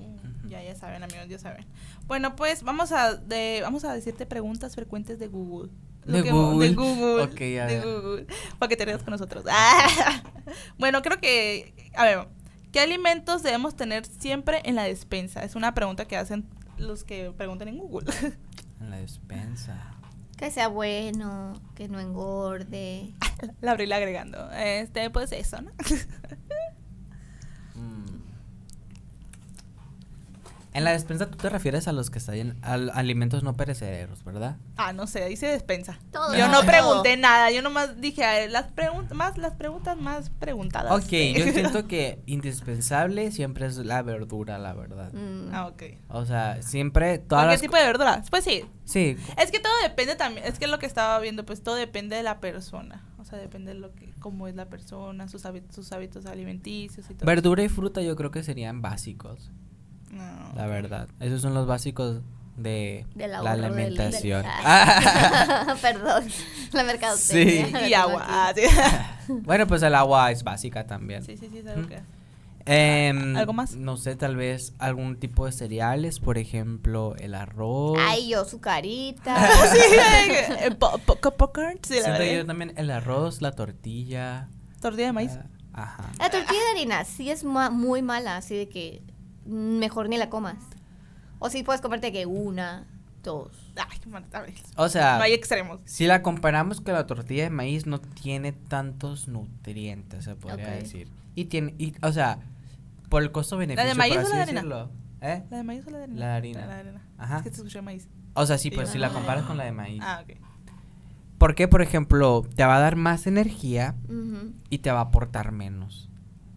Ya, 0.47 0.63
ya 0.63 0.75
saben, 0.77 1.03
amigos, 1.03 1.27
ya 1.29 1.39
saben. 1.41 1.67
Bueno, 2.07 2.37
pues 2.37 2.63
vamos 2.63 2.93
a 2.93 3.15
de, 3.17 3.59
vamos 3.63 3.85
a 3.85 3.93
decirte 3.93 4.25
preguntas 4.25 4.75
frecuentes 4.77 5.19
de 5.19 5.27
Google. 5.27 5.71
Lo 6.05 6.19
De 6.19 6.23
que- 6.23 6.31
Google. 6.31 6.69
De 6.69 6.75
Google. 6.75 7.27
De. 7.67 7.81
Google. 7.81 8.27
Para 8.61 8.69
que 8.69 8.77
te 8.77 8.85
rías 8.85 9.03
con 9.03 9.11
nosotros. 9.13 9.45
Ah. 9.51 10.23
Bueno, 10.79 11.03
creo 11.03 11.19
que. 11.21 11.75
A 11.97 12.05
ver, 12.05 12.29
¿qué 12.71 12.81
alimentos 12.81 13.43
debemos 13.43 13.75
tener 13.77 14.07
siempre 14.07 14.61
en 14.65 14.77
la 14.77 14.85
despensa? 14.85 15.43
Es 15.43 15.55
una 15.57 15.75
pregunta 15.75 16.07
que 16.07 16.17
hacen 16.17 16.47
los 16.79 17.03
que 17.05 17.33
preguntan 17.37 17.67
en 17.69 17.79
Google. 17.79 18.09
En 18.81 18.91
la 18.91 18.97
despensa. 18.99 19.77
Que 20.43 20.51
sea 20.51 20.67
bueno, 20.67 21.53
que 21.77 21.87
no 21.87 22.01
engorde. 22.01 23.15
la 23.61 23.71
Abril 23.71 23.93
agregando. 23.93 24.51
Este, 24.51 25.09
pues 25.09 25.31
eso, 25.31 25.63
¿no? 25.63 25.71
Mm. 27.77 28.05
En 30.75 30.85
la 30.85 30.93
despensa 30.93 31.31
tú 31.31 31.37
te 31.37 31.49
refieres 31.51 31.87
a 31.87 31.93
los 31.93 32.09
que 32.11 32.19
están 32.19 32.57
a 32.63 32.75
alimentos 32.75 33.43
no 33.43 33.55
perecederos, 33.55 34.25
¿verdad? 34.25 34.57
Ah, 34.77 34.93
no 34.93 35.07
sé, 35.07 35.27
dice 35.27 35.47
despensa. 35.47 35.99
Todo. 36.11 36.35
Yo 36.35 36.49
no 36.49 36.61
Todo. 36.61 36.67
pregunté 36.67 37.17
nada, 37.17 37.51
yo 37.51 37.61
nomás 37.61 38.01
dije, 38.01 38.25
a 38.25 38.33
ver, 38.33 38.51
las 38.51 38.73
preguntas 38.73 39.17
más 39.17 39.37
las 39.37 39.55
preguntas 39.55 39.99
más 39.99 40.31
preguntadas. 40.31 40.93
Ok, 40.93 41.13
yo 41.37 41.53
siento 41.53 41.87
que 41.89 42.21
indispensable 42.27 43.31
siempre 43.33 43.67
es 43.67 43.77
la 43.77 44.03
verdura, 44.03 44.59
la 44.59 44.73
verdad. 44.73 45.13
Mm. 45.13 45.55
Ah, 45.55 45.67
ok. 45.67 45.83
O 46.09 46.25
sea, 46.25 46.63
siempre 46.63 47.19
todas 47.19 47.45
¿Cualquier 47.45 47.51
las 47.53 47.61
tipo 47.61 47.77
de 47.77 47.85
verdura? 47.85 48.23
Pues 48.31 48.45
sí. 48.45 48.65
Sí, 48.85 49.17
Es 49.39 49.51
que 49.51 49.61
todo 49.61 49.73
depende 49.83 50.17
también, 50.17 50.47
es 50.47 50.59
que 50.59 50.67
lo 50.67 50.79
que 50.79 50.87
estaba 50.87 51.19
viendo, 51.21 51.45
pues 51.47 51.63
todo 51.63 51.77
depende 51.77 52.17
de 52.17 52.23
la 52.23 52.41
persona. 52.41 53.05
O 53.19 53.25
sea, 53.25 53.39
depende 53.39 53.73
de 53.73 53.79
lo 53.79 53.95
que, 53.95 54.13
cómo 54.19 54.49
es 54.49 54.57
la 54.57 54.67
persona, 54.67 55.29
sus 55.29 55.47
hábitos, 55.47 55.75
sus 55.75 55.93
hábitos 55.93 56.27
alimenticios 56.27 57.09
y 57.09 57.15
todo. 57.15 57.27
verdura 57.27 57.63
y 57.63 57.69
fruta 57.69 58.03
yo 58.03 58.17
creo 58.17 58.31
que 58.33 58.43
serían 58.43 58.83
básicos, 58.83 59.51
No. 60.13 60.53
la 60.55 60.67
verdad. 60.67 61.09
Esos 61.21 61.41
son 61.43 61.55
los 61.55 61.67
básicos 61.67 62.21
de, 62.57 63.07
Del 63.15 63.31
la 63.33 63.41
del- 63.55 63.65
alimentación. 63.65 64.43
del- 64.43 64.51
Ah. 64.65 65.75
Perdón, 65.83 66.25
la 66.73 66.85
mercadotecnia. 66.85 67.67
Sí. 67.81 67.89
Y 67.89 67.95
agua. 67.95 68.25
ah, 68.29 68.53
sí. 68.55 68.63
bueno, 69.43 69.67
pues 69.67 69.83
el 69.83 69.95
agua 69.95 70.31
es 70.31 70.45
básica 70.45 70.87
también. 70.87 71.23
sí, 71.25 71.37
sí, 71.37 71.49
sí, 71.51 71.59
es 71.59 71.67
algo 71.67 71.81
Ujú. 71.81 71.89
que... 71.89 72.01
Em, 72.65 73.37
¿Algo 73.37 73.53
más? 73.55 73.75
No 73.75 73.97
sé, 73.97 74.15
tal 74.15 74.37
vez 74.37 74.73
algún 74.79 75.19
tipo 75.19 75.47
de 75.47 75.53
cereales, 75.53 76.21
por 76.21 76.39
ejemplo, 76.39 77.17
el 77.19 77.35
arroz. 77.35 77.99
Ay, 78.01 78.29
yo 78.29 78.45
su 78.45 78.61
carita. 78.61 79.35
sí, 79.73 79.79
eh, 80.61 80.71
popcorn, 80.77 81.81
sí, 81.83 81.97
yo 82.37 82.47
también 82.47 82.73
el 82.77 82.91
arroz, 82.93 83.43
la 83.43 83.51
tortilla. 83.51 84.49
Tortilla 84.81 85.07
de 85.07 85.13
maíz. 85.13 85.33
ah, 85.75 85.83
Ajá. 85.83 86.05
La 86.21 86.31
tortilla 86.31 86.61
de 86.67 86.71
harina 86.79 87.05
sí 87.05 87.31
es 87.31 87.43
ma- 87.43 87.71
muy 87.71 88.01
mala, 88.01 88.37
así 88.37 88.55
de 88.57 88.69
que 88.69 89.03
mejor 89.47 90.09
ni 90.09 90.17
la 90.19 90.29
comas. 90.31 90.57
O 91.39 91.51
sí 91.51 91.63
puedes 91.63 91.81
comerte 91.81 92.13
que 92.13 92.27
una, 92.27 92.87
dos. 93.23 93.73
Ay, 93.77 93.99
qué 94.01 94.09
mal- 94.09 94.25
a 94.33 94.41
ver. 94.43 94.55
O 94.77 94.89
sea, 94.89 95.17
No 95.19 95.25
hay 95.25 95.33
extremos. 95.33 95.81
si 95.85 96.07
la 96.07 96.23
comparamos 96.23 96.81
con 96.81 96.95
la 96.95 97.07
tortilla 97.07 97.45
de 97.45 97.51
maíz, 97.51 97.87
no 97.87 98.01
tiene 98.01 98.53
tantos 98.53 99.29
nutrientes, 99.29 100.25
se 100.25 100.35
podría 100.37 100.71
decir. 100.71 101.09
Y 101.35 101.47
tiene, 101.47 101.75
y, 101.79 101.95
o 102.03 102.13
sea, 102.13 102.39
por 103.09 103.23
el 103.23 103.33
costo-beneficio, 103.33 103.95
maíz 103.97 104.17
por 104.17 104.25
o 104.27 104.29
la 104.29 104.35
de 104.47 104.53
decirlo. 104.53 104.91
¿Eh? 105.21 105.43
¿La 105.51 105.57
de 105.59 105.63
maíz 105.63 105.87
o 105.87 105.91
la 105.91 105.99
de 105.99 106.05
harina? 106.05 106.21
La 106.21 106.27
de 106.27 106.33
harina. 106.37 106.61
La 106.67 106.75
de 106.75 106.81
harina. 106.81 107.03
Ajá. 107.19 107.37
Es 107.39 107.43
que 107.45 107.51
te 107.51 107.57
escuché 107.57 107.83
maíz. 107.83 108.09
O 108.35 108.47
sea, 108.47 108.59
sí, 108.59 108.71
Sí, 108.71 108.75
pues 108.77 108.89
si 108.91 108.99
la 108.99 109.09
ah. 109.09 109.13
comparas 109.13 109.45
con 109.45 109.57
la 109.57 109.65
de 109.65 109.73
maíz. 109.73 110.01
Ah, 110.05 110.23
ok. 110.25 110.37
Porque, 111.39 111.67
por 111.69 111.83
ejemplo, 111.83 112.43
te 112.55 112.65
va 112.65 112.77
a 112.77 112.81
dar 112.81 112.95
más 112.97 113.27
energía 113.27 113.97
y 114.71 114.79
te 114.79 114.91
va 114.93 114.99
a 115.01 115.03
aportar 115.03 115.51
menos 115.53 116.09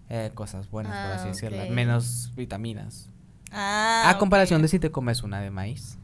eh, 0.09 0.31
cosas 0.33 0.69
buenas, 0.69 0.91
por 0.93 1.11
Ah, 1.11 1.15
así 1.15 1.27
decirlo. 1.29 1.63
ok. 1.63 1.69
Menos 1.69 2.31
vitaminas. 2.35 3.09
Ah, 3.51 4.03
a 4.09 4.17
comparación 4.17 4.61
de 4.61 4.67
si 4.67 4.79
te 4.79 4.91
comes 4.91 5.23
una 5.23 5.39
de 5.41 5.49
maíz. 5.51 5.97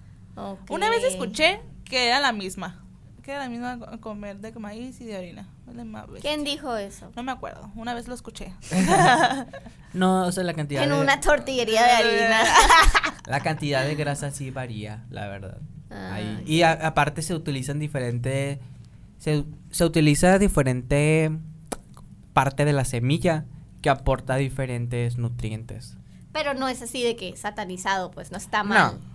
Una 0.70 0.90
vez 0.90 1.04
escuché 1.04 1.62
que 1.84 2.08
era 2.08 2.20
la 2.20 2.32
misma. 2.32 2.84
Que 3.22 3.32
era 3.32 3.42
la 3.42 3.50
misma 3.50 3.78
co- 3.78 4.00
comer 4.00 4.40
de 4.40 4.52
maíz 4.54 5.00
y 5.02 5.06
de 5.06 5.16
harina. 5.18 5.48
¿Quién 6.22 6.44
dijo 6.44 6.76
eso? 6.76 7.12
No 7.16 7.24
me 7.24 7.32
acuerdo. 7.32 7.70
Una 7.76 7.94
vez 7.94 8.08
lo 8.08 8.14
escuché. 8.16 8.54
No, 9.94 10.26
o 10.26 10.32
sea, 10.32 10.44
la 10.46 10.54
cantidad 10.54 10.84
En 10.84 10.90
de... 10.90 11.00
una 11.02 11.20
tortillería 11.20 11.84
de 11.84 11.92
harina. 11.92 12.44
La 13.28 13.42
cantidad 13.42 13.84
de 13.86 13.96
grasa 13.96 14.32
sí 14.32 14.50
varía, 14.50 15.04
la 15.10 15.28
verdad. 15.28 15.58
Ah, 15.90 16.14
ahí. 16.16 16.44
Y 16.48 16.62
a- 16.64 16.72
aparte 16.72 17.22
se 17.22 17.36
utilizan 17.36 17.78
diferente, 17.78 18.60
se, 19.20 19.44
se 19.70 19.86
utiliza 19.86 20.40
diferente 20.40 21.30
parte 22.34 22.64
de 22.66 22.72
la 22.74 22.86
semilla 22.86 23.46
que 23.82 23.90
aporta 23.90 24.36
diferentes 24.36 25.18
nutrientes. 25.18 25.98
Pero 26.32 26.54
no 26.54 26.68
es 26.68 26.82
así 26.82 27.04
de 27.04 27.16
que 27.16 27.36
satanizado, 27.36 28.12
pues 28.12 28.32
no 28.32 28.38
está 28.38 28.64
mal. 28.64 28.94
No. 28.94 29.12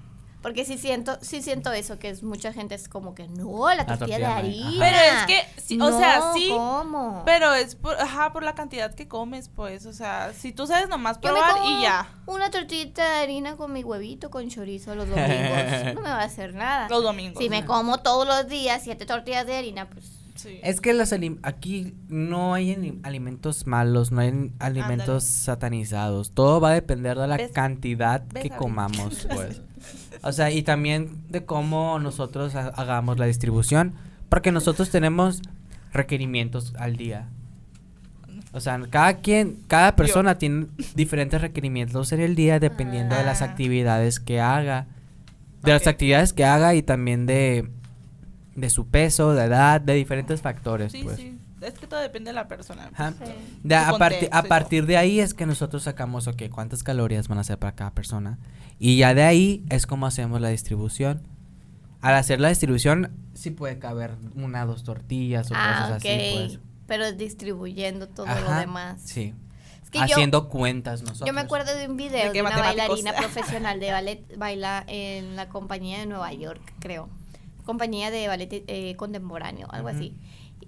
Porque 0.46 0.64
sí 0.64 0.78
siento, 0.78 1.18
sí 1.22 1.42
siento 1.42 1.72
eso, 1.72 1.98
que 1.98 2.08
es 2.08 2.22
mucha 2.22 2.52
gente 2.52 2.76
es 2.76 2.88
como 2.88 3.16
que 3.16 3.26
no, 3.26 3.68
la 3.74 3.84
tortilla, 3.84 3.98
tortilla 3.98 4.18
de 4.18 4.26
harina. 4.26 4.76
Pero 4.78 4.96
es 4.96 5.26
que, 5.26 5.60
sí, 5.60 5.76
o 5.80 5.98
sea, 5.98 6.18
No, 6.20 6.34
sí, 6.34 6.48
¿cómo? 6.50 7.22
Pero 7.24 7.52
es 7.52 7.74
por, 7.74 8.00
ajá, 8.00 8.32
por 8.32 8.44
la 8.44 8.54
cantidad 8.54 8.94
que 8.94 9.08
comes, 9.08 9.48
pues. 9.48 9.86
O 9.86 9.92
sea, 9.92 10.32
si 10.34 10.52
tú 10.52 10.68
sabes 10.68 10.88
nomás 10.88 11.18
Yo 11.20 11.32
me 11.32 11.40
probar 11.40 11.56
como 11.56 11.80
y 11.80 11.82
ya. 11.82 12.08
Una 12.26 12.50
tortillita 12.52 13.02
de 13.02 13.24
harina 13.24 13.56
con 13.56 13.72
mi 13.72 13.82
huevito 13.82 14.30
con 14.30 14.48
chorizo 14.48 14.94
los 14.94 15.08
domingos. 15.08 15.26
no 15.94 16.00
me 16.02 16.10
va 16.10 16.20
a 16.20 16.24
hacer 16.24 16.54
nada. 16.54 16.88
Los 16.90 17.02
domingos. 17.02 17.42
Si 17.42 17.50
me 17.50 17.64
como 17.64 17.98
todos 17.98 18.24
los 18.24 18.46
días 18.46 18.82
siete 18.84 19.04
tortillas 19.04 19.46
de 19.46 19.56
harina, 19.56 19.88
pues 19.88 20.04
Sí. 20.36 20.60
Es 20.62 20.80
que 20.80 20.92
los 20.94 21.12
aquí 21.42 21.94
no 22.08 22.54
hay 22.54 22.72
ali- 22.74 23.00
alimentos 23.02 23.66
malos, 23.66 24.12
no 24.12 24.20
hay 24.20 24.52
alimentos 24.58 25.24
satanizados. 25.24 26.30
Todo 26.32 26.60
va 26.60 26.70
a 26.70 26.74
depender 26.74 27.18
de 27.18 27.26
la 27.26 27.36
¿Ves? 27.36 27.52
cantidad 27.52 28.22
¿Ves, 28.32 28.42
que 28.44 28.50
comamos, 28.50 29.26
pues. 29.34 29.62
O 30.22 30.32
sea, 30.32 30.50
y 30.50 30.62
también 30.62 31.22
de 31.28 31.44
cómo 31.44 31.98
nosotros 31.98 32.54
ha- 32.54 32.68
hagamos 32.68 33.18
la 33.18 33.26
distribución, 33.26 33.94
porque 34.28 34.52
nosotros 34.52 34.90
tenemos 34.90 35.42
requerimientos 35.92 36.74
al 36.78 36.96
día. 36.96 37.28
O 38.52 38.60
sea, 38.60 38.80
cada 38.90 39.14
quien, 39.18 39.58
cada 39.66 39.96
persona 39.96 40.38
tiene 40.38 40.66
diferentes 40.94 41.40
requerimientos 41.40 42.12
en 42.12 42.20
el 42.20 42.34
día 42.34 42.58
dependiendo 42.58 43.14
de 43.14 43.24
las 43.24 43.42
Ah. 43.42 43.46
actividades 43.46 44.18
que 44.20 44.40
haga. 44.40 44.86
De 45.62 45.72
las 45.72 45.86
actividades 45.86 46.32
que 46.32 46.44
haga 46.44 46.74
y 46.74 46.82
también 46.82 47.26
de, 47.26 47.68
de 48.56 48.70
su 48.70 48.88
peso, 48.88 49.32
de 49.34 49.44
edad, 49.44 49.80
de 49.80 49.94
diferentes 49.94 50.40
factores, 50.42 50.92
Sí, 50.92 51.02
pues. 51.04 51.16
sí. 51.16 51.38
Es 51.60 51.74
que 51.78 51.86
todo 51.86 52.00
depende 52.00 52.30
de 52.30 52.34
la 52.34 52.48
persona. 52.48 52.90
Ajá. 52.92 53.12
sí. 53.12 53.32
De 53.62 53.74
a, 53.74 53.90
Su 53.92 53.98
parti- 53.98 54.14
contexto 54.26 54.36
a 54.36 54.44
y 54.44 54.48
partir 54.48 54.86
de 54.86 54.96
ahí 54.98 55.20
es 55.20 55.32
que 55.34 55.46
nosotros 55.46 55.82
sacamos, 55.84 56.26
ok, 56.26 56.42
cuántas 56.50 56.82
calorías 56.82 57.28
van 57.28 57.38
a 57.38 57.44
ser 57.44 57.58
para 57.58 57.74
cada 57.74 57.92
persona. 57.92 58.38
Y 58.78 58.98
ya 58.98 59.14
de 59.14 59.22
ahí 59.22 59.64
es 59.70 59.86
como 59.86 60.06
hacemos 60.06 60.40
la 60.40 60.48
distribución. 60.48 61.22
Al 62.02 62.14
hacer 62.14 62.40
la 62.40 62.50
distribución, 62.50 63.10
sí 63.34 63.50
puede 63.50 63.78
caber 63.78 64.16
una 64.34 64.64
o 64.64 64.66
dos 64.66 64.84
tortillas 64.84 65.50
o 65.50 65.54
Ah, 65.56 65.86
cosas 65.88 66.02
ok. 66.02 66.10
así, 66.10 66.30
pues. 66.34 66.60
Pero 66.86 67.12
distribuyendo 67.12 68.06
todo 68.08 68.26
lo 68.26 68.32
Ajá, 68.32 68.60
demás. 68.60 69.00
Sí. 69.02 69.34
Es 69.82 69.90
que 69.90 69.98
yo- 69.98 70.04
Haciendo 70.04 70.48
cuentas 70.48 71.02
nosotros. 71.02 71.26
Yo 71.26 71.32
me 71.32 71.40
acuerdo 71.40 71.74
de 71.74 71.88
un 71.88 71.96
video 71.96 72.26
¿De 72.26 72.32
de, 72.32 72.40
una 72.42 72.58
bailarina 72.58 73.12
profesional 73.16 73.80
de 73.80 73.92
ballet, 73.92 74.36
baila 74.36 74.84
en 74.88 75.36
la 75.36 75.48
compañía 75.48 75.98
de 76.00 76.06
Nueva 76.06 76.32
York, 76.34 76.60
creo. 76.80 77.08
Compañía 77.66 78.10
de 78.10 78.28
ballet 78.28 78.64
eh, 78.66 78.96
contemporáneo, 78.96 79.68
algo 79.70 79.88
así. 79.88 80.16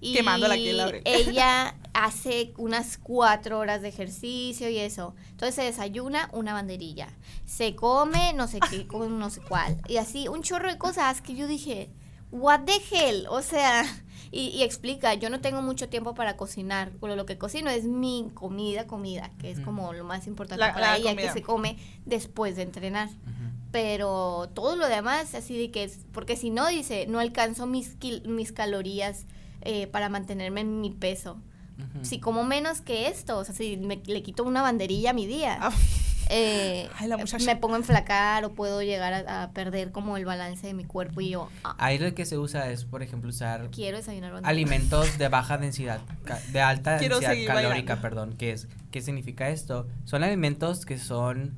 Y 0.00 0.12
Quemándola 0.12 0.54
aquí 0.54 0.68
en 0.68 0.76
la 0.76 0.92
ella 1.06 1.74
hace 1.94 2.52
unas 2.58 2.98
cuatro 2.98 3.58
horas 3.58 3.80
de 3.82 3.88
ejercicio 3.88 4.68
y 4.68 4.78
eso. 4.78 5.14
Entonces 5.30 5.54
se 5.54 5.62
desayuna 5.62 6.28
una 6.32 6.52
banderilla. 6.52 7.08
Se 7.46 7.74
come 7.74 8.32
no 8.34 8.46
sé 8.48 8.60
qué, 8.70 8.86
con 8.88 9.18
no 9.18 9.30
sé 9.30 9.40
cuál. 9.40 9.80
Y 9.88 9.96
así 9.96 10.28
un 10.28 10.42
chorro 10.42 10.68
de 10.70 10.76
cosas 10.76 11.22
que 11.22 11.34
yo 11.34 11.46
dije, 11.48 11.90
what 12.30 12.60
the 12.66 12.80
hell? 12.92 13.26
O 13.30 13.42
sea, 13.42 13.84
y, 14.30 14.48
y 14.48 14.62
explica, 14.62 15.14
yo 15.14 15.30
no 15.30 15.40
tengo 15.40 15.62
mucho 15.62 15.88
tiempo 15.88 16.14
para 16.14 16.36
cocinar. 16.36 16.92
Pero 17.00 17.16
lo 17.16 17.26
que 17.26 17.38
cocino 17.38 17.70
es 17.70 17.84
mi 17.84 18.30
comida, 18.34 18.86
comida, 18.86 19.30
que 19.38 19.50
es 19.50 19.60
como 19.60 19.92
lo 19.94 20.04
más 20.04 20.26
importante 20.26 20.60
La- 20.64 20.74
para 20.74 20.90
la 20.92 20.96
ella, 20.98 21.10
comida. 21.10 21.26
que 21.28 21.32
se 21.32 21.42
come 21.42 21.78
después 22.04 22.54
de 22.56 22.62
entrenar. 22.62 23.08
Pero 23.80 24.50
todo 24.54 24.74
lo 24.74 24.88
demás, 24.88 25.36
así 25.36 25.56
de 25.56 25.70
que 25.70 25.84
es, 25.84 26.00
porque 26.12 26.36
si 26.36 26.50
no, 26.50 26.66
dice, 26.66 27.06
no 27.08 27.20
alcanzo 27.20 27.64
mis, 27.66 27.94
kil- 28.00 28.26
mis 28.26 28.50
calorías 28.50 29.24
eh, 29.60 29.86
para 29.86 30.08
mantenerme 30.08 30.62
en 30.62 30.80
mi 30.80 30.90
peso. 30.90 31.40
Ujú. 31.78 32.04
Si 32.04 32.18
como 32.18 32.42
menos 32.42 32.80
que 32.80 33.06
esto, 33.06 33.38
o 33.38 33.44
sea, 33.44 33.54
si 33.54 33.76
me- 33.76 34.02
le 34.04 34.22
quito 34.24 34.42
una 34.42 34.62
banderilla 34.62 35.10
a 35.10 35.12
mi 35.12 35.26
día, 35.26 35.58
Ah, 35.60 35.70
eh, 36.28 36.88
Ay, 36.98 37.08
me 37.46 37.54
pongo 37.56 37.74
a 37.74 37.78
enflacar 37.78 38.44
o 38.44 38.52
puedo 38.52 38.82
llegar 38.82 39.14
a, 39.14 39.44
a 39.44 39.50
perder 39.52 39.92
como 39.92 40.16
el 40.16 40.24
balance 40.24 40.66
de 40.66 40.74
mi 40.74 40.84
cuerpo 40.84 41.20
y 41.20 41.30
yo 41.30 41.48
ah, 41.64 41.76
Ahí 41.78 41.98
lo 42.00 42.12
que 42.14 42.26
se 42.26 42.36
usa 42.36 42.70
es, 42.72 42.84
por 42.84 43.02
ejemplo, 43.04 43.30
usar 43.30 43.70
quiero 43.70 43.96
desayunar 43.96 44.40
alimentos 44.42 45.16
de 45.18 45.28
baja 45.28 45.56
densidad, 45.58 46.00
de 46.52 46.60
alta 46.60 46.98
Quiero 46.98 47.20
densidad 47.20 47.46
calórica, 47.54 47.94
bailando. 47.94 48.02
perdón. 48.02 48.34
¿Qué 48.36 48.50
es? 48.52 48.66
¿Qué 48.90 49.00
significa 49.02 49.48
esto? 49.50 49.86
Son 50.04 50.24
alimentos 50.24 50.84
que 50.84 50.98
son 50.98 51.54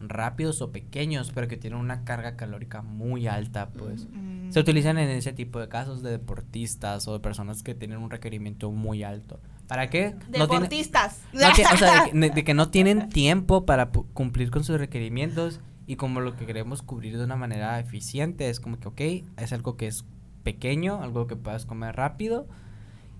rápidos 0.00 0.62
o 0.62 0.72
pequeños, 0.72 1.30
pero 1.34 1.46
que 1.46 1.56
tienen 1.56 1.78
una 1.78 2.04
carga 2.04 2.36
calórica 2.36 2.82
muy 2.82 3.26
alta, 3.26 3.68
pues. 3.70 4.06
mm. 4.10 4.50
Se 4.50 4.58
utilizan 4.58 4.98
en 4.98 5.10
ese 5.10 5.32
tipo 5.32 5.60
de 5.60 5.68
casos 5.68 6.02
de 6.02 6.10
deportistas 6.10 7.06
o 7.06 7.12
de 7.12 7.20
personas 7.20 7.62
que 7.62 7.74
tienen 7.74 7.98
un 7.98 8.10
requerimiento 8.10 8.70
muy 8.72 9.02
alto. 9.04 9.38
¿Para 9.68 9.88
qué? 9.88 10.14
No 10.14 10.48
tiene- 10.48 10.64
Deportistas. 10.64 11.20
no 11.32 11.40
o 11.50 11.54
sea, 11.76 12.04
de, 12.06 12.10
que- 12.10 12.30
de 12.34 12.44
que 12.44 12.54
no 12.54 12.70
tienen 12.70 13.08
tiempo 13.10 13.64
para 13.66 13.90
cumplir 13.90 14.50
con 14.50 14.64
sus 14.64 14.78
requerimientos 14.80 15.60
y 15.86 15.96
como 15.96 16.20
lo 16.20 16.36
que 16.36 16.46
queremos 16.46 16.82
cubrir 16.82 17.16
de 17.18 17.24
una 17.24 17.36
manera 17.36 17.78
eficiente 17.78 18.48
es 18.48 18.58
como 18.58 18.78
que, 18.80 18.88
ok, 18.88 19.28
es 19.40 19.52
algo 19.52 19.76
que 19.76 19.86
es 19.86 20.04
pequeño, 20.42 21.02
algo 21.02 21.26
que 21.26 21.36
puedas 21.36 21.66
comer 21.66 21.94
rápido 21.94 22.48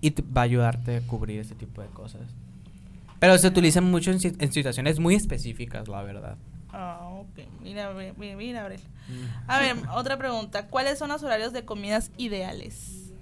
y 0.01 0.13
te- 0.13 0.23
va 0.23 0.41
a 0.41 0.45
ayudarte 0.45 0.97
a 0.97 1.01
cubrir 1.07 1.39
ese 1.41 1.55
tipo 1.55 1.83
de 1.83 1.89
cosas. 1.89 2.23
Pero 3.21 3.37
se 3.39 3.47
utilizan 3.47 3.85
mucho 3.85 4.11
en 4.11 4.19
situaciones 4.53 4.99
muy 4.99 5.15
específicas, 5.15 5.87
la 5.89 6.03
verdad. 6.03 6.39
Ah, 6.73 7.09
ok. 7.13 7.39
Mira, 7.63 7.93
mira, 7.93 8.37
mira, 8.37 8.63
Abril. 8.65 8.81
A 9.49 9.59
ver, 9.59 9.77
otra 9.95 10.17
pregunta. 10.19 10.69
¿Cuáles 10.69 10.99
son 10.99 11.09
los 11.09 11.23
horarios 11.23 11.53
de 11.53 11.65
comidas 11.65 12.11
ideales? 12.17 13.13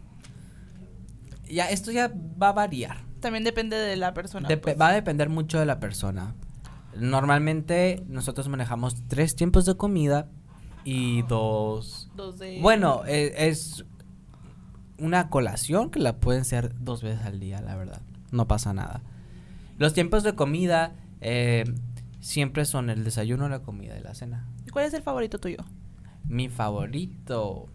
Ya, 1.49 1.71
esto 1.71 1.91
ya 1.91 2.13
va 2.41 2.51
a 2.51 2.53
variar. 2.53 2.99
También 3.21 3.43
depende 3.45 3.77
de 3.77 3.97
la 3.97 4.13
persona. 4.15 4.49
Dep- 4.49 4.61
pues. 4.61 4.81
Va 4.81 4.89
a 4.89 4.93
depender 4.93 5.29
mucho 5.29 5.59
de 5.59 5.67
la 5.67 5.81
persona. 5.81 6.35
Normalmente 6.95 8.05
nosotros 8.09 8.49
manejamos 8.49 8.97
tres 9.09 9.35
tiempos 9.35 9.65
de 9.65 9.77
comida 9.77 10.29
y 10.85 11.23
dos... 11.23 12.11
Dos 12.17 12.39
de- 12.39 12.61
Bueno, 12.61 13.03
eh, 13.07 13.35
es 13.49 13.85
una 14.99 15.31
colación 15.31 15.91
que 15.91 16.01
la 16.01 16.17
pueden 16.17 16.45
ser 16.45 16.75
dos 16.81 17.03
veces 17.03 17.25
al 17.25 17.41
día, 17.41 17.61
la 17.61 17.77
verdad. 17.77 18.01
No 18.31 18.47
pasa 18.47 18.75
nada. 18.75 19.01
Los 19.79 19.95
tiempos 19.95 20.23
de 20.23 20.35
comida 20.35 20.93
eh, 21.21 21.65
siempre 22.21 22.65
son 22.65 22.91
el 22.91 23.05
desayuno, 23.05 23.49
la 23.49 23.61
comida 23.61 23.99
y 23.99 24.03
la 24.03 24.15
cena. 24.15 24.47
¿Y 24.67 24.71
¿Cuál 24.71 24.87
es 24.87 24.95
el 24.95 25.03
favorito 25.03 25.39
tuyo? 25.39 25.59
Mi 26.27 26.49
favorito... 26.49 27.69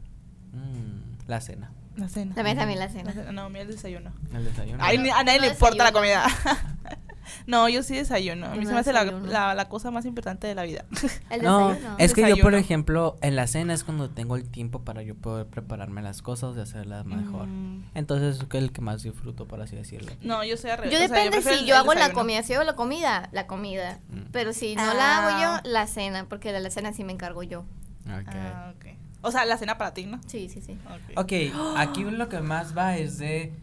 mm, 0.54 1.28
la 1.28 1.42
cena. 1.42 1.72
La 1.96 2.10
cena. 2.10 2.34
También, 2.36 2.58
también 2.58 2.80
la 2.80 2.86
La 2.88 2.92
cena. 2.92 3.12
cena. 3.14 3.32
No, 3.32 3.50
mi 3.50 3.60
el 3.60 3.68
desayuno. 3.68 4.12
El 4.34 4.46
desayuno. 4.46 4.80
Ay, 4.84 4.98
no- 4.98 5.04
ni- 5.04 5.10
a 5.12 5.24
nadie 5.24 5.40
no 5.40 5.46
le 5.46 5.52
importa 5.52 5.84
la 5.84 5.92
comida. 5.92 6.26
no, 7.48 7.68
yo 7.70 7.84
sí 7.84 7.96
desayuno. 7.96 8.46
A 8.48 8.50
mí 8.52 8.58
Yo 8.58 8.62
se 8.64 8.68
no 8.70 8.74
me 8.74 8.80
hace 8.80 8.94
la, 8.94 9.04
la, 9.06 9.54
la 9.56 9.70
cosa 9.70 9.92
más 9.92 10.06
importante 10.06 10.48
de 10.48 10.56
la 10.56 10.64
vida. 10.64 10.86
El 11.30 11.42
No, 11.44 11.70
desayuno. 11.70 11.96
es 12.00 12.14
que 12.14 12.28
yo, 12.30 12.38
por 12.38 12.56
ejemplo, 12.56 13.18
en 13.22 13.36
la 13.36 13.48
cena 13.48 13.74
es 13.74 13.84
cuando 13.84 14.10
tengo 14.10 14.36
el 14.36 14.50
tiempo 14.50 14.82
para 14.84 15.02
yo 15.04 15.16
poder 15.16 15.46
prepararme 15.48 16.02
las 16.02 16.22
cosas 16.22 16.56
y 16.58 16.60
hacerlas 16.62 17.06
mejor. 17.06 17.48
Mm. 17.48 17.86
Entonces 17.96 18.38
es 18.38 18.48
el 18.56 18.72
que 18.72 18.82
más 18.82 19.04
disfruto, 19.04 19.48
por 19.48 19.62
así 19.62 19.76
decirlo. 19.76 20.12
No, 20.22 20.44
yo 20.44 20.58
soy 20.58 20.72
al 20.72 20.78
revés. 20.80 20.92
Yo 20.92 21.04
o 21.04 21.08
sea, 21.08 21.24
depende 21.24 21.42
si 21.42 21.50
el- 21.60 21.66
yo 21.66 21.76
el 21.76 21.82
hago 21.82 21.94
la 21.94 22.12
comida, 22.14 22.44
si 22.44 22.54
hago 22.54 22.64
la 22.64 22.76
comida, 22.76 23.30
la 23.32 23.48
comida. 23.48 24.00
Mm. 24.10 24.30
Pero 24.32 24.54
si 24.54 24.76
no 24.76 24.94
la 24.94 25.18
hago 25.20 25.30
Ah. 25.38 25.62
yo, 25.64 25.70
la 25.72 25.88
cena, 25.88 26.26
porque 26.30 26.52
de 26.52 26.60
la 26.60 26.70
cena 26.70 26.94
sí 26.94 27.04
me 27.04 27.14
encargo 27.14 27.44
yo. 27.44 27.62
Ok. 28.06 28.28
Ah, 28.34 28.74
ok. 28.76 28.86
O 29.26 29.32
sea, 29.32 29.46
la 29.46 29.58
cena 29.58 29.78
para 29.78 29.94
ti, 29.94 30.06
¿no? 30.06 30.20
Sí, 30.28 30.50
sí, 30.50 30.60
sí. 30.62 30.78
Ok. 31.16 31.18
Ok, 31.18 31.78
aquí 31.78 32.04
lo 32.04 32.28
que 32.28 32.40
más 32.42 32.78
va 32.78 32.98
es 32.98 33.18
de... 33.18 33.54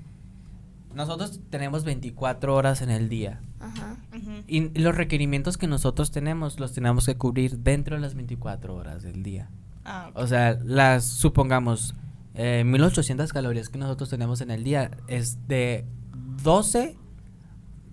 Nosotros 0.95 1.39
tenemos 1.51 1.85
24 1.85 2.55
horas 2.55 2.81
en 2.83 2.91
el 2.91 3.09
día. 3.09 3.41
Ajá. 3.61 3.97
Y 4.47 4.79
los 4.81 4.97
requerimientos 4.97 5.59
que 5.59 5.67
nosotros 5.67 6.11
tenemos 6.11 6.59
los 6.59 6.73
tenemos 6.73 7.07
que 7.07 7.17
cubrir 7.17 7.59
dentro 7.59 7.97
de 7.97 8.03
las 8.03 8.15
24 8.15 8.75
horas 8.75 9.03
del 9.03 9.23
día. 9.23 9.51
Ah. 9.85 10.11
O 10.15 10.27
sea, 10.27 10.59
las, 10.65 11.05
supongamos, 11.05 11.95
eh, 12.35 12.65
1800 12.65 13.33
calorías 13.33 13.69
que 13.69 13.79
nosotros 13.79 14.09
tenemos 14.09 14.41
en 14.41 14.51
el 14.51 14.65
día 14.65 14.91
es 15.09 15.47
de 15.47 15.85
12, 16.43 16.97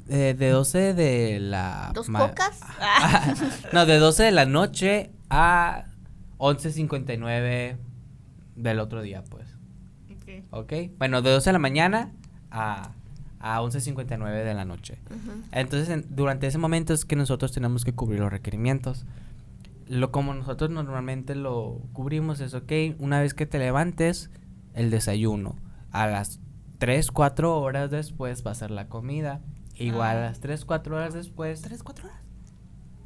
eh, 0.09 0.35
de 0.37 0.49
12 0.49 0.93
de 0.93 1.39
la... 1.41 1.91
¿Dos 1.93 2.07
cocas? 2.07 2.61
no, 3.73 3.85
de 3.85 3.97
12 3.97 4.23
de 4.23 4.31
la 4.31 4.45
noche 4.45 5.11
a 5.29 5.85
11.59 6.37 7.77
del 8.55 8.79
otro 8.79 9.01
día, 9.01 9.23
pues. 9.29 9.47
Ok. 10.11 10.45
¿Ok? 10.51 10.73
Bueno, 10.97 11.21
de 11.21 11.31
12 11.31 11.49
de 11.49 11.53
la 11.53 11.59
mañana 11.59 12.11
a, 12.51 12.91
a 13.39 13.61
11.59 13.61 14.43
de 14.43 14.53
la 14.53 14.65
noche. 14.65 14.99
Ujú. 15.09 15.41
Entonces, 15.51 15.89
en- 15.89 16.05
durante 16.09 16.47
ese 16.47 16.57
momento 16.57 16.93
es 16.93 17.05
que 17.05 17.15
nosotros 17.15 17.51
tenemos 17.51 17.85
que 17.85 17.93
cubrir 17.93 18.19
los 18.19 18.31
requerimientos. 18.31 19.05
Lo 19.87 20.11
como 20.11 20.33
nosotros 20.33 20.69
normalmente 20.69 21.33
lo 21.35 21.79
cubrimos 21.93 22.39
es, 22.41 22.53
ok, 22.53 22.71
una 22.99 23.21
vez 23.21 23.33
que 23.33 23.45
te 23.45 23.57
levantes, 23.59 24.29
el 24.73 24.89
desayuno. 24.89 25.55
A 25.91 26.07
las 26.07 26.39
3, 26.79 27.11
4 27.11 27.59
horas 27.59 27.89
después 27.89 28.45
va 28.45 28.51
a 28.51 28.55
ser 28.55 28.71
la 28.71 28.87
comida. 28.87 29.39
Igual 29.75 30.17
a 30.17 30.19
Ah. 30.19 30.29
las 30.29 30.39
3, 30.39 30.65
4 30.65 30.95
horas 30.95 31.13
después, 31.13 31.61
¿Tres, 31.61 31.83
cuatro 31.83 32.05
horas? 32.07 32.19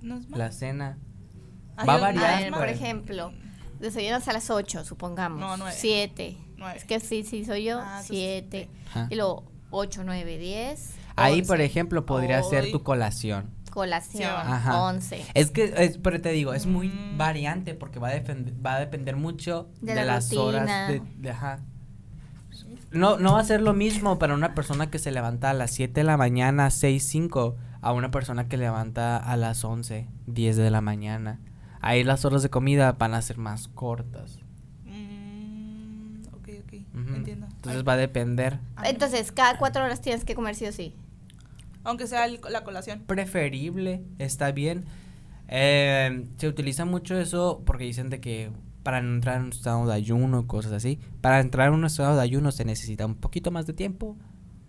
No 0.01 0.17
es 0.17 0.27
más. 0.29 0.39
la 0.39 0.51
cena. 0.51 0.97
Ay, 1.75 1.87
va 1.87 1.95
a 1.95 1.97
variar, 1.99 2.43
A 2.45 2.49
más. 2.51 2.59
por 2.59 2.67
pues. 2.69 2.81
ejemplo, 2.81 3.33
Desayunas 3.79 4.27
a 4.27 4.33
las 4.33 4.49
8, 4.51 4.83
supongamos. 4.85 5.39
No, 5.39 5.57
nueve. 5.57 5.73
7. 5.75 6.37
Nueve. 6.57 6.77
Es 6.77 6.85
que 6.85 6.99
sí, 6.99 7.23
sí, 7.23 7.43
soy 7.45 7.63
yo. 7.65 7.79
Ah, 7.79 8.01
entonces, 8.01 8.07
7. 8.09 8.69
Ajá. 8.89 9.07
Y 9.09 9.15
luego 9.15 9.50
8, 9.71 10.03
9, 10.05 10.37
10. 10.37 10.91
Ahí, 11.15 11.39
11. 11.39 11.47
por 11.47 11.61
ejemplo, 11.61 12.05
podría 12.05 12.41
ser 12.43 12.65
Hoy. 12.65 12.71
tu 12.71 12.83
colación. 12.83 13.49
Colación. 13.71 14.29
Ajá. 14.29 14.81
11. 14.83 15.23
Es 15.33 15.49
que, 15.51 15.73
es, 15.77 15.97
pero 15.97 16.19
te 16.21 16.29
digo, 16.31 16.53
es 16.53 16.65
muy 16.65 16.89
Mm. 16.89 17.17
variante 17.17 17.73
porque 17.73 17.99
va 17.99 18.09
a, 18.09 18.21
va 18.65 18.75
a 18.75 18.79
depender 18.79 19.15
mucho 19.15 19.69
De 19.81 19.93
de, 19.93 19.95
la 19.95 20.05
las 20.15 20.25
rutina. 20.29 20.43
horas. 20.43 20.87
De, 20.89 21.01
de- 21.17 21.29
ajá. 21.31 21.59
No, 22.91 23.17
no 23.17 23.33
va 23.33 23.39
a 23.39 23.43
ser 23.45 23.61
lo 23.61 23.73
mismo 23.73 24.19
para 24.19 24.33
una 24.33 24.53
persona 24.53 24.91
que 24.91 24.99
se 24.99 25.11
levanta 25.11 25.49
a 25.49 25.53
las 25.53 25.71
7 25.71 26.01
de 26.01 26.03
la 26.03 26.17
mañana, 26.17 26.69
6, 26.69 27.01
5, 27.07 27.55
a 27.81 27.93
una 27.93 28.11
persona 28.11 28.49
que 28.49 28.57
levanta 28.57 29.15
a 29.15 29.37
las 29.37 29.63
11, 29.63 30.07
10 30.27 30.57
de 30.57 30.69
la 30.69 30.81
mañana. 30.81 31.39
Ahí 31.79 32.03
las 32.03 32.25
horas 32.25 32.43
de 32.43 32.49
comida 32.49 32.91
van 32.91 33.13
a 33.13 33.21
ser 33.21 33.37
más 33.37 33.69
cortas. 33.69 34.39
Entiendo. 36.93 37.47
Entonces 37.55 37.83
va 37.87 37.93
a 37.93 37.97
depender. 37.97 38.59
Entonces, 38.83 39.31
cada 39.31 39.57
4 39.57 39.83
horas 39.83 40.01
tienes 40.01 40.25
que 40.25 40.35
comer 40.35 40.55
sí 40.55 40.65
o 40.65 40.71
sí. 40.71 40.95
Aunque 41.83 42.05
sea 42.07 42.25
el- 42.25 42.39
la 42.49 42.63
colación. 42.63 43.01
preferible, 43.07 44.03
está 44.19 44.51
bien. 44.51 44.85
Eh, 45.47 46.25
se 46.37 46.47
utiliza 46.47 46.85
mucho 46.85 47.17
eso 47.19 47.61
porque 47.65 47.83
dicen 47.85 48.09
de 48.09 48.19
que 48.21 48.51
para 48.83 48.99
entrar 48.99 49.37
en 49.37 49.43
un 49.43 49.49
estado 49.51 49.85
de 49.85 49.93
ayuno, 49.93 50.47
cosas 50.47 50.71
así. 50.73 50.99
Para 51.21 51.39
entrar 51.39 51.67
en 51.69 51.73
un 51.75 51.85
estado 51.85 52.15
de 52.15 52.21
ayuno 52.21 52.51
se 52.51 52.65
necesita 52.65 53.05
un 53.05 53.15
poquito 53.15 53.51
más 53.51 53.65
de 53.67 53.73
tiempo, 53.73 54.15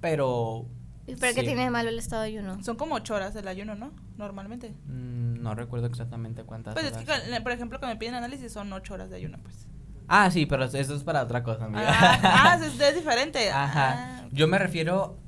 pero... 0.00 0.66
¿Pero 1.06 1.18
qué 1.34 1.40
sí. 1.40 1.46
tiene 1.46 1.64
de 1.64 1.70
malo 1.70 1.88
el 1.88 1.98
estado 1.98 2.22
de 2.22 2.28
ayuno? 2.28 2.62
Son 2.62 2.76
como 2.76 2.94
ocho 2.94 3.14
horas 3.14 3.34
el 3.36 3.48
ayuno, 3.48 3.74
¿no? 3.74 3.90
Normalmente. 4.16 4.72
mm, 4.86 5.42
no 5.42 5.54
recuerdo 5.54 5.86
exactamente 5.86 6.44
cuántas 6.44 6.74
Pues 6.74 6.86
es 6.86 6.92
que, 6.96 7.40
por 7.40 7.52
ejemplo, 7.52 7.78
cuando 7.78 7.94
me 7.94 7.98
piden 7.98 8.14
análisis 8.14 8.52
son 8.52 8.72
ocho 8.72 8.94
horas 8.94 9.10
de 9.10 9.16
ayuno, 9.16 9.38
pues. 9.42 9.66
Ah, 10.08 10.30
sí, 10.30 10.46
pero 10.46 10.64
eso 10.64 10.94
es 10.94 11.02
para 11.04 11.22
otra 11.22 11.42
cosa, 11.42 11.66
amiga. 11.66 11.86
Ah, 11.88 12.20
ah, 12.22 12.60
es, 12.64 12.94
diferente. 12.94 13.50
Ajá. 13.50 14.20
Ah, 14.22 14.28
Yo 14.32 14.48
me 14.48 14.58
refiero 14.58 15.18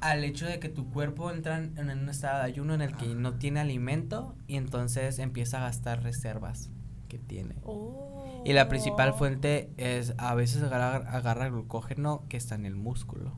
al 0.00 0.22
hecho 0.24 0.46
de 0.46 0.58
que 0.58 0.68
tu 0.68 0.90
cuerpo 0.90 1.30
entra 1.30 1.58
en, 1.58 1.78
un 1.78 2.08
estado 2.08 2.38
de 2.38 2.44
ayuno 2.44 2.74
en 2.74 2.82
el 2.82 2.96
que 2.96 3.06
no 3.14 3.34
tiene 3.34 3.60
alimento 3.60 4.34
y 4.46 4.56
entonces 4.56 5.18
empieza 5.18 5.58
a 5.58 5.60
gastar 5.62 6.02
reservas 6.02 6.70
que 7.08 7.18
tiene. 7.18 7.56
Oh. 7.64 8.42
Y 8.44 8.52
la 8.52 8.68
principal 8.68 9.14
fuente 9.14 9.72
es 9.78 10.14
a 10.18 10.34
veces 10.34 10.62
agarra, 10.62 11.08
agarra 11.10 11.48
glucógeno 11.48 12.24
que 12.28 12.36
está 12.36 12.54
en 12.54 12.66
el 12.66 12.76
músculo. 12.76 13.32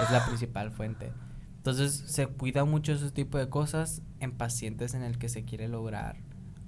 Es 0.00 0.10
la 0.10 0.24
principal 0.26 0.72
fuente. 0.72 1.12
Entonces 1.56 1.92
se 2.06 2.26
cuida 2.26 2.64
mucho 2.64 2.92
ese 2.92 3.10
tipo 3.10 3.38
de 3.38 3.48
cosas 3.48 4.02
en 4.18 4.32
pacientes 4.32 4.94
en 4.94 5.02
el 5.02 5.18
que 5.18 5.28
se 5.28 5.44
quiere 5.44 5.68
lograr 5.68 6.16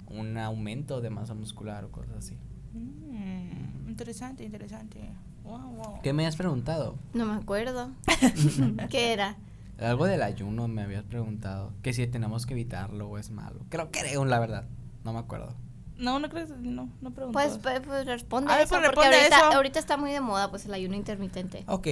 un 0.07 0.37
aumento 0.37 1.01
de 1.01 1.09
masa 1.09 1.33
muscular 1.33 1.83
o 1.83 1.91
cosas 1.91 2.15
así. 2.17 2.37
Mm, 2.73 3.89
interesante, 3.89 4.43
interesante. 4.43 4.99
Wow, 5.43 5.75
wow. 5.75 6.01
¿Qué 6.01 6.13
me 6.13 6.25
has 6.25 6.35
preguntado? 6.35 6.95
No 7.13 7.25
me 7.25 7.33
acuerdo. 7.33 7.91
¿Qué 8.89 9.13
era? 9.13 9.37
Algo 9.79 10.05
del 10.05 10.23
ayuno 10.23 10.67
me 10.67 10.83
habías 10.83 11.03
preguntado. 11.03 11.71
Que 11.81 11.93
si 11.93 12.05
tenemos 12.07 12.45
que 12.45 12.53
evitarlo 12.53 13.09
o 13.09 13.17
es 13.17 13.31
malo. 13.31 13.65
Creo 13.69 13.91
que 13.91 13.99
creo, 14.01 14.25
la 14.25 14.39
verdad. 14.39 14.65
No 15.03 15.13
me 15.13 15.19
acuerdo. 15.19 15.55
No, 15.97 16.19
no 16.19 16.29
crees, 16.29 16.49
no, 16.49 16.89
no 17.01 17.11
pregunto. 17.11 17.33
Pues, 17.33 17.59
pues, 17.61 17.81
pues, 17.81 18.05
responde 18.05 18.51
A 18.51 18.55
ver, 18.55 18.65
eso, 18.65 18.75
pues, 18.75 18.87
porque 18.87 19.01
responde 19.01 19.17
ahorita, 19.17 19.37
eso. 19.37 19.57
ahorita 19.57 19.79
está 19.79 19.97
muy 19.97 20.11
de 20.11 20.21
moda 20.21 20.49
pues 20.49 20.65
el 20.65 20.73
ayuno 20.73 20.95
intermitente. 20.95 21.63
Ok. 21.67 21.87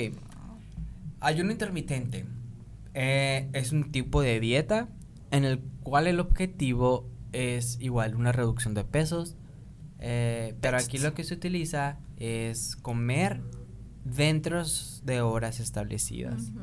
Ayuno 1.20 1.52
intermitente 1.52 2.26
eh, 2.94 3.50
es 3.54 3.72
un 3.72 3.92
tipo 3.92 4.22
de 4.22 4.40
dieta 4.40 4.88
en 5.30 5.46
el 5.46 5.60
cual 5.84 6.08
el 6.08 6.20
objetivo 6.20 7.08
es 7.32 7.78
igual 7.80 8.16
una 8.16 8.32
reducción 8.32 8.74
de 8.74 8.84
pesos. 8.84 9.36
Eh, 10.02 10.56
pero 10.60 10.78
aquí 10.78 10.98
lo 10.98 11.14
que 11.14 11.24
se 11.24 11.34
utiliza 11.36 11.98
es 12.18 12.76
comer 12.76 13.42
dentro 14.04 14.64
de 15.04 15.22
horas 15.22 15.60
establecidas. 15.60 16.50
Ujú. 16.50 16.60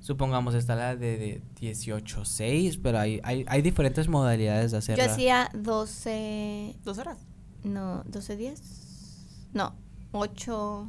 Supongamos 0.00 0.54
está 0.54 0.74
la 0.74 0.96
de, 0.96 1.18
de 1.18 1.42
18-6, 1.60 2.80
pero 2.82 2.98
hay, 2.98 3.20
hay, 3.22 3.44
hay 3.46 3.62
diferentes 3.62 4.08
modalidades 4.08 4.72
de 4.72 4.78
hacerla. 4.78 5.06
Yo 5.06 5.12
hacía 5.12 5.50
12, 5.54 6.76
¿Dos 6.84 6.98
horas? 6.98 7.18
no, 7.62 8.02
12 8.06 8.36
días. 8.36 8.62
No, 9.52 9.74
8, 10.12 10.88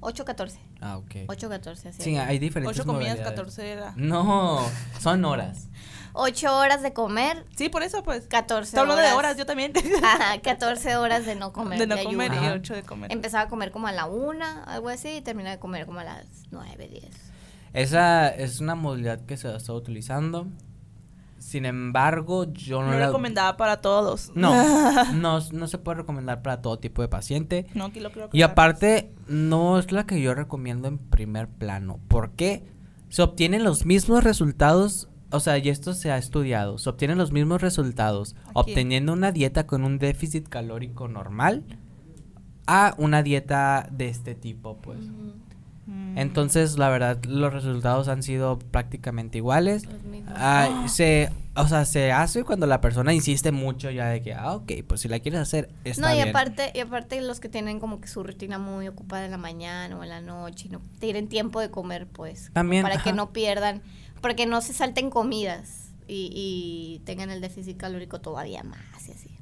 8, 0.00 0.24
14. 0.24 0.69
Ah, 0.80 0.96
ok. 0.98 1.26
8, 1.28 1.48
14 1.48 1.88
hacía. 1.90 2.04
Sí, 2.04 2.16
hay 2.16 2.38
diferentes 2.38 2.76
Ocho 2.78 2.86
comidas, 2.86 3.16
modalidades. 3.16 3.36
14 3.36 3.70
era. 3.70 3.92
No, 3.96 4.60
son 4.98 5.24
horas. 5.24 5.68
8 6.12 6.56
horas 6.58 6.82
de 6.82 6.92
comer, 6.92 7.44
Sí, 7.56 7.68
por 7.68 7.82
eso, 7.82 8.02
pues. 8.02 8.26
14 8.26 8.64
Estoy 8.70 8.80
hablando 8.80 9.02
de 9.02 9.12
horas. 9.12 9.36
yo 9.36 9.46
también. 9.46 9.72
Ajá, 10.02 10.40
14 10.40 10.96
horas 10.96 11.26
de 11.26 11.36
no 11.36 11.52
comer. 11.52 11.78
de 11.78 11.86
no 11.86 11.96
comer 12.02 12.30
ayuno. 12.32 12.42
y 12.46 12.46
Ajá. 12.48 12.56
ocho 12.56 12.74
de 12.74 12.82
comer. 12.82 13.12
Empezaba 13.12 13.44
a 13.44 13.48
comer 13.48 13.70
como 13.70 13.86
a 13.88 13.92
la 13.92 14.06
1, 14.06 14.44
algo 14.66 14.88
así, 14.88 15.08
y 15.16 15.20
terminaba 15.20 15.54
de 15.56 15.60
comer 15.60 15.86
como 15.86 16.00
a 16.00 16.04
las 16.04 16.26
9, 16.50 16.88
10. 16.88 17.04
Esa 17.72 18.28
es 18.28 18.60
una 18.60 18.74
modalidad 18.74 19.20
que 19.26 19.36
se 19.36 19.54
está 19.54 19.72
utilizando. 19.72 20.48
Sin 21.40 21.64
embargo, 21.64 22.52
yo 22.52 22.82
no, 22.82 22.92
no 22.92 22.98
la... 22.98 23.06
recomendada 23.06 23.56
para 23.56 23.80
todos. 23.80 24.30
No, 24.34 24.52
no, 25.14 25.40
no 25.52 25.66
se 25.66 25.78
puede 25.78 25.98
recomendar 25.98 26.42
para 26.42 26.60
todo 26.60 26.78
tipo 26.78 27.00
de 27.00 27.08
paciente. 27.08 27.66
No, 27.74 27.86
aquí 27.86 27.98
lo 27.98 28.12
creo. 28.12 28.28
Y 28.32 28.42
aparte, 28.42 29.14
no 29.26 29.78
es 29.78 29.90
la 29.90 30.06
que 30.06 30.20
yo 30.20 30.34
recomiendo 30.34 30.86
en 30.86 30.98
primer 30.98 31.48
plano. 31.48 31.98
¿Por 32.08 32.32
qué? 32.32 32.64
Se 33.08 33.22
obtienen 33.22 33.64
los 33.64 33.86
mismos 33.86 34.22
resultados, 34.22 35.08
o 35.30 35.40
sea, 35.40 35.56
y 35.56 35.70
esto 35.70 35.94
se 35.94 36.12
ha 36.12 36.18
estudiado, 36.18 36.76
se 36.76 36.90
obtienen 36.90 37.16
los 37.16 37.32
mismos 37.32 37.62
resultados 37.62 38.36
Aquí. 38.42 38.52
obteniendo 38.54 39.12
una 39.14 39.32
dieta 39.32 39.66
con 39.66 39.82
un 39.82 39.98
déficit 39.98 40.46
calórico 40.46 41.08
normal 41.08 41.64
a 42.66 42.94
una 42.98 43.22
dieta 43.22 43.88
de 43.90 44.08
este 44.08 44.34
tipo, 44.34 44.76
pues. 44.76 45.00
Mm. 45.86 46.18
Entonces, 46.18 46.78
la 46.78 46.88
verdad, 46.88 47.22
los 47.24 47.52
resultados 47.52 48.08
han 48.08 48.22
sido 48.22 48.58
prácticamente 48.58 49.38
iguales. 49.38 49.86
Los 49.86 50.02
mismos. 50.02 50.34
Ah, 50.36 50.86
se, 50.88 51.30
o 51.56 51.66
sea, 51.66 51.84
se 51.84 52.12
hace 52.12 52.44
cuando 52.44 52.66
la 52.66 52.80
persona 52.80 53.12
insiste 53.12 53.50
mucho 53.52 53.90
ya 53.90 54.08
de 54.08 54.22
que, 54.22 54.34
ah, 54.34 54.52
ok, 54.54 54.72
pues 54.86 55.00
si 55.00 55.08
la 55.08 55.18
quieres 55.20 55.40
hacer, 55.40 55.70
está 55.84 56.02
no, 56.08 56.12
y 56.12 56.16
bien. 56.16 56.28
aparte, 56.28 56.70
y 56.74 56.80
aparte 56.80 57.20
los 57.20 57.40
que 57.40 57.48
tienen 57.48 57.80
como 57.80 58.00
que 58.00 58.08
su 58.08 58.22
rutina 58.22 58.58
muy 58.58 58.88
ocupada 58.88 59.24
en 59.24 59.30
la 59.30 59.38
mañana 59.38 59.96
o 59.96 60.02
en 60.02 60.10
la 60.10 60.20
noche 60.20 60.68
y 60.68 60.70
no 60.70 60.80
tienen 60.98 61.28
tiempo 61.28 61.60
de 61.60 61.70
comer, 61.70 62.06
pues. 62.06 62.50
También, 62.52 62.82
Para 62.82 63.02
que 63.02 63.12
no 63.12 63.32
pierdan, 63.32 63.82
para 64.20 64.34
que 64.34 64.46
no 64.46 64.60
se 64.60 64.72
salten 64.72 65.10
comidas 65.10 65.92
y, 66.06 66.30
y 66.34 67.02
tengan 67.04 67.30
el 67.30 67.40
déficit 67.40 67.76
calórico 67.76 68.20
todavía 68.20 68.62
más 68.62 69.08
y 69.08 69.12
así. 69.12 69.36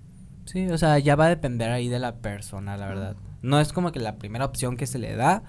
Sí, 0.46 0.66
o 0.68 0.78
sea, 0.78 0.98
ya 0.98 1.14
va 1.14 1.26
a 1.26 1.28
depender 1.28 1.70
ahí 1.70 1.88
de 1.88 1.98
la 1.98 2.16
persona, 2.16 2.78
la 2.78 2.86
verdad. 2.86 3.16
No 3.42 3.60
es 3.60 3.72
como 3.72 3.92
que 3.92 4.00
la 4.00 4.16
primera 4.16 4.46
opción 4.46 4.78
que 4.78 4.86
se 4.86 4.98
le 4.98 5.14
da, 5.14 5.42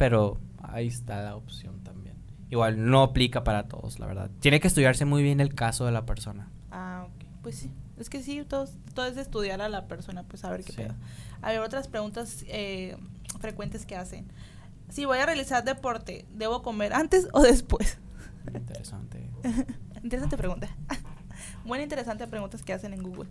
pero 0.00 0.38
ahí 0.62 0.86
está 0.86 1.22
la 1.22 1.36
opción 1.36 1.82
también. 1.84 2.16
Igual 2.48 2.84
no 2.90 3.02
aplica 3.02 3.44
para 3.44 3.68
todos, 3.68 3.98
la 4.00 4.06
verdad. 4.06 4.30
Tiene 4.40 4.58
que 4.60 4.66
estudiarse 4.66 5.04
muy 5.04 5.22
bien 5.22 5.40
el 5.40 5.54
caso 5.54 5.84
de 5.84 5.92
la 5.92 6.06
persona. 6.06 6.48
Ah, 6.70 7.06
ok. 7.06 7.24
Pues 7.42 7.56
sí. 7.56 7.70
Es 7.98 8.08
que 8.08 8.22
sí, 8.22 8.42
todo, 8.48 8.66
todo 8.94 9.04
es 9.06 9.16
estudiar 9.18 9.60
a 9.60 9.68
la 9.68 9.86
persona, 9.88 10.22
pues 10.22 10.42
a 10.44 10.50
ver 10.50 10.64
qué 10.64 10.72
Sí. 10.72 10.78
pedo. 10.78 10.94
A 11.42 11.50
ver, 11.50 11.60
otras 11.60 11.86
preguntas 11.86 12.44
eh, 12.48 12.96
frecuentes 13.40 13.84
que 13.84 13.94
hacen. 13.94 14.26
Si 14.88 15.04
voy 15.04 15.18
a 15.18 15.26
realizar 15.26 15.64
deporte, 15.64 16.24
¿debo 16.34 16.62
comer 16.62 16.94
antes 16.94 17.28
o 17.32 17.42
después? 17.42 17.98
Interesante. 18.54 19.28
Interesante 20.02 20.36
pregunta. 20.38 20.68
Buena 21.66 21.84
interesante 21.84 22.26
preguntas 22.26 22.62
que 22.62 22.72
hacen 22.72 22.94
en 22.94 23.02
Google. 23.02 23.28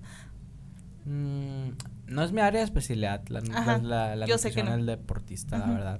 Mm, 1.05 1.69
no 2.07 2.23
es 2.23 2.31
mi 2.31 2.41
área 2.41 2.59
de 2.59 2.65
especialidad, 2.65 3.23
la, 3.29 3.41
la, 3.41 3.57
Ajá, 3.57 3.77
la- 3.79 4.15
la 4.15 4.25
yo 4.27 4.37
sé 4.37 4.51
que 4.51 4.61
nutrición 4.61 4.65
no. 4.67 4.71
del 4.77 4.85
deportista, 4.85 5.57
la 5.57 5.65
verdad. 5.67 5.99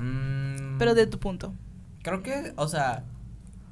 Mm, 0.00 0.78
Pero 0.78 0.94
de 0.94 1.06
tu 1.06 1.18
punto. 1.18 1.54
Creo 2.02 2.22
que, 2.22 2.52
o 2.56 2.68
sea, 2.68 3.04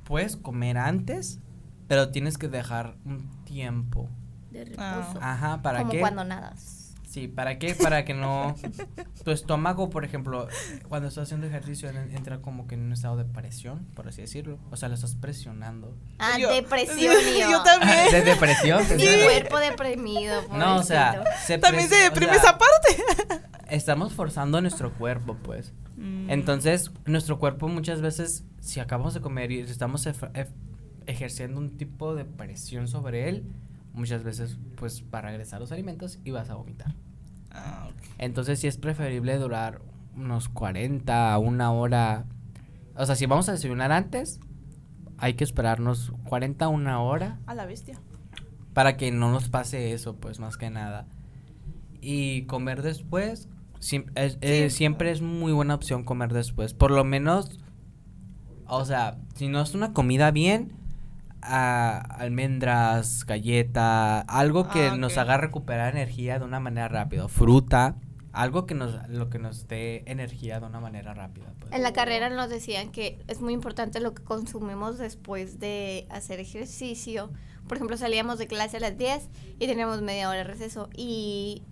puedes 0.04 0.36
comer 0.36 0.78
antes, 0.78 1.40
pero 1.88 2.10
tienes 2.10 2.38
que 2.38 2.48
dejar 2.48 2.94
un 3.04 3.28
tiempo. 3.44 4.08
De 4.50 4.64
reposo. 4.64 5.18
Ah. 5.20 5.32
Ajá, 5.32 5.62
¿para 5.62 5.80
como 5.80 5.90
qué? 5.92 6.00
cuando 6.00 6.24
nadas. 6.24 6.76
Sí, 7.08 7.26
¿para 7.26 7.58
qué? 7.58 7.74
Para 7.74 8.04
que 8.04 8.14
no... 8.14 8.54
tu 9.24 9.32
estómago, 9.32 9.90
por 9.90 10.04
ejemplo, 10.04 10.46
cuando 10.88 11.08
estás 11.08 11.24
haciendo 11.24 11.44
ejercicio 11.48 11.88
en- 11.90 12.14
entra 12.14 12.40
como 12.40 12.68
que 12.68 12.76
en 12.76 12.82
un 12.82 12.92
estado 12.92 13.16
de 13.16 13.24
presión, 13.24 13.84
por 13.96 14.06
así 14.06 14.20
decirlo. 14.20 14.60
O 14.70 14.76
sea, 14.76 14.88
lo 14.88 14.94
estás 14.94 15.16
presionando. 15.16 15.96
Ah, 16.20 16.38
Yo- 16.38 16.52
depresión, 16.52 17.12
Yo 17.40 17.50
yo. 17.50 17.62
también. 17.64 18.12
¿De 18.12 18.22
depresión? 18.22 18.84
Mi 18.96 19.24
cuerpo 19.24 19.58
deprimido. 19.58 20.40
No, 20.52 20.76
o 20.76 20.82
sea, 20.84 21.24
se 21.44 21.58
También 21.58 21.88
se 21.88 21.96
o 21.96 22.04
deprime 22.04 22.34
sea, 22.34 22.42
esa 22.42 22.58
parte. 22.58 23.02
Estamos 23.70 24.12
forzando 24.12 24.60
nuestro 24.60 24.92
cuerpo, 24.94 25.36
pues. 25.42 25.72
Mm. 26.00 26.30
Entonces, 26.30 26.90
nuestro 27.04 27.38
cuerpo 27.38 27.68
muchas 27.68 28.00
veces, 28.00 28.44
si 28.60 28.80
acabamos 28.80 29.14
de 29.14 29.20
comer 29.20 29.52
y 29.52 29.60
estamos 29.60 30.08
ejerciendo 31.06 31.60
un 31.60 31.76
tipo 31.76 32.14
de 32.14 32.24
presión 32.24 32.88
sobre 32.88 33.28
él, 33.28 33.44
muchas 33.92 34.24
veces, 34.24 34.58
pues, 34.76 35.04
va 35.14 35.18
a 35.18 35.22
regresar 35.22 35.60
los 35.60 35.72
alimentos 35.72 36.18
y 36.24 36.30
vas 36.30 36.48
a 36.50 36.54
vomitar. 36.54 36.94
Ah, 37.50 37.88
ok. 37.90 38.02
Entonces, 38.18 38.58
sí 38.60 38.66
es 38.66 38.78
preferible 38.78 39.36
durar 39.36 39.82
unos 40.16 40.48
40 40.48 41.32
a 41.32 41.38
una 41.38 41.70
hora. 41.72 42.24
O 42.96 43.04
sea, 43.04 43.14
si 43.14 43.26
vamos 43.26 43.48
a 43.48 43.52
desayunar 43.52 43.92
antes, 43.92 44.40
hay 45.18 45.34
que 45.34 45.44
esperarnos 45.44 46.12
40 46.24 46.64
a 46.64 46.68
una 46.68 47.00
hora 47.02 47.38
A 47.46 47.54
la 47.54 47.66
bestia. 47.66 48.00
para 48.72 48.96
que 48.96 49.10
no 49.12 49.30
nos 49.30 49.48
pase 49.50 49.92
eso, 49.92 50.16
pues, 50.16 50.40
más 50.40 50.56
que 50.56 50.70
nada. 50.70 51.06
Y 52.00 52.42
comer 52.42 52.80
después, 52.82 53.48
es- 54.14 54.38
eh, 54.40 54.70
siempre 54.70 55.10
es 55.10 55.22
muy 55.22 55.52
buena 55.52 55.74
opción 55.74 56.04
comer 56.04 56.32
después. 56.32 56.74
Por 56.74 56.90
lo 56.90 57.02
menos, 57.04 57.58
o 58.66 58.84
sea, 58.84 59.16
si 59.34 59.48
no 59.48 59.60
es 59.62 59.74
una 59.74 59.92
comida 59.92 60.30
bien, 60.30 60.72
ah, 61.42 61.98
almendras, 62.18 63.24
galleta, 63.26 64.20
algo 64.20 64.68
que 64.68 64.88
Ah, 64.88 64.96
nos 64.96 65.16
haga 65.18 65.36
recuperar 65.38 65.94
energía 65.94 66.38
de 66.38 66.44
una 66.44 66.60
manera 66.60 66.88
rápida. 66.88 67.28
Fruta, 67.28 67.96
algo 68.32 68.66
que 68.66 68.74
nos, 68.74 69.08
lo 69.08 69.28
que 69.30 69.38
nos 69.38 69.66
dé 69.66 70.04
energía 70.06 70.60
de 70.60 70.66
una 70.66 70.80
manera 70.80 71.14
rápida. 71.14 71.52
pues. 71.58 71.72
En 71.72 71.82
la 71.82 71.92
carrera 71.92 72.28
nos 72.30 72.48
decían 72.50 72.92
que 72.92 73.18
es 73.26 73.40
muy 73.40 73.52
importante 73.54 74.00
lo 74.00 74.14
que 74.14 74.22
consumimos 74.22 74.98
después 74.98 75.58
de 75.58 76.06
hacer 76.10 76.38
ejercicio. 76.40 77.30
Por 77.66 77.76
ejemplo, 77.78 77.96
salíamos 77.96 78.38
de 78.38 78.46
clase 78.46 78.76
a 78.76 78.80
las 78.80 78.96
10 78.98 79.28
y 79.58 79.66
teníamos 79.66 80.02
media 80.02 80.28
hora 80.28 80.38
de 80.38 80.44
receso. 80.44 80.88
Y 80.96 81.62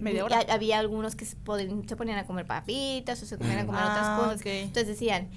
Media 0.00 0.24
hora. 0.24 0.38
ha- 0.48 0.52
había 0.54 0.78
algunos 0.78 1.14
que 1.16 1.24
se, 1.24 1.36
poden- 1.36 1.88
se 1.88 1.96
ponían 1.96 2.18
a 2.18 2.26
comer 2.26 2.46
papitas 2.46 3.22
o 3.22 3.26
se 3.26 3.36
ponían 3.38 3.58
a 3.60 3.66
comer 3.66 3.82
Ah, 3.82 3.90
otras 3.90 4.08
cosas. 4.18 4.40
ok. 4.40 4.46
Entonces 4.46 4.88
decían, 4.88 5.30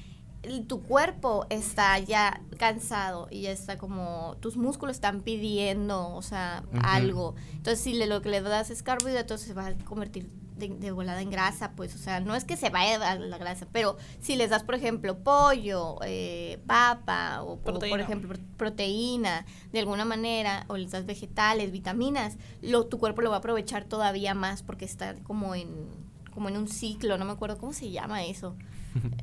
"El- 0.44 0.68
tu 0.68 0.82
cuerpo 0.84 1.46
está 1.50 2.00
ya 2.00 2.42
cansado 2.58 3.28
y 3.32 3.42
ya 3.44 3.52
está 3.52 3.78
como, 3.78 4.36
tus 4.42 4.58
músculos 4.58 4.96
están 4.98 5.22
pidiendo, 5.22 6.14
o 6.14 6.22
sea, 6.22 6.64
algo. 6.82 7.36
Entonces, 7.54 7.80
si 7.80 7.94
le, 7.94 8.08
lo 8.08 8.22
que 8.22 8.30
le 8.30 8.42
das 8.42 8.70
es 8.70 8.84
carbohidratos, 8.84 9.40
se 9.42 9.54
va 9.54 9.68
a 9.68 9.74
convertir 9.86 10.30
de, 10.56 10.70
de 10.70 10.92
volada 10.92 11.22
en 11.22 11.30
grasa, 11.30 11.72
pues, 11.72 11.96
o 11.96 11.98
sea, 11.98 12.20
no 12.20 12.36
es 12.36 12.44
que 12.46 12.56
se 12.58 12.70
vaya 12.70 13.12
a 13.12 13.16
la 13.16 13.38
grasa, 13.38 13.68
pero 13.72 13.98
si 14.22 14.36
les 14.36 14.50
das, 14.50 14.64
por 14.64 14.76
ejemplo, 14.76 15.18
pollo, 15.20 15.98
eh, 16.06 16.60
papa, 16.68 17.42
o, 17.44 17.54
o, 17.54 17.80
por 17.90 18.00
ejemplo, 18.04 18.30
pro- 18.30 18.40
proteína, 18.58 19.46
de 19.72 19.80
alguna 19.80 20.06
manera, 20.06 20.66
o 20.68 20.78
les 20.78 20.92
das 20.92 21.06
vegetales, 21.06 21.72
vitaminas, 21.72 22.38
lo, 22.62 22.86
tu 22.86 23.00
cuerpo 23.00 23.22
lo 23.22 23.30
va 23.30 23.38
a 23.38 23.40
aprovechar 23.40 23.86
todavía 23.86 24.34
más 24.34 24.64
porque 24.64 24.86
está 24.86 25.16
como 25.24 25.56
en, 25.56 25.70
como 26.34 26.50
en 26.50 26.58
un 26.58 26.68
ciclo, 26.68 27.18
no 27.18 27.26
me 27.26 27.32
acuerdo 27.32 27.58
cómo 27.58 27.74
se 27.74 27.92
llama 27.92 28.24
eso. 28.24 28.56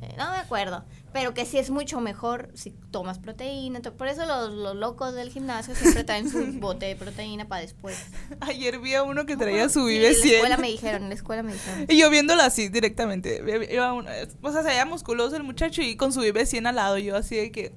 Eh, 0.01 0.13
no 0.17 0.29
me 0.31 0.37
acuerdo, 0.37 0.83
pero 1.13 1.33
que 1.33 1.45
sí 1.45 1.57
es 1.57 1.69
mucho 1.69 2.01
mejor 2.01 2.49
si 2.55 2.71
tomas 2.91 3.19
proteína. 3.19 3.81
to- 3.81 3.93
Por 3.95 4.07
eso 4.07 4.25
los, 4.25 4.51
los 4.51 4.75
locos 4.75 5.13
del 5.13 5.29
gimnasio 5.29 5.75
siempre 5.75 6.03
traen 6.03 6.29
su 6.29 6.45
bote 6.59 6.85
de 6.87 6.95
proteína 6.95 7.45
para 7.47 7.61
después. 7.61 7.97
Ayer 8.41 8.79
vi 8.79 8.95
a 8.95 9.03
uno 9.03 9.25
que 9.25 9.37
traía 9.37 9.69
su 9.69 9.87
Sí, 9.87 9.93
Vive 9.99 10.07
En 10.07 10.13
la 10.13 10.17
escuela 10.19 10.55
100. 10.57 10.61
me 10.61 10.67
dijeron, 10.71 11.03
en 11.03 11.09
la 11.09 11.15
escuela 11.15 11.43
me 11.43 11.53
dijeron. 11.53 11.85
Y 11.87 11.97
yo 11.97 12.09
viéndolo 12.09 12.41
así 12.43 12.67
directamente. 12.69 13.41
Iba 13.71 13.93
un- 13.93 14.07
o 14.41 14.51
sea, 14.51 14.61
se 14.61 14.67
veía 14.69 14.85
musculoso 14.85 15.35
el 15.37 15.43
muchacho 15.43 15.81
y 15.81 15.95
con 15.95 16.11
su 16.11 16.19
Vive 16.21 16.45
100 16.45 16.67
al 16.67 16.75
lado. 16.75 16.97
Yo 16.97 17.15
así 17.15 17.35
de 17.37 17.51
que. 17.51 17.73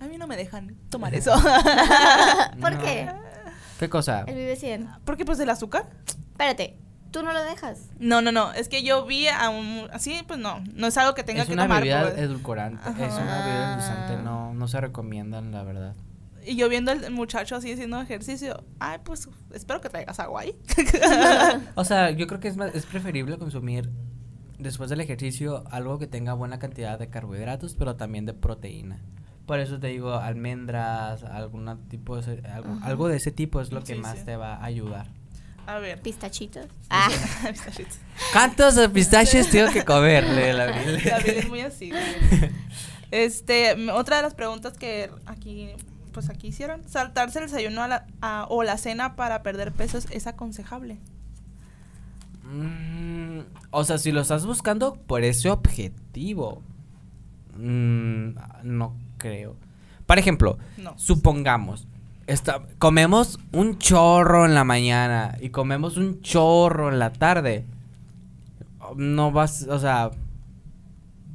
A 0.00 0.06
mí 0.06 0.16
no 0.18 0.26
me 0.26 0.36
dejan 0.36 0.74
tomar 0.88 1.14
eso. 1.14 1.32
¿Por 2.60 2.72
No. 2.72 2.82
qué? 2.82 3.08
¿Qué 3.78 3.88
cosa? 3.88 4.24
El 4.26 4.34
Vive 4.34 4.56
100. 4.56 4.88
Porque 5.04 5.24
pues 5.24 5.38
el 5.40 5.50
azúcar. 5.50 5.88
Espérate, 6.32 6.76
¿tú 7.10 7.22
no 7.22 7.32
lo 7.32 7.42
dejas? 7.42 7.90
No, 7.98 8.22
no, 8.22 8.32
no. 8.32 8.52
Es 8.52 8.68
que 8.68 8.82
yo 8.82 9.04
vi 9.06 9.28
a 9.28 9.48
un. 9.50 9.88
Así, 9.92 10.22
pues 10.26 10.38
no. 10.38 10.62
No 10.74 10.86
es 10.86 10.96
algo 10.96 11.14
que 11.14 11.24
tenga 11.24 11.42
es 11.42 11.48
que 11.48 11.54
una 11.54 11.64
tomar. 11.64 11.82
bebida 11.82 12.02
pues. 12.02 12.18
edulcorante. 12.18 12.82
Es 12.82 13.12
Ajá. 13.12 13.22
una 13.22 13.44
bebida 13.44 13.72
endulzante. 13.72 14.22
No, 14.22 14.54
no 14.54 14.68
se 14.68 14.80
recomiendan, 14.80 15.52
la 15.52 15.62
verdad. 15.62 15.94
Y 16.44 16.56
yo 16.56 16.68
viendo 16.68 16.90
al 16.90 17.10
muchacho 17.10 17.56
así 17.56 17.72
haciendo 17.72 18.00
ejercicio. 18.00 18.64
Ay, 18.78 18.98
pues 19.04 19.28
espero 19.52 19.80
que 19.80 19.88
traigas 19.90 20.18
agua 20.20 20.42
ahí. 20.42 20.54
O 21.74 21.84
sea, 21.84 22.10
yo 22.10 22.26
creo 22.26 22.40
que 22.40 22.48
es, 22.48 22.56
más, 22.56 22.74
es 22.74 22.86
preferible 22.86 23.36
consumir 23.38 23.90
después 24.58 24.90
del 24.90 25.00
ejercicio 25.00 25.64
algo 25.70 25.98
que 25.98 26.06
tenga 26.06 26.32
buena 26.34 26.58
cantidad 26.58 26.98
de 26.98 27.08
carbohidratos, 27.08 27.74
pero 27.74 27.96
también 27.96 28.26
de 28.26 28.34
proteína. 28.34 29.00
Por 29.46 29.58
eso 29.58 29.80
te 29.80 29.88
digo, 29.88 30.14
almendras, 30.14 31.24
algún 31.24 31.88
tipo 31.88 32.20
de, 32.20 32.42
algo, 32.84 33.08
de 33.08 33.16
ese 33.16 33.32
tipo 33.32 33.60
es 33.60 33.72
lo 33.72 33.82
que 33.82 33.96
más 33.96 34.18
sí. 34.20 34.24
te 34.24 34.36
va 34.36 34.54
a 34.54 34.64
ayudar. 34.64 35.08
A 35.74 35.78
ver. 35.78 36.00
¿Pistachitos? 36.00 36.66
Ah, 36.90 37.08
Pistachitos. 37.50 37.98
¿Cuántos 38.32 38.88
pistaches 38.88 39.48
tengo 39.50 39.70
que 39.72 39.84
comerle, 39.84 40.52
la 40.52 40.64
Abril? 40.64 41.00
La 41.04 41.18
vida 41.20 41.32
es 41.32 41.48
muy 41.48 41.60
así. 41.60 41.92
Este, 43.12 43.90
otra 43.92 44.16
de 44.16 44.22
las 44.22 44.34
preguntas 44.34 44.76
que 44.76 45.10
aquí, 45.26 45.68
pues 46.12 46.28
aquí 46.30 46.48
hicieron, 46.48 46.82
saltarse 46.88 47.38
el 47.38 47.46
desayuno 47.46 47.82
a 47.82 47.88
la- 47.88 48.06
a- 48.20 48.46
o 48.48 48.62
la 48.64 48.76
cena 48.78 49.14
para 49.16 49.42
perder 49.42 49.72
pesos 49.72 50.06
es 50.10 50.26
aconsejable. 50.26 50.98
Mm, 52.44 53.40
o 53.70 53.84
sea, 53.84 53.98
si 53.98 54.12
lo 54.12 54.20
estás 54.20 54.44
buscando 54.46 54.94
por 54.94 55.22
ese 55.24 55.50
objetivo, 55.50 56.62
mm, 57.56 58.30
no 58.64 58.96
creo. 59.18 59.56
Por 60.06 60.18
ejemplo, 60.18 60.58
No. 60.76 60.94
supongamos, 60.98 61.86
está, 62.32 62.62
comemos 62.78 63.38
un 63.52 63.78
chorro 63.78 64.44
en 64.46 64.54
la 64.54 64.64
mañana 64.64 65.36
y 65.40 65.50
comemos 65.50 65.96
un 65.96 66.20
chorro 66.22 66.88
en 66.90 66.98
la 66.98 67.12
tarde. 67.12 67.64
No 68.96 69.30
vas, 69.32 69.66
o 69.68 69.78
sea, 69.78 70.10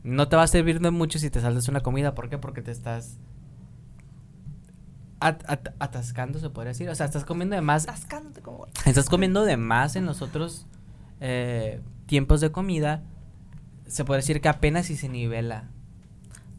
no 0.04 0.28
te 0.28 0.36
va 0.36 0.44
a 0.44 0.48
servir 0.48 0.80
de 0.82 0.92
mucho 0.92 1.20
si 1.20 1.30
te 1.30 1.42
saltas 1.42 1.68
una 1.68 1.82
comida. 1.82 2.14
¿Por 2.16 2.30
qué? 2.30 2.38
Porque 2.38 2.62
te 2.62 2.72
estás 2.72 3.18
at- 5.20 5.44
at- 5.48 5.74
atascando, 5.80 6.40
se 6.40 6.50
podría 6.50 6.70
decir. 6.70 6.90
O 6.90 6.96
sea, 6.96 7.06
estás 7.06 7.26
comiendo 7.26 7.56
de 7.56 7.62
más 7.62 7.84
Atascándote 7.84 8.42
como... 8.42 8.68
estás 8.86 9.10
comiendo 9.10 9.44
de 9.46 9.58
más 9.58 9.96
en 9.96 10.06
los 10.06 10.22
otros 10.22 10.66
eh, 11.22 11.82
tiempos 12.08 12.42
de 12.42 12.52
comida, 12.52 13.04
se 13.88 14.04
puede 14.06 14.20
decir 14.20 14.42
que 14.42 14.50
apenas 14.50 14.88
si 14.88 14.96
se 14.98 15.10
nivela. 15.10 15.70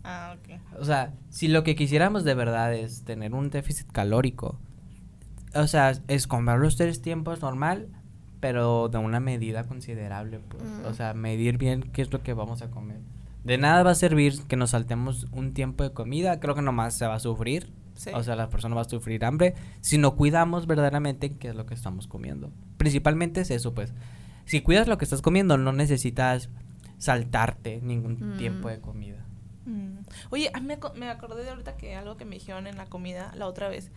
Ah, 0.05 0.37
ok. 0.39 0.46
O 0.81 0.85
sea, 0.85 1.14
si 1.31 1.49
lo 1.49 1.64
que 1.64 1.74
quisiéramos 1.74 2.24
de 2.24 2.35
verdad 2.35 2.74
es 2.74 3.03
tener 3.05 3.35
un 3.35 3.51
déficit 3.51 3.91
calórico, 3.91 4.59
o 5.55 5.66
sea, 5.66 5.93
es 6.09 6.27
comer 6.27 6.59
los 6.59 6.77
tres 6.77 7.01
tiempos 7.03 7.41
normal, 7.43 7.89
pero 8.41 8.89
de 8.89 8.99
una 8.99 9.20
medida 9.20 9.64
considerable, 9.64 10.41
pues. 10.41 10.62
O 10.87 10.93
sea, 10.95 11.14
medir 11.14 11.57
bien 11.59 11.83
qué 11.93 12.03
es 12.03 12.12
lo 12.12 12.22
que 12.22 12.35
vamos 12.35 12.62
a 12.62 12.70
comer. 12.70 12.99
De 13.45 13.59
nada 13.59 13.83
va 13.83 13.93
a 13.93 13.95
servir 13.95 14.43
que 14.49 14.57
nos 14.57 14.70
saltemos 14.70 15.27
un 15.33 15.55
tiempo 15.55 15.85
de 15.85 15.93
comida, 15.93 16.41
creo 16.41 16.55
que 16.55 16.62
nomás 16.62 16.95
se 16.95 17.07
va 17.07 17.14
a 17.14 17.20
sufrir. 17.20 17.72
Sí. 17.95 18.11
O 18.12 18.22
sea, 18.22 18.37
la 18.37 18.51
persona 18.51 18.74
va 18.74 18.83
a 18.83 18.89
sufrir 18.89 19.24
hambre 19.24 19.55
si 19.81 19.97
no 19.97 20.16
cuidamos 20.16 20.66
verdaderamente 20.66 21.31
qué 21.31 21.49
es 21.49 21.55
lo 21.55 21.64
que 21.64 21.72
estamos 21.72 22.07
comiendo. 22.07 22.51
Principalmente 22.77 23.41
es 23.41 23.51
eso, 23.51 23.72
pues. 23.72 23.95
Si 24.45 24.61
cuidas 24.61 24.87
lo 24.87 24.99
que 24.99 25.05
estás 25.07 25.22
comiendo, 25.22 25.57
no 25.57 25.72
necesitas 25.72 26.51
saltarte 26.99 27.81
ningún 27.83 28.35
Mm. 28.35 28.37
tiempo 28.39 28.68
de 28.68 28.81
comida. 28.81 29.24
Mm. 29.67 29.99
Oye, 30.31 30.51
a 30.55 30.61
mí 30.61 30.67
me, 30.67 30.79
me 30.95 31.11
acordé 31.11 31.43
de 31.45 31.51
ahorita 31.51 31.77
que 31.77 31.95
algo 31.97 32.17
que 32.17 32.25
me 32.25 32.37
dijeron 32.37 32.67
en 32.67 32.77
la 32.77 32.87
comida 32.87 33.33
la 33.37 33.47
otra 33.47 33.69
vez. 33.69 33.91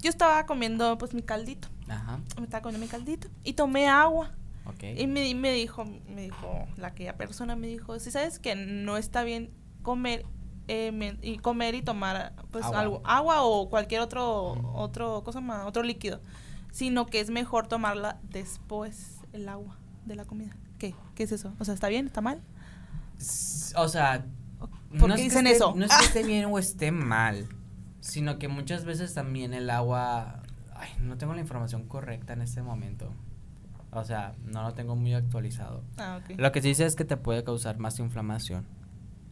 Yo 0.00 0.10
estaba 0.10 0.46
comiendo 0.46 0.98
pues 0.98 1.14
mi 1.14 1.22
caldito. 1.22 1.68
Ajá, 1.88 2.18
Me 2.38 2.44
estaba 2.44 2.62
comiendo 2.62 2.84
mi 2.84 2.90
caldito. 2.90 3.28
Y 3.44 3.52
tomé 3.52 3.88
agua. 3.88 4.30
ok. 4.66 4.82
Y 4.96 5.06
me, 5.06 5.32
me 5.34 5.52
dijo, 5.52 5.84
me 5.84 6.22
dijo, 6.22 6.66
la 6.76 6.88
aquella 6.88 7.16
persona 7.16 7.54
me 7.56 7.66
dijo, 7.68 7.98
si 8.00 8.10
sabes 8.10 8.38
que 8.38 8.54
no 8.56 8.96
está 8.96 9.22
bien 9.22 9.50
comer 9.82 10.24
eh, 10.68 10.92
me- 10.92 11.18
y 11.22 11.38
comer 11.38 11.74
y 11.74 11.82
tomar 11.82 12.32
pues 12.52 12.64
Agua. 12.64 12.80
algo, 12.80 13.02
agua 13.04 13.42
o 13.42 13.68
cualquier 13.68 14.00
otro, 14.00 14.52
otro, 14.74 15.22
cosa 15.24 15.40
más, 15.40 15.66
otro 15.66 15.82
líquido, 15.82 16.20
sino 16.70 17.06
que 17.06 17.18
es 17.20 17.30
mejor 17.30 17.66
tomarla 17.66 18.18
después 18.30 19.18
el 19.32 19.48
agua 19.48 19.76
de 20.06 20.14
la 20.16 20.24
comida. 20.24 20.56
¿Qué? 20.78 20.94
¿Qué 21.16 21.24
es 21.24 21.32
eso? 21.32 21.52
O 21.58 21.64
sea, 21.64 21.74
¿está 21.74 21.88
bien? 21.88 22.06
¿Está 22.06 22.20
mal? 22.20 22.40
O 23.76 23.88
sea, 23.88 24.24
¿Por 24.98 25.08
no 25.08 25.14
qué 25.16 25.22
es 25.26 25.32
que 25.32 25.38
dicen 25.40 25.46
esté- 25.46 25.56
eso? 25.56 25.74
No 25.76 25.84
es 25.84 25.96
que 25.96 26.04
esté 26.04 26.22
bien 26.22 26.44
o 26.46 26.58
esté 26.58 26.90
mal, 26.92 27.48
sino 28.00 28.38
que 28.38 28.48
muchas 28.48 28.84
veces 28.84 29.14
también 29.14 29.54
el 29.54 29.70
agua. 29.70 30.42
Ay, 30.74 30.90
no 31.00 31.16
tengo 31.16 31.34
la 31.34 31.40
información 31.40 31.86
correcta 31.86 32.32
en 32.32 32.42
este 32.42 32.62
momento. 32.62 33.12
O 33.92 34.04
sea, 34.04 34.34
no 34.44 34.62
lo 34.62 34.72
tengo 34.74 34.96
muy 34.96 35.12
actualizado. 35.14 35.84
Ah. 35.98 36.20
Lo 36.38 36.50
que 36.50 36.62
se 36.62 36.68
dice 36.68 36.86
es 36.86 36.96
que 36.96 37.04
te 37.04 37.16
puede 37.16 37.44
causar 37.44 37.78
más 37.78 37.98
inflamación. 37.98 38.64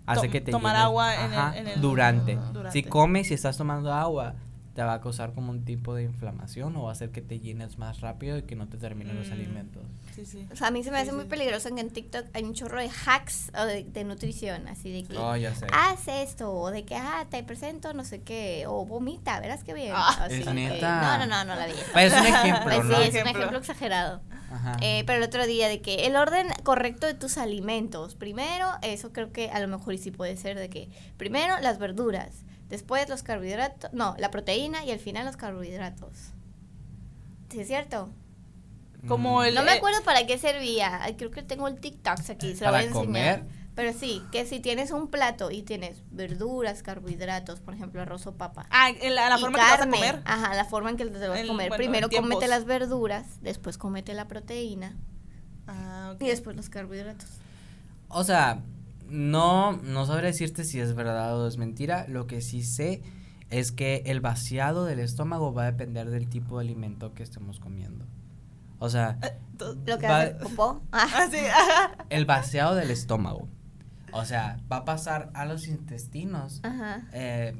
Hace 0.07 0.23
Tom- 0.23 0.31
que 0.33 0.41
te 0.41 0.51
tomar 0.53 0.75
llenes- 0.75 0.85
agua 0.85 1.15
en 1.25 1.33
el- 1.33 1.39
Ajá, 1.39 1.59
en 1.59 1.69
el- 1.69 1.81
durante. 1.81 2.37
durante. 2.53 2.73
Si 2.73 2.83
comes 2.87 3.31
y 3.31 3.35
estás 3.35 3.57
tomando 3.57 3.93
agua, 3.93 4.35
te 4.75 4.83
va 4.83 4.95
a 4.95 5.01
causar 5.01 5.33
como 5.35 5.51
un 5.51 5.65
tipo 5.65 5.95
de 5.95 6.05
inflamación 6.05 6.77
o 6.77 6.85
va 6.85 6.91
a 6.91 6.93
hacer 6.93 7.11
que 7.11 7.21
te 7.23 7.39
llenes 7.41 7.79
más 7.79 8.01
rápido 8.01 8.37
y 8.39 8.43
que 8.43 8.55
no 8.55 8.69
te 8.69 8.77
terminen 8.77 9.17
los 9.17 9.29
Mm. 9.29 9.33
alimentos. 9.33 9.83
Sí, 10.21 10.27
sí. 10.27 10.49
o 10.53 10.57
sea, 10.57 10.69
a 10.69 10.71
mí 10.71 10.83
se 10.85 10.91
me 10.91 10.99
Sí, 10.99 11.03
hace 11.09 11.13
muy 11.13 11.25
peligroso 11.25 11.75
que 11.75 11.81
en 11.81 11.91
TikTok 11.91 12.27
hay 12.35 12.45
un 12.45 12.55
chorro 12.55 12.81
de 12.81 12.91
hacks 13.07 13.51
o 13.59 13.65
de, 13.65 13.85
de 13.85 14.05
nutrición, 14.05 14.69
así 14.69 14.91
de 14.93 15.05
que 15.09 15.17
Oh, 15.19 15.35
ya 15.37 15.55
sé. 15.55 15.67
haz 15.73 16.07
esto, 16.09 16.53
o 16.53 16.71
de 16.71 16.85
que 16.85 16.95
ah, 16.97 17.27
te 17.31 17.43
presento 17.43 17.93
no 17.95 18.05
sé 18.05 18.23
qué, 18.23 18.65
o 18.67 18.85
vomita, 18.85 19.41
verás 19.41 19.65
qué 19.65 19.73
bien. 19.75 19.93
Ah, 19.97 20.25
así 20.25 20.41
¿es 20.41 20.47
que- 20.47 20.55
neta? 20.55 21.19
no, 21.19 21.27
no, 21.27 21.27
no, 21.27 21.45
no 21.45 21.55
la 21.57 21.67
vi. 21.67 21.73
Pues 21.93 22.13
es 22.13 22.21
un 22.21 22.27
ejemplo, 22.27 22.63
Pues 22.65 22.85
¿no? 22.85 22.97
sí, 22.97 23.03
es 23.05 23.23
un 23.23 23.29
Ejemplo. 23.29 23.59
exagerado. 23.59 24.21
Ajá. 24.53 24.77
Eh, 24.81 25.05
pero 25.07 25.19
el 25.19 25.25
otro 25.25 25.47
día 25.47 25.69
de 25.69 25.81
que 25.81 26.07
el 26.07 26.17
orden 26.17 26.49
correcto 26.65 27.07
de 27.07 27.15
tus 27.15 27.39
alimentos. 27.39 28.17
Primero, 28.17 28.67
eso 28.83 29.13
creo 29.13 29.31
que 29.33 29.49
a 29.51 29.61
lo 29.61 29.69
mejor 29.69 29.97
sí 29.97 30.11
puede 30.11 30.37
ser 30.37 30.59
de 30.59 30.69
que 30.69 30.89
primero 31.17 31.59
las 31.61 31.79
verduras, 31.79 32.43
después 32.69 33.09
los 33.09 33.23
carbohidratos, 33.23 33.93
no, 33.93 34.17
la 34.19 34.31
proteína 34.33 34.85
y 34.85 34.91
al 34.91 34.99
final 34.99 35.25
los 35.25 35.37
carbohidratos. 35.37 36.33
¿Sí 37.51 37.61
es 37.61 37.69
cierto? 37.69 38.11
Como 39.09 39.41
Mm. 39.41 39.45
el- 39.45 39.55
No 39.55 39.63
me 39.63 39.73
eh, 39.73 39.77
acuerdo 39.79 40.03
para 40.05 40.27
qué 40.27 40.39
servía. 40.39 41.01
Creo 41.17 41.31
que 41.31 41.43
tengo 41.43 41.69
el 41.69 41.79
TikTok 41.81 42.19
aquí, 42.31 42.55
se 42.55 42.65
lo 42.65 42.71
¿Para 42.71 42.79
voy 42.79 42.81
a 42.81 42.89
enseñar. 42.89 43.41
comer? 43.41 43.61
Pero 43.75 43.93
sí, 43.99 44.21
que 44.33 44.45
si 44.47 44.61
tienes 44.61 44.91
un 44.91 45.09
plato 45.09 45.51
y 45.51 45.63
tienes 45.63 46.03
verduras, 46.11 46.83
carbohidratos, 46.83 47.61
por 47.61 47.73
ejemplo, 47.73 48.03
arroz 48.03 48.27
o 48.27 48.33
papa. 48.37 48.67
Ah, 48.71 48.91
la, 49.03 49.39
forma 49.39 49.59
que 49.59 49.65
te 49.65 49.71
vas 49.71 49.73
a 49.75 49.79
carne, 49.79 49.97
comer. 49.97 50.23
Ajá, 50.25 50.55
la 50.55 50.65
forma 50.67 50.91
en 50.91 50.97
que 50.97 51.07
te 51.07 51.29
vas 51.29 51.39
a 51.39 51.41
El- 51.41 51.47
comer. 51.49 51.69
bueno, 51.69 51.77
Primero 51.83 52.09
cómete 52.11 52.47
las 52.49 52.65
verduras, 52.67 53.27
después 53.43 53.79
cómete 53.79 54.13
la 54.13 54.27
proteína 54.29 54.97
Ah, 55.67 56.15
y 56.19 56.27
después 56.27 56.57
los 56.57 56.69
carbohidratos. 56.69 57.29
O 58.09 58.25
sea, 58.25 58.61
no, 59.09 59.73
no 59.79 60.05
sabré 60.05 60.27
decirte 60.27 60.65
si 60.65 60.81
es 60.81 60.95
verdad 60.95 61.41
o 61.41 61.47
es 61.47 61.57
mentira. 61.57 62.07
Lo 62.09 62.27
que 62.27 62.41
sí 62.43 62.63
sé 62.65 63.03
es 63.51 63.73
que 63.73 64.03
el 64.07 64.21
vaciado 64.21 64.85
del 64.85 64.99
estómago 64.99 65.55
va 65.55 65.63
a 65.63 65.67
depender 65.73 66.11
del 66.11 66.29
tipo 66.29 66.59
de 66.59 66.65
alimento 66.65 67.15
que 67.15 67.23
estemos 67.23 67.61
comiendo. 67.61 68.05
O 68.81 68.89
sea, 68.91 69.17
Eh, 69.23 69.39
Lo 69.87 69.99
que 69.99 70.07
Va- 70.09 70.21
hace 70.23 70.35
popó. 70.35 70.83
Ah, 70.93 71.29
sí. 71.31 71.37
el 72.11 72.25
vaciado 72.25 72.75
del 72.75 72.91
estómago. 72.91 73.47
O 74.13 74.25
sea, 74.25 74.59
va 74.73 74.79
a 74.79 74.85
pasar 74.85 75.31
a 75.35 75.45
los 75.45 75.69
intestinos. 75.69 76.61
Ajá. 76.65 77.03
Eh, 77.13 77.55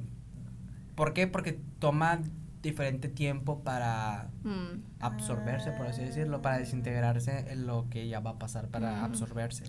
¿Por 0.97 1.13
qué? 1.13 1.27
Porque 1.29 1.61
toma 1.79 2.19
diferente 2.63 3.09
tiempo 3.09 3.61
para 3.61 4.29
Mm. 4.45 4.83
absorberse, 5.01 5.71
por 5.73 5.87
así 5.87 6.03
decirlo, 6.03 6.43
para 6.43 6.59
desintegrarse 6.59 7.53
en 7.53 7.67
lo 7.67 7.87
que 7.89 8.09
ya 8.09 8.21
va 8.21 8.31
a 8.33 8.39
pasar 8.39 8.67
para 8.69 8.95
Ujú. 8.97 9.05
absorberse. 9.05 9.65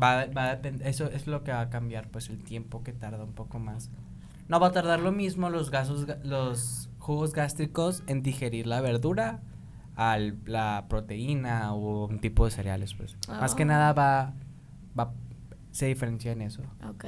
Va, 0.00 0.26
va 0.26 0.50
a 0.50 0.52
eso 0.84 1.06
es 1.10 1.26
lo 1.26 1.42
que 1.42 1.52
va 1.52 1.62
a 1.62 1.70
cambiar, 1.70 2.08
pues 2.08 2.28
el 2.28 2.42
tiempo 2.44 2.82
que 2.82 2.92
tarda 2.92 3.24
un 3.24 3.32
poco 3.32 3.58
más. 3.58 3.90
No 4.48 4.60
va 4.60 4.68
a 4.68 4.72
tardar 4.72 5.00
lo 5.00 5.10
mismo 5.10 5.48
los 5.50 5.70
gasos, 5.70 6.06
ga- 6.06 6.22
los 6.22 6.90
jugos 6.98 7.32
gástricos 7.32 8.02
en 8.06 8.22
digerir 8.22 8.66
la 8.66 8.80
verdura 8.80 9.40
al 9.96 10.38
la 10.44 10.86
proteína 10.88 11.72
o 11.74 12.06
un 12.06 12.20
tipo 12.20 12.44
de 12.44 12.50
cereales, 12.52 12.94
pues. 12.94 13.16
Más 13.28 13.54
que 13.54 13.62
Ah. 13.64 13.66
nada 13.66 13.92
va, 13.92 14.32
va, 14.98 15.12
se 15.72 15.86
diferencia 15.86 16.32
en 16.32 16.42
eso. 16.42 16.62
Ok. 16.88 17.04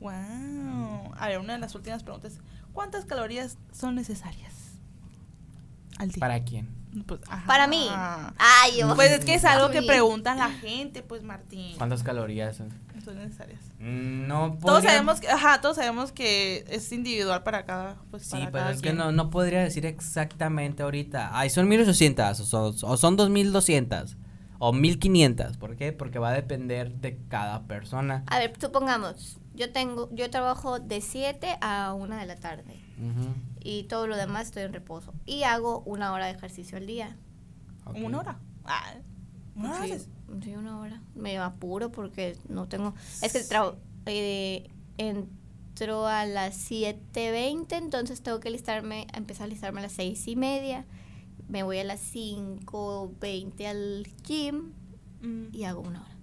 Wow. 0.00 1.14
A 1.16 1.28
ver, 1.28 1.38
una 1.38 1.52
de 1.54 1.58
las 1.58 1.74
últimas 1.74 2.02
preguntas. 2.02 2.38
¿Cuántas 2.72 3.04
calorías 3.04 3.56
son 3.72 3.94
necesarias 3.94 4.52
al 5.98 6.08
día? 6.08 6.20
¿Para 6.20 6.42
quién? 6.44 6.68
Pues, 7.06 7.20
ajá. 7.28 7.46
Para 7.46 7.66
mí. 7.66 7.88
Ay, 7.90 8.78
yo. 8.80 8.94
Pues 8.94 9.10
es 9.12 9.24
que 9.24 9.34
es 9.34 9.44
algo 9.44 9.70
que 9.70 9.80
Uy. 9.80 9.86
preguntan 9.86 10.38
la 10.38 10.50
gente, 10.50 11.02
pues 11.02 11.22
Martín. 11.22 11.76
¿Cuántas 11.78 12.02
calorías 12.02 12.56
son? 12.56 12.68
Son 13.04 13.16
necesarias. 13.18 13.60
Mm, 13.78 14.26
No 14.26 14.56
Todos 14.60 14.76
podría- 14.80 14.90
sabemos 14.90 15.20
que, 15.20 15.28
ajá, 15.28 15.60
todos 15.60 15.76
sabemos 15.76 16.12
que 16.12 16.64
es 16.68 16.90
individual 16.92 17.42
para 17.42 17.64
cada, 17.64 17.96
pues 18.10 18.22
Sí, 18.24 18.30
para 18.32 18.44
pero 18.46 18.52
cada 18.64 18.70
es 18.72 18.80
que 18.82 18.92
no, 18.92 19.12
no 19.12 19.30
podría 19.30 19.60
decir 19.62 19.84
exactamente 19.86 20.82
ahorita. 20.82 21.30
Ay, 21.38 21.50
son 21.50 21.68
1800 21.68 22.40
o 22.40 22.44
son, 22.44 22.74
o 22.82 22.96
son 22.96 23.16
2200 23.16 24.16
o 24.58 24.72
1500. 24.72 25.56
¿Por 25.58 25.76
qué? 25.76 25.92
Porque 25.92 26.18
va 26.18 26.30
a 26.30 26.32
depender 26.32 26.92
de 26.94 27.18
cada 27.28 27.64
persona. 27.64 28.24
A 28.28 28.38
ver, 28.38 28.54
supongamos, 28.58 29.38
yo 29.54 29.70
tengo, 29.72 30.08
yo 30.14 30.30
trabajo 30.30 30.78
de 30.80 31.00
7 31.00 31.58
a 31.60 31.92
1 31.94 32.16
de 32.16 32.26
la 32.26 32.36
tarde 32.36 32.80
y 33.60 33.82
todo 33.84 34.06
lo 34.06 34.16
demás 34.16 34.46
estoy 34.46 34.62
en 34.62 34.72
reposo 34.72 35.12
y 35.26 35.42
hago 35.42 35.80
una 35.80 36.12
hora 36.12 36.26
de 36.26 36.32
ejercicio 36.32 36.78
al 36.78 36.86
día. 36.86 37.16
¿Una 37.86 38.18
hora? 38.20 38.38
Ah, 38.64 38.94
¿Una 39.56 39.72
hora 39.74 39.84
sí, 39.84 39.92
haces? 39.92 40.08
Sí, 40.42 40.54
una 40.56 40.78
hora. 40.78 41.00
Me 41.14 41.38
apuro 41.38 41.90
porque 41.90 42.36
no 42.48 42.66
tengo, 42.68 42.94
es 43.22 43.32
que 43.32 43.40
traba- 43.44 43.76
eh, 44.06 44.68
entro 44.98 46.06
a 46.06 46.24
las 46.26 46.56
7.20, 46.70 47.76
entonces 47.76 48.22
tengo 48.22 48.40
que 48.40 48.50
listarme, 48.50 49.06
empezar 49.14 49.44
a 49.44 49.48
listarme 49.48 49.80
a 49.80 49.84
las 49.84 49.92
seis 49.92 50.26
y 50.28 50.36
media. 50.36 50.84
Me 51.48 51.62
voy 51.62 51.78
a 51.78 51.84
las 51.84 52.00
5.20 52.00 53.66
al 53.66 54.06
gym 54.22 54.72
Mm, 55.20 55.54
y 55.54 55.64
hago 55.64 55.80
una 55.80 56.02
hora. 56.02 56.13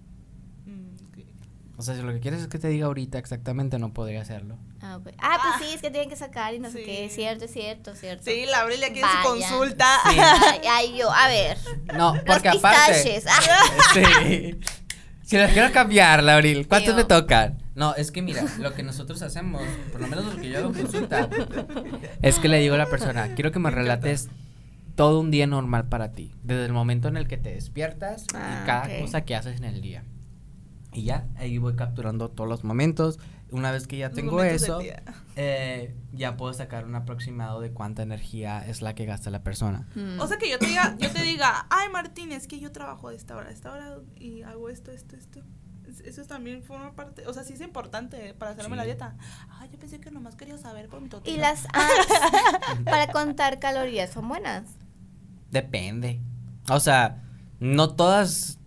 O 1.76 1.82
sea, 1.82 1.94
si 1.94 2.02
lo 2.02 2.12
que 2.12 2.20
quieres 2.20 2.40
es 2.42 2.48
que 2.48 2.58
te 2.58 2.68
diga 2.68 2.86
ahorita 2.86 3.18
exactamente, 3.18 3.78
no 3.78 3.92
podría 3.92 4.20
hacerlo. 4.20 4.58
Ah. 4.82 5.00
Ah, 5.18 5.38
pues 5.42 5.68
sí, 5.68 5.74
es 5.74 5.80
que 5.80 5.90
tienen 5.90 6.08
que 6.10 6.16
sacar 6.16 6.54
y 6.54 6.58
no 6.58 6.70
sé 6.70 6.82
qué. 6.84 7.08
Cierto, 7.08 7.46
es 7.46 7.52
cierto, 7.52 7.94
cierto. 7.94 8.24
Sí, 8.24 8.44
la 8.46 8.60
Abril 8.60 8.78
quiere 8.80 9.00
su 9.00 9.06
Vaya. 9.06 9.22
consulta. 9.22 9.86
Sí. 10.10 10.16
Ay, 10.20 10.60
ay, 10.70 10.98
yo, 10.98 11.10
a 11.10 11.28
ver. 11.28 11.56
No, 11.96 12.14
porque 12.26 12.48
Los 12.50 12.58
aparte. 12.58 13.22
Ah. 13.28 13.60
Sí. 13.94 14.60
Si 15.24 15.36
las 15.38 15.52
quiero 15.52 15.72
cambiar, 15.72 16.22
Lauril, 16.22 16.68
¿cuántos 16.68 16.94
me 16.94 17.04
tocan? 17.04 17.62
No, 17.74 17.94
es 17.94 18.10
que 18.10 18.20
mira, 18.20 18.44
lo 18.58 18.74
que 18.74 18.82
nosotros 18.82 19.22
hacemos, 19.22 19.62
por 19.90 20.02
lo 20.02 20.08
menos 20.08 20.26
lo 20.26 20.38
que 20.40 20.50
yo 20.50 20.58
hago 20.58 20.68
en 20.68 20.74
consulta, 20.82 21.28
es 22.20 22.38
que 22.38 22.48
le 22.48 22.58
digo 22.58 22.74
a 22.74 22.78
la 22.78 22.86
persona, 22.90 23.34
quiero 23.34 23.50
que 23.50 23.58
me 23.58 23.70
relates 23.70 24.28
todo 24.94 25.20
un 25.20 25.30
día 25.30 25.46
normal 25.46 25.88
para 25.88 26.12
ti, 26.12 26.34
desde 26.42 26.66
el 26.66 26.72
momento 26.74 27.08
en 27.08 27.16
el 27.16 27.26
que 27.28 27.38
te 27.38 27.54
despiertas 27.54 28.26
Ah, 28.34 28.60
y 28.62 28.66
cada 28.66 29.00
cosa 29.00 29.22
que 29.22 29.34
haces 29.34 29.56
en 29.56 29.64
el 29.64 29.80
día. 29.80 30.04
Y 30.94 31.04
ya, 31.04 31.26
ahí 31.36 31.56
voy 31.58 31.74
capturando 31.74 32.30
todos 32.30 32.48
los 32.48 32.64
momentos. 32.64 33.18
Una 33.50 33.70
vez 33.70 33.86
que 33.86 33.96
ya 33.98 34.08
Los 34.08 34.16
tengo 34.16 34.42
eso, 34.42 34.80
eh, 35.36 35.94
ya 36.12 36.36
puedo 36.36 36.52
sacar 36.54 36.84
un 36.86 36.94
aproximado 36.94 37.60
de 37.60 37.70
cuánta 37.72 38.02
energía 38.02 38.66
es 38.66 38.80
la 38.82 38.94
que 38.94 39.04
gasta 39.06 39.30
la 39.30 39.42
persona. 39.42 39.86
Mm. 39.94 40.20
O 40.20 40.26
sea 40.26 40.38
que 40.38 40.50
yo 40.50 40.58
te 40.58 40.66
diga, 40.66 40.96
yo 40.98 41.10
te 41.10 41.22
diga, 41.22 41.66
ay 41.70 41.88
Martín, 41.90 42.32
es 42.32 42.46
que 42.46 42.60
yo 42.60 42.72
trabajo 42.72 43.10
de 43.10 43.16
esta 43.16 43.36
hora, 43.36 43.48
a 43.48 43.52
esta 43.52 43.72
hora 43.72 43.98
y 44.18 44.42
hago 44.42 44.68
esto, 44.70 44.90
esto, 44.90 45.16
esto. 45.16 45.40
Es- 45.88 46.00
Eso 46.00 46.24
también 46.24 46.62
forma 46.62 46.92
parte, 46.94 47.26
o 47.26 47.32
sea, 47.34 47.42
sí 47.44 47.52
es 47.54 47.60
importante 47.60 48.32
para 48.34 48.52
hacerme 48.52 48.76
Sí. 48.76 48.78
la 48.78 48.84
dieta. 48.84 49.16
Ay, 49.60 49.68
yo 49.72 49.78
pensé 49.78 50.00
que 50.00 50.10
nomás 50.10 50.36
quería 50.36 50.56
saber 50.56 50.88
por 50.88 51.00
mi 51.00 51.06
y 51.06 51.10
totina. 51.10 51.38
las 51.38 51.64
apps 51.74 52.84
para 52.84 53.08
contar 53.12 53.58
calorías 53.58 54.10
son 54.10 54.28
buenas. 54.28 54.64
Depende. 55.50 56.20
O 56.70 56.80
sea, 56.80 57.22
no 57.60 57.94
todas. 57.94 58.58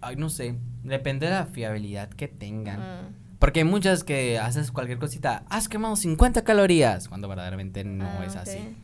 Ay, 0.00 0.16
no 0.16 0.30
sé. 0.30 0.56
Depende 0.86 1.26
de 1.26 1.32
la 1.32 1.46
fiabilidad 1.46 2.08
que 2.10 2.28
tengan. 2.28 2.80
Mm. 2.80 3.14
Porque 3.38 3.60
hay 3.60 3.64
muchas 3.64 4.02
que 4.04 4.38
haces 4.38 4.72
cualquier 4.72 4.98
cosita. 4.98 5.44
Has 5.50 5.68
quemado 5.68 5.96
50 5.96 6.42
calorías. 6.44 7.08
Cuando 7.08 7.28
verdaderamente 7.28 7.84
no 7.84 8.04
Ah, 8.06 8.24
es 8.26 8.36
así. 8.36 8.76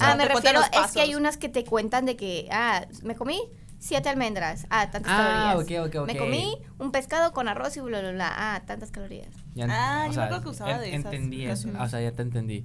Ah, 0.00 0.14
me 0.16 0.26
refiero, 0.26 0.60
es 0.84 0.92
que 0.92 1.00
hay 1.00 1.14
unas 1.14 1.36
que 1.38 1.48
te 1.48 1.64
cuentan 1.64 2.04
de 2.04 2.14
que, 2.16 2.46
ah, 2.52 2.86
me 3.02 3.14
comí 3.16 3.40
siete 3.78 4.08
almendras, 4.08 4.66
ah, 4.70 4.90
tantas 4.90 5.10
Ah, 5.12 5.54
calorías. 5.54 5.86
ok, 5.86 5.96
ok, 6.00 6.06
Me 6.06 6.16
comí 6.18 6.54
un 6.78 6.92
pescado 6.92 7.32
con 7.32 7.48
arroz 7.48 7.76
y 7.76 7.80
bla, 7.80 8.00
bla, 8.00 8.12
bla, 8.12 8.30
ah, 8.36 8.62
tantas 8.66 8.90
calorías. 8.90 9.28
Ya 9.54 9.66
Ah, 9.70 10.02
yo 10.04 10.08
me 10.08 10.14
sea, 10.14 10.24
acuerdo 10.24 10.42
que 10.44 10.48
usaba 10.50 10.72
en- 10.72 10.80
de 10.80 10.88
esas 10.90 11.12
Entendí 11.14 11.46
eso. 11.46 11.68
O 11.80 11.88
sea, 11.88 12.00
ya 12.02 12.12
te 12.12 12.22
entendí. 12.22 12.64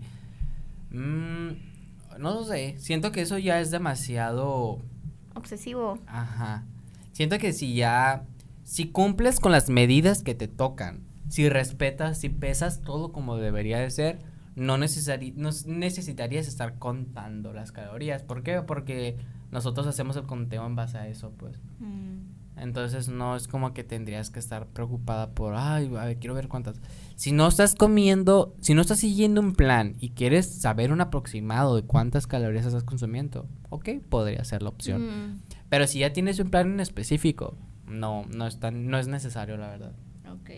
Mm, 0.92 1.50
no 2.20 2.44
sé. 2.44 2.76
Siento 2.78 3.12
que 3.12 3.22
eso 3.22 3.38
ya 3.38 3.60
es 3.60 3.72
demasiado. 3.72 4.80
Obsesivo. 5.36 5.98
Ajá. 6.08 6.64
Siento 7.12 7.38
que 7.38 7.54
si 7.54 7.74
ya, 7.76 8.24
si 8.64 8.90
cumples 8.92 9.40
con 9.40 9.52
las 9.52 9.70
medidas 9.70 10.24
que 10.24 10.36
te 10.36 10.48
tocan, 10.48 11.02
si 11.30 11.50
respetas, 11.50 12.20
si 12.20 12.30
pesas 12.30 12.82
todo 12.82 13.12
como 13.12 13.38
debería 13.38 13.80
de 13.80 13.90
ser, 13.90 14.20
no, 14.56 14.78
necesari- 14.78 15.34
no 15.36 15.50
necesitarías 15.66 16.48
estar 16.48 16.78
contando 16.78 17.54
las 17.54 17.72
calorías. 17.72 18.22
¿Por 18.24 18.44
qué? 18.44 18.62
Porque 18.62 19.18
nosotros 19.52 19.88
hacemos 19.88 20.16
el 20.16 20.24
conteo 20.24 20.66
en 20.66 20.76
base 20.76 20.98
a 20.98 21.08
eso, 21.08 21.32
pues. 21.38 21.60
Mm. 21.80 22.34
Entonces 22.56 23.08
no 23.10 23.36
es 23.36 23.48
como 23.48 23.74
que 23.74 23.84
tendrías 23.84 24.30
que 24.30 24.38
estar 24.40 24.68
preocupada 24.68 25.32
por, 25.32 25.56
ay, 25.56 25.88
a 25.98 26.06
ver, 26.06 26.20
quiero 26.20 26.36
ver 26.36 26.48
cuántas. 26.48 26.80
Si 27.16 27.32
no 27.32 27.48
estás 27.48 27.74
comiendo, 27.74 28.56
si 28.62 28.76
no 28.76 28.82
estás 28.82 29.00
siguiendo 29.00 29.42
un 29.42 29.54
plan 29.56 29.96
y 30.00 30.10
quieres 30.12 30.62
saber 30.62 30.92
un 30.92 31.02
aproximado 31.02 31.76
de 31.76 31.82
cuántas 31.82 32.28
calorías 32.28 32.68
estás 32.68 32.84
consumiendo, 32.84 33.48
ok, 33.72 33.90
podría 34.08 34.44
ser 34.44 34.62
la 34.62 34.70
opción. 34.70 35.02
Mm, 35.34 35.42
Pero 35.70 35.88
si 35.88 36.00
ya 36.00 36.14
tienes 36.14 36.40
un 36.40 36.52
plan 36.52 36.74
en 36.74 36.80
específico, 36.80 37.58
no, 37.88 38.26
no 38.30 38.48
es 38.48 38.60
tan, 38.60 38.88
no 38.88 38.98
es 38.98 39.08
necesario, 39.08 39.58
la 39.58 39.68
verdad. 39.68 39.92
ok. 40.32 40.50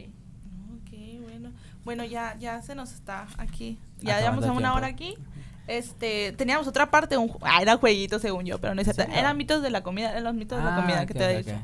Ok, 0.82 1.22
bueno. 1.30 1.52
Bueno, 1.84 2.04
ya, 2.04 2.36
ya 2.40 2.62
se 2.62 2.76
nos 2.76 2.92
está 2.94 3.28
aquí. 3.38 3.80
Ya 4.02 4.20
llevamos 4.20 4.46
a 4.46 4.52
una 4.52 4.74
hora 4.74 4.88
aquí. 4.88 5.16
Este, 5.68 6.32
teníamos 6.34 6.68
otra 6.68 6.92
parte, 6.92 7.18
un, 7.18 7.32
ah, 7.42 7.60
era 7.62 7.78
jueguito 7.78 8.20
según 8.20 8.46
yo, 8.46 8.60
pero 8.60 8.76
no 8.76 8.82
es 8.82 8.86
cierto. 8.86 9.12
Eran 9.12 9.36
mitos 9.38 9.64
de 9.64 9.72
la 9.72 9.82
comida, 9.82 10.12
eran 10.12 10.24
los 10.24 10.34
mitos 10.36 10.58
de 10.60 10.64
la 10.64 10.76
Ah, 10.76 10.82
comida 10.82 11.06
que 11.08 11.14
ok, 11.14 11.18
te 11.20 11.26
he 11.32 11.38
dicho. 11.44 11.58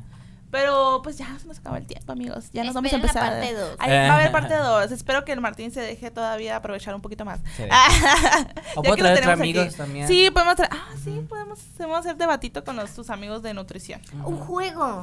Pero 0.49 0.99
pues 1.01 1.17
ya 1.17 1.37
se 1.39 1.47
nos 1.47 1.59
acaba 1.59 1.77
el 1.77 1.85
tiempo, 1.85 2.11
amigos. 2.11 2.49
Ya 2.51 2.63
nos 2.65 2.73
vamos 2.73 2.91
a 2.91 2.97
la 2.97 3.03
empezar. 3.03 3.29
parte 3.31 3.53
dos. 3.53 3.75
Ahí 3.79 3.89
va 3.91 4.07
a 4.09 4.15
haber 4.15 4.31
parte 4.33 4.53
2. 4.57 4.91
Espero 4.91 5.23
que 5.23 5.31
el 5.31 5.39
Martín 5.39 5.71
se 5.71 5.79
deje 5.81 6.11
todavía 6.11 6.57
aprovechar 6.57 6.93
un 6.93 6.99
poquito 7.01 7.23
más. 7.23 7.39
Sí. 7.55 7.63
O 8.75 8.81
puedo 8.83 8.95
traer 8.97 9.15
tenemos 9.19 9.39
amigos 9.39 9.67
aquí. 9.67 9.75
también. 9.75 10.07
Sí, 10.07 10.29
podemos 10.31 10.55
traer. 10.55 10.71
Ah, 10.73 10.87
sí, 11.03 11.23
podemos, 11.29 11.59
podemos 11.77 11.99
hacer 11.99 12.17
debatito 12.17 12.63
con 12.65 12.75
los, 12.75 12.91
tus 12.93 13.09
amigos 13.09 13.41
de 13.43 13.53
nutrición. 13.53 14.01
Un 14.25 14.37
juego. 14.37 15.01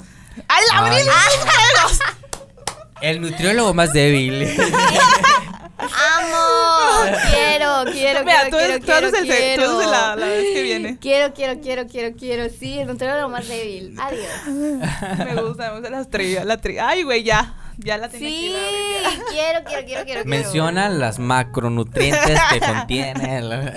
¡Ay, 0.48 0.64
la 0.72 0.86
Ay, 0.86 1.00
abril! 1.00 1.08
El 3.00 3.20
nutriólogo 3.20 3.74
más 3.74 3.92
débil. 3.92 4.42
¡Amo! 5.78 7.16
quiero, 7.30 7.84
quiero, 7.92 8.24
Mira, 8.24 8.40
quiero, 8.42 8.50
tú, 8.50 8.56
quiero, 8.56 8.78
tú 8.80 8.84
quiero, 8.86 8.98
eres 9.08 9.14
el 9.14 9.20
tú 9.20 9.26
quiero. 9.32 9.90
la, 9.90 10.16
la 10.16 10.26
vez 10.26 10.44
que 10.54 10.62
viene. 10.62 10.98
Quiero, 10.98 11.32
quiero, 11.32 11.60
quiero, 11.60 11.86
quiero, 11.86 12.16
quiero. 12.16 12.48
Sí, 12.58 12.80
el 12.80 12.88
nutriólogo 12.88 13.28
más 13.28 13.46
débil. 13.48 13.94
Adiós. 14.00 14.26
Me 14.48 15.34
gusta, 15.42 15.68
me 15.70 15.74
gusta 15.78 15.90
las 15.90 16.10
trivias, 16.10 16.44
la 16.44 16.56
tri 16.56 16.78
Ay, 16.78 17.04
güey, 17.04 17.22
ya. 17.22 17.54
Ya 17.80 17.96
la 17.96 18.08
tenía 18.08 18.28
aquí 18.28 18.36
Sí, 18.38 18.48
la 18.52 18.58
Abril, 18.58 18.80
ya. 19.04 19.24
quiero, 19.30 19.64
quiero, 19.64 19.86
quiero, 19.86 20.04
quiero. 20.04 20.24
Menciona 20.24 20.88
las 20.88 21.20
macronutrientes 21.20 22.40
que 22.50 22.58
contiene. 22.58 23.38
el- 23.38 23.72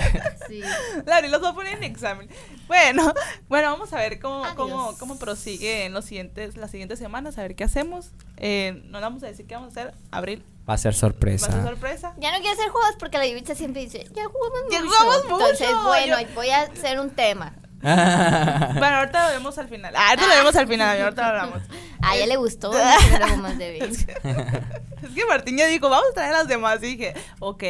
Sí. 0.48 0.62
La 1.06 1.22
los 1.22 1.44
va 1.44 1.50
a 1.50 1.54
poner 1.54 1.78
en 1.78 1.84
examen. 1.84 2.28
Bueno, 2.72 3.14
bueno, 3.50 3.72
vamos 3.72 3.92
a 3.94 3.98
ver 3.98 4.20
cómo, 4.20 4.44
cómo, 4.56 4.96
cómo 4.98 5.18
prosigue 5.20 5.86
en 5.86 5.94
los 5.94 6.06
siguientes, 6.06 6.56
las 6.56 6.72
siguientes 6.72 7.00
semanas, 7.00 7.38
a 7.38 7.42
ver 7.42 7.56
qué 7.56 7.64
hacemos. 7.66 8.12
Eh, 8.38 8.82
no 8.86 9.00
le 9.00 9.04
vamos 9.06 9.24
a 9.24 9.28
decir 9.28 9.46
qué 9.46 9.56
vamos 9.56 9.76
a 9.76 9.82
hacer, 9.82 9.94
abril. 10.10 10.44
Va 10.70 10.76
a 10.76 10.78
ser 10.78 10.94
Va 10.94 10.98
a 10.98 11.00
sorpresa. 11.00 11.52
ser 11.52 11.64
sorpresa. 11.64 12.14
Ya 12.20 12.32
no 12.32 12.38
quiero 12.40 12.54
hacer 12.54 12.70
juegos 12.70 12.96
porque 12.98 13.18
la 13.18 13.28
Yubitsa 13.28 13.56
siempre 13.56 13.82
dice, 13.82 14.06
ya 14.16 14.24
jugamos 14.26 14.60
Ya 14.72 14.82
mucho. 14.82 14.96
jugamos 14.96 15.24
mucho, 15.26 15.36
Entonces, 15.50 15.70
bueno, 15.84 16.22
yo- 16.22 16.28
voy 16.36 16.50
a 16.50 16.62
hacer 16.62 17.00
un 17.00 17.10
tema. 17.10 17.56
Bueno, 17.82 18.96
ahorita 18.98 19.28
lo 19.28 19.34
vemos 19.34 19.58
al 19.58 19.68
final. 19.68 19.94
Ah, 19.96 20.10
ahorita 20.10 20.28
lo 20.28 20.36
vemos 20.36 20.56
al 20.56 20.68
final, 20.68 21.02
ahorita 21.02 21.22
lo 21.22 21.28
hablamos. 21.28 21.62
A 22.04 22.16
ella 22.16 22.26
le 22.26 22.38
gustó, 22.38 22.72
lo 23.30 23.38
más 23.38 23.58
de. 23.60 23.78
Es 25.02 25.10
que 25.16 25.26
Martín 25.26 25.58
ya 25.58 25.66
dijo, 25.68 25.90
vamos 25.90 26.06
a 26.12 26.14
traer 26.14 26.34
a 26.36 26.38
las 26.40 26.48
demás. 26.48 26.78
Y 26.84 26.96
dije, 26.96 27.14
ok, 27.40 27.64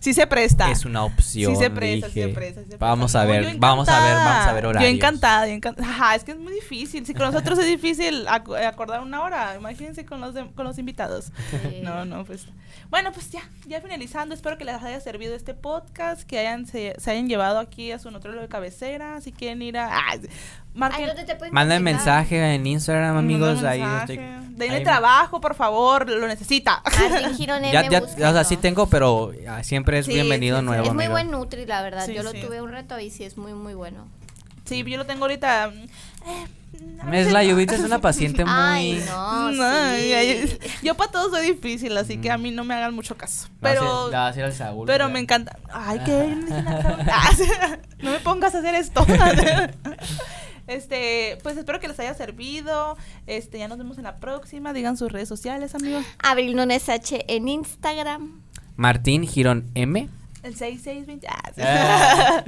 sí 0.00 0.14
se 0.14 0.26
presta. 0.28 0.70
Es 0.70 0.84
una 0.84 1.04
opción. 1.04 1.52
Sí 1.54 1.60
se 1.60 1.70
presta, 1.70 2.08
sí 2.08 2.22
se 2.22 2.28
presta, 2.28 2.62
sí 2.62 2.70
se 2.70 2.76
Vamos 2.76 3.12
presta. 3.12 3.22
a 3.22 3.24
ver, 3.24 3.56
vamos 3.58 3.88
a 3.88 4.04
ver, 4.04 4.14
vamos 4.16 4.46
a 4.46 4.52
ver 4.52 4.66
horarios. 4.66 4.90
Yo 4.90 4.96
encantada, 4.96 5.46
yo 5.48 5.52
encantada. 5.54 5.88
Ajá, 5.88 6.14
es 6.14 6.22
que 6.24 6.30
es 6.32 6.38
muy 6.38 6.52
difícil. 6.52 7.04
Si 7.04 7.14
con 7.14 7.26
nosotros 7.32 7.58
es 7.58 7.66
difícil 7.66 8.26
ac- 8.28 8.64
acordar 8.66 9.00
una 9.00 9.22
hora, 9.22 9.54
imagínense 9.56 10.04
con 10.04 10.20
los, 10.20 10.34
de- 10.34 10.46
con 10.54 10.64
los 10.64 10.78
invitados. 10.78 11.26
Sí. 11.50 11.80
No, 11.82 12.04
no, 12.04 12.24
pues. 12.24 12.46
Bueno, 12.90 13.10
pues 13.12 13.30
ya, 13.30 13.42
ya 13.66 13.80
finalizando. 13.80 14.34
Espero 14.36 14.56
que 14.56 14.64
les 14.64 14.80
haya 14.82 15.00
servido 15.00 15.34
este 15.34 15.54
podcast, 15.54 16.22
que 16.22 16.38
hayan 16.38 16.66
se, 16.66 16.94
se 16.98 17.10
hayan 17.10 17.28
llevado 17.28 17.58
aquí 17.58 17.90
a 17.90 17.98
su 17.98 18.10
nutrólogo 18.12 18.42
de 18.42 18.48
cabecera. 18.48 18.83
Si 19.20 19.32
quieren 19.32 19.62
ir 19.62 19.78
a. 19.78 19.86
Ah, 19.96 20.16
marquen- 20.74 21.00
Ay, 21.02 21.06
¿dónde 21.06 21.24
te 21.24 21.36
pueden 21.36 21.54
Manden 21.54 21.82
mensaje 21.82 22.54
en 22.54 22.66
Instagram, 22.66 23.16
amigos. 23.16 23.62
Ahí 23.62 23.82
estoy. 24.00 24.16
Denle 24.56 24.76
ahí- 24.76 24.84
trabajo, 24.84 25.40
por 25.40 25.54
favor, 25.54 26.08
lo 26.08 26.26
necesita. 26.28 26.82
Ya, 27.72 27.88
ya, 27.88 28.02
o 28.02 28.32
sea, 28.32 28.44
sí 28.44 28.56
tengo, 28.56 28.86
pero 28.86 29.32
ah, 29.48 29.62
siempre 29.64 29.98
es 29.98 30.06
Sí, 30.06 30.12
bienvenido 30.14 30.58
sí, 30.58 30.60
sí. 30.62 30.66
nuevo, 30.66 30.86
Es 30.86 30.94
muy 30.94 31.08
buen 31.08 31.30
Nutri, 31.30 31.66
la 31.66 31.82
verdad. 31.82 32.06
Sí, 32.06 32.14
Yo 32.14 32.22
lo 32.22 32.32
tuve 32.32 32.60
un 32.62 32.70
reto 32.70 32.98
y 33.00 33.10
sí 33.10 33.24
es 33.24 33.36
muy, 33.36 33.52
muy 33.54 33.74
bueno. 33.74 34.06
Sí, 34.64 34.82
yo 34.84 34.96
lo 34.98 35.06
tengo 35.06 35.24
ahorita. 35.24 35.72
eh, 36.26 36.46
a 37.00 37.16
Es 37.16 37.30
la. 37.32 37.44
Yubitsa 37.44 37.76
es 37.76 37.82
una 37.82 38.00
paciente 38.00 38.44
muy. 38.44 38.52
Ay, 38.56 39.04
no, 39.06 39.52
No, 39.52 39.94
sí. 39.96 40.58
yo 40.82 40.94
para 40.96 41.10
todos 41.10 41.30
soy 41.30 41.52
difícil, 41.52 41.96
así 41.96 42.18
que 42.18 42.30
a 42.30 42.38
mí 42.38 42.50
no 42.50 42.64
me 42.64 42.74
hagan 42.74 42.94
mucho 42.94 43.16
caso. 43.16 43.48
Pero, 43.60 44.10
La 44.10 44.18
va 44.20 44.26
a 44.26 44.28
hacer 44.30 44.44
al 44.44 44.52
Saúl. 44.52 44.86
pero 44.86 45.06
ya. 45.08 45.12
me 45.12 45.20
encanta. 45.20 45.58
Ay, 45.72 45.98
nada. 46.48 47.04
Ah, 47.12 47.30
no 48.00 48.10
me 48.10 48.18
pongas 48.20 48.54
a 48.54 48.58
hacer 48.58 48.74
esto. 48.74 49.06
Este, 50.66 51.38
pues 51.42 51.56
espero 51.58 51.78
que 51.78 51.88
les 51.88 52.00
haya 52.00 52.14
servido. 52.14 52.96
Este, 53.26 53.58
ya 53.58 53.68
nos 53.68 53.76
vemos 53.78 53.98
en 53.98 54.04
la 54.04 54.16
próxima. 54.16 54.72
Digan 54.72 54.96
sus 54.96 55.12
redes 55.12 55.28
sociales, 55.28 55.74
amigos. 55.74 56.04
Abril 56.18 56.56
Nunes 56.56 56.88
H 56.88 57.24
en 57.28 57.48
Instagram. 57.48 58.40
Martín 58.76 59.26
Girón 59.26 59.70
M. 59.74 60.08
El 60.44 60.54
6620. 60.54 61.26
Ah, 61.26 61.52
sí. 61.54 61.62
Ah. 61.64 62.44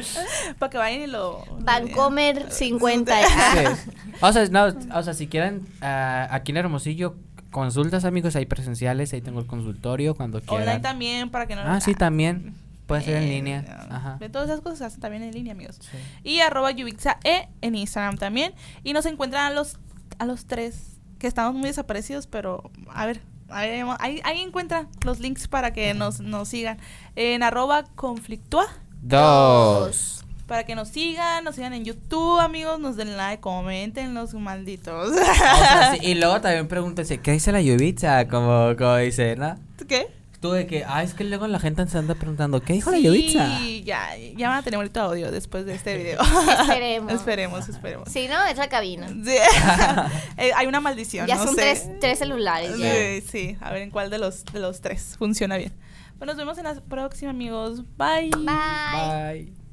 Para 0.58 0.70
que 0.70 0.78
vayan 0.78 1.00
y 1.00 1.06
lo. 1.06 1.44
Vancomer 1.60 2.36
vean. 2.36 2.52
50. 2.52 3.16
Sí. 3.16 3.90
O 4.22 4.32
sea, 4.32 4.46
no, 4.46 4.66
o 4.94 5.02
sea, 5.02 5.12
si 5.12 5.26
quieren, 5.26 5.66
ah, 5.82 6.28
aquí 6.30 6.50
en 6.52 6.56
Hermosillo, 6.56 7.16
consultas, 7.50 8.06
amigos, 8.06 8.34
hay 8.34 8.46
presenciales, 8.46 9.12
ahí 9.12 9.20
tengo 9.20 9.40
el 9.40 9.46
consultorio 9.46 10.14
cuando 10.14 10.40
quieran. 10.40 10.62
Online 10.62 10.80
también, 10.80 11.30
para 11.30 11.46
que 11.46 11.54
no. 11.54 11.62
Ah, 11.62 11.80
sí, 11.80 11.94
también. 11.94 12.54
Puede 12.86 13.02
ser 13.02 13.16
en 13.16 13.28
línea. 13.28 13.86
Ajá. 13.90 14.16
De 14.20 14.28
todas 14.28 14.48
esas 14.48 14.60
cosas 14.60 14.78
se 14.78 14.84
hacen 14.84 15.00
también 15.00 15.22
en 15.22 15.32
línea, 15.32 15.52
amigos. 15.52 15.78
Sí. 15.80 15.98
Y 16.22 16.40
arroba 16.40 16.70
Yubixa 16.70 17.18
E 17.24 17.48
en 17.60 17.74
Instagram 17.74 18.16
también. 18.16 18.54
Y 18.84 18.92
nos 18.92 19.06
encuentran 19.06 19.44
a 19.44 19.50
los, 19.50 19.78
a 20.18 20.24
los 20.24 20.46
tres, 20.46 20.98
que 21.18 21.26
estamos 21.26 21.54
muy 21.54 21.68
desaparecidos, 21.68 22.26
pero 22.26 22.70
a 22.90 23.06
ver, 23.06 23.20
ahí, 23.48 23.82
ahí, 23.98 24.20
ahí 24.24 24.40
encuentran 24.40 24.88
los 25.04 25.20
links 25.20 25.48
para 25.48 25.72
que 25.72 25.94
nos, 25.94 26.20
nos 26.20 26.48
sigan. 26.48 26.78
En 27.18 27.42
arroba 27.42 27.84
conflictua, 27.94 28.66
Dos. 29.00 30.22
para 30.46 30.64
que 30.64 30.74
nos 30.74 30.88
sigan, 30.88 31.44
nos 31.44 31.54
sigan 31.54 31.72
en 31.72 31.82
YouTube, 31.82 32.38
amigos, 32.40 32.78
nos 32.78 32.96
den 32.96 33.16
like, 33.16 33.40
comenten 33.40 34.12
los 34.12 34.34
malditos. 34.34 35.10
O 35.10 35.14
sea, 35.14 35.94
sí, 36.00 36.06
y 36.06 36.14
luego 36.14 36.42
también 36.42 36.68
pregúntense, 36.68 37.18
¿qué 37.18 37.32
dice 37.32 37.52
la 37.52 37.62
Yubitsa? 37.62 38.28
Como, 38.28 38.76
como 38.76 38.96
dice, 38.96 39.34
¿no? 39.34 39.58
¿Qué? 39.88 40.08
Tú 40.40 40.52
de 40.52 40.66
que, 40.66 40.84
ah, 40.86 41.02
es 41.02 41.14
que 41.14 41.24
luego 41.24 41.46
la 41.46 41.58
gente 41.58 41.86
se 41.88 41.96
anda 41.96 42.14
preguntando, 42.14 42.60
¿qué 42.60 42.74
dijo 42.74 42.90
la 42.90 42.98
Yubitsa? 42.98 43.60
Sí, 43.60 43.82
ya, 43.84 44.10
ya 44.36 44.50
van 44.50 44.58
a 44.58 44.62
tener 44.62 44.76
bonito 44.76 45.00
audio 45.00 45.30
después 45.30 45.64
de 45.64 45.74
este 45.74 45.96
video. 45.96 46.20
Esperemos. 46.60 47.12
esperemos, 47.14 47.68
esperemos. 47.70 48.08
Si 48.10 48.28
no, 48.28 48.44
es 48.44 48.58
la 48.58 48.68
cabina. 48.68 49.08
Sí. 49.08 49.36
Eh, 50.36 50.50
hay 50.54 50.66
una 50.66 50.80
maldición. 50.80 51.26
Ya 51.26 51.36
no 51.36 51.44
son 51.44 51.54
sé. 51.54 51.62
tres, 51.62 51.88
tres 51.98 52.18
celulares. 52.18 52.76
ya. 52.76 52.92
Sí, 52.92 53.20
sí, 53.26 53.56
a 53.62 53.72
ver 53.72 53.80
en 53.80 53.90
cuál 53.90 54.10
de 54.10 54.18
los, 54.18 54.44
de 54.44 54.60
los 54.60 54.82
tres 54.82 55.16
funciona 55.18 55.56
bien. 55.56 55.72
Bueno, 56.18 56.32
nos 56.32 56.36
vemos 56.38 56.58
en 56.58 56.64
la 56.64 56.74
próxima, 56.74 57.30
amigos. 57.30 57.84
Bye. 57.96 58.30
Bye. 58.30 59.44
Bye. 59.46 59.65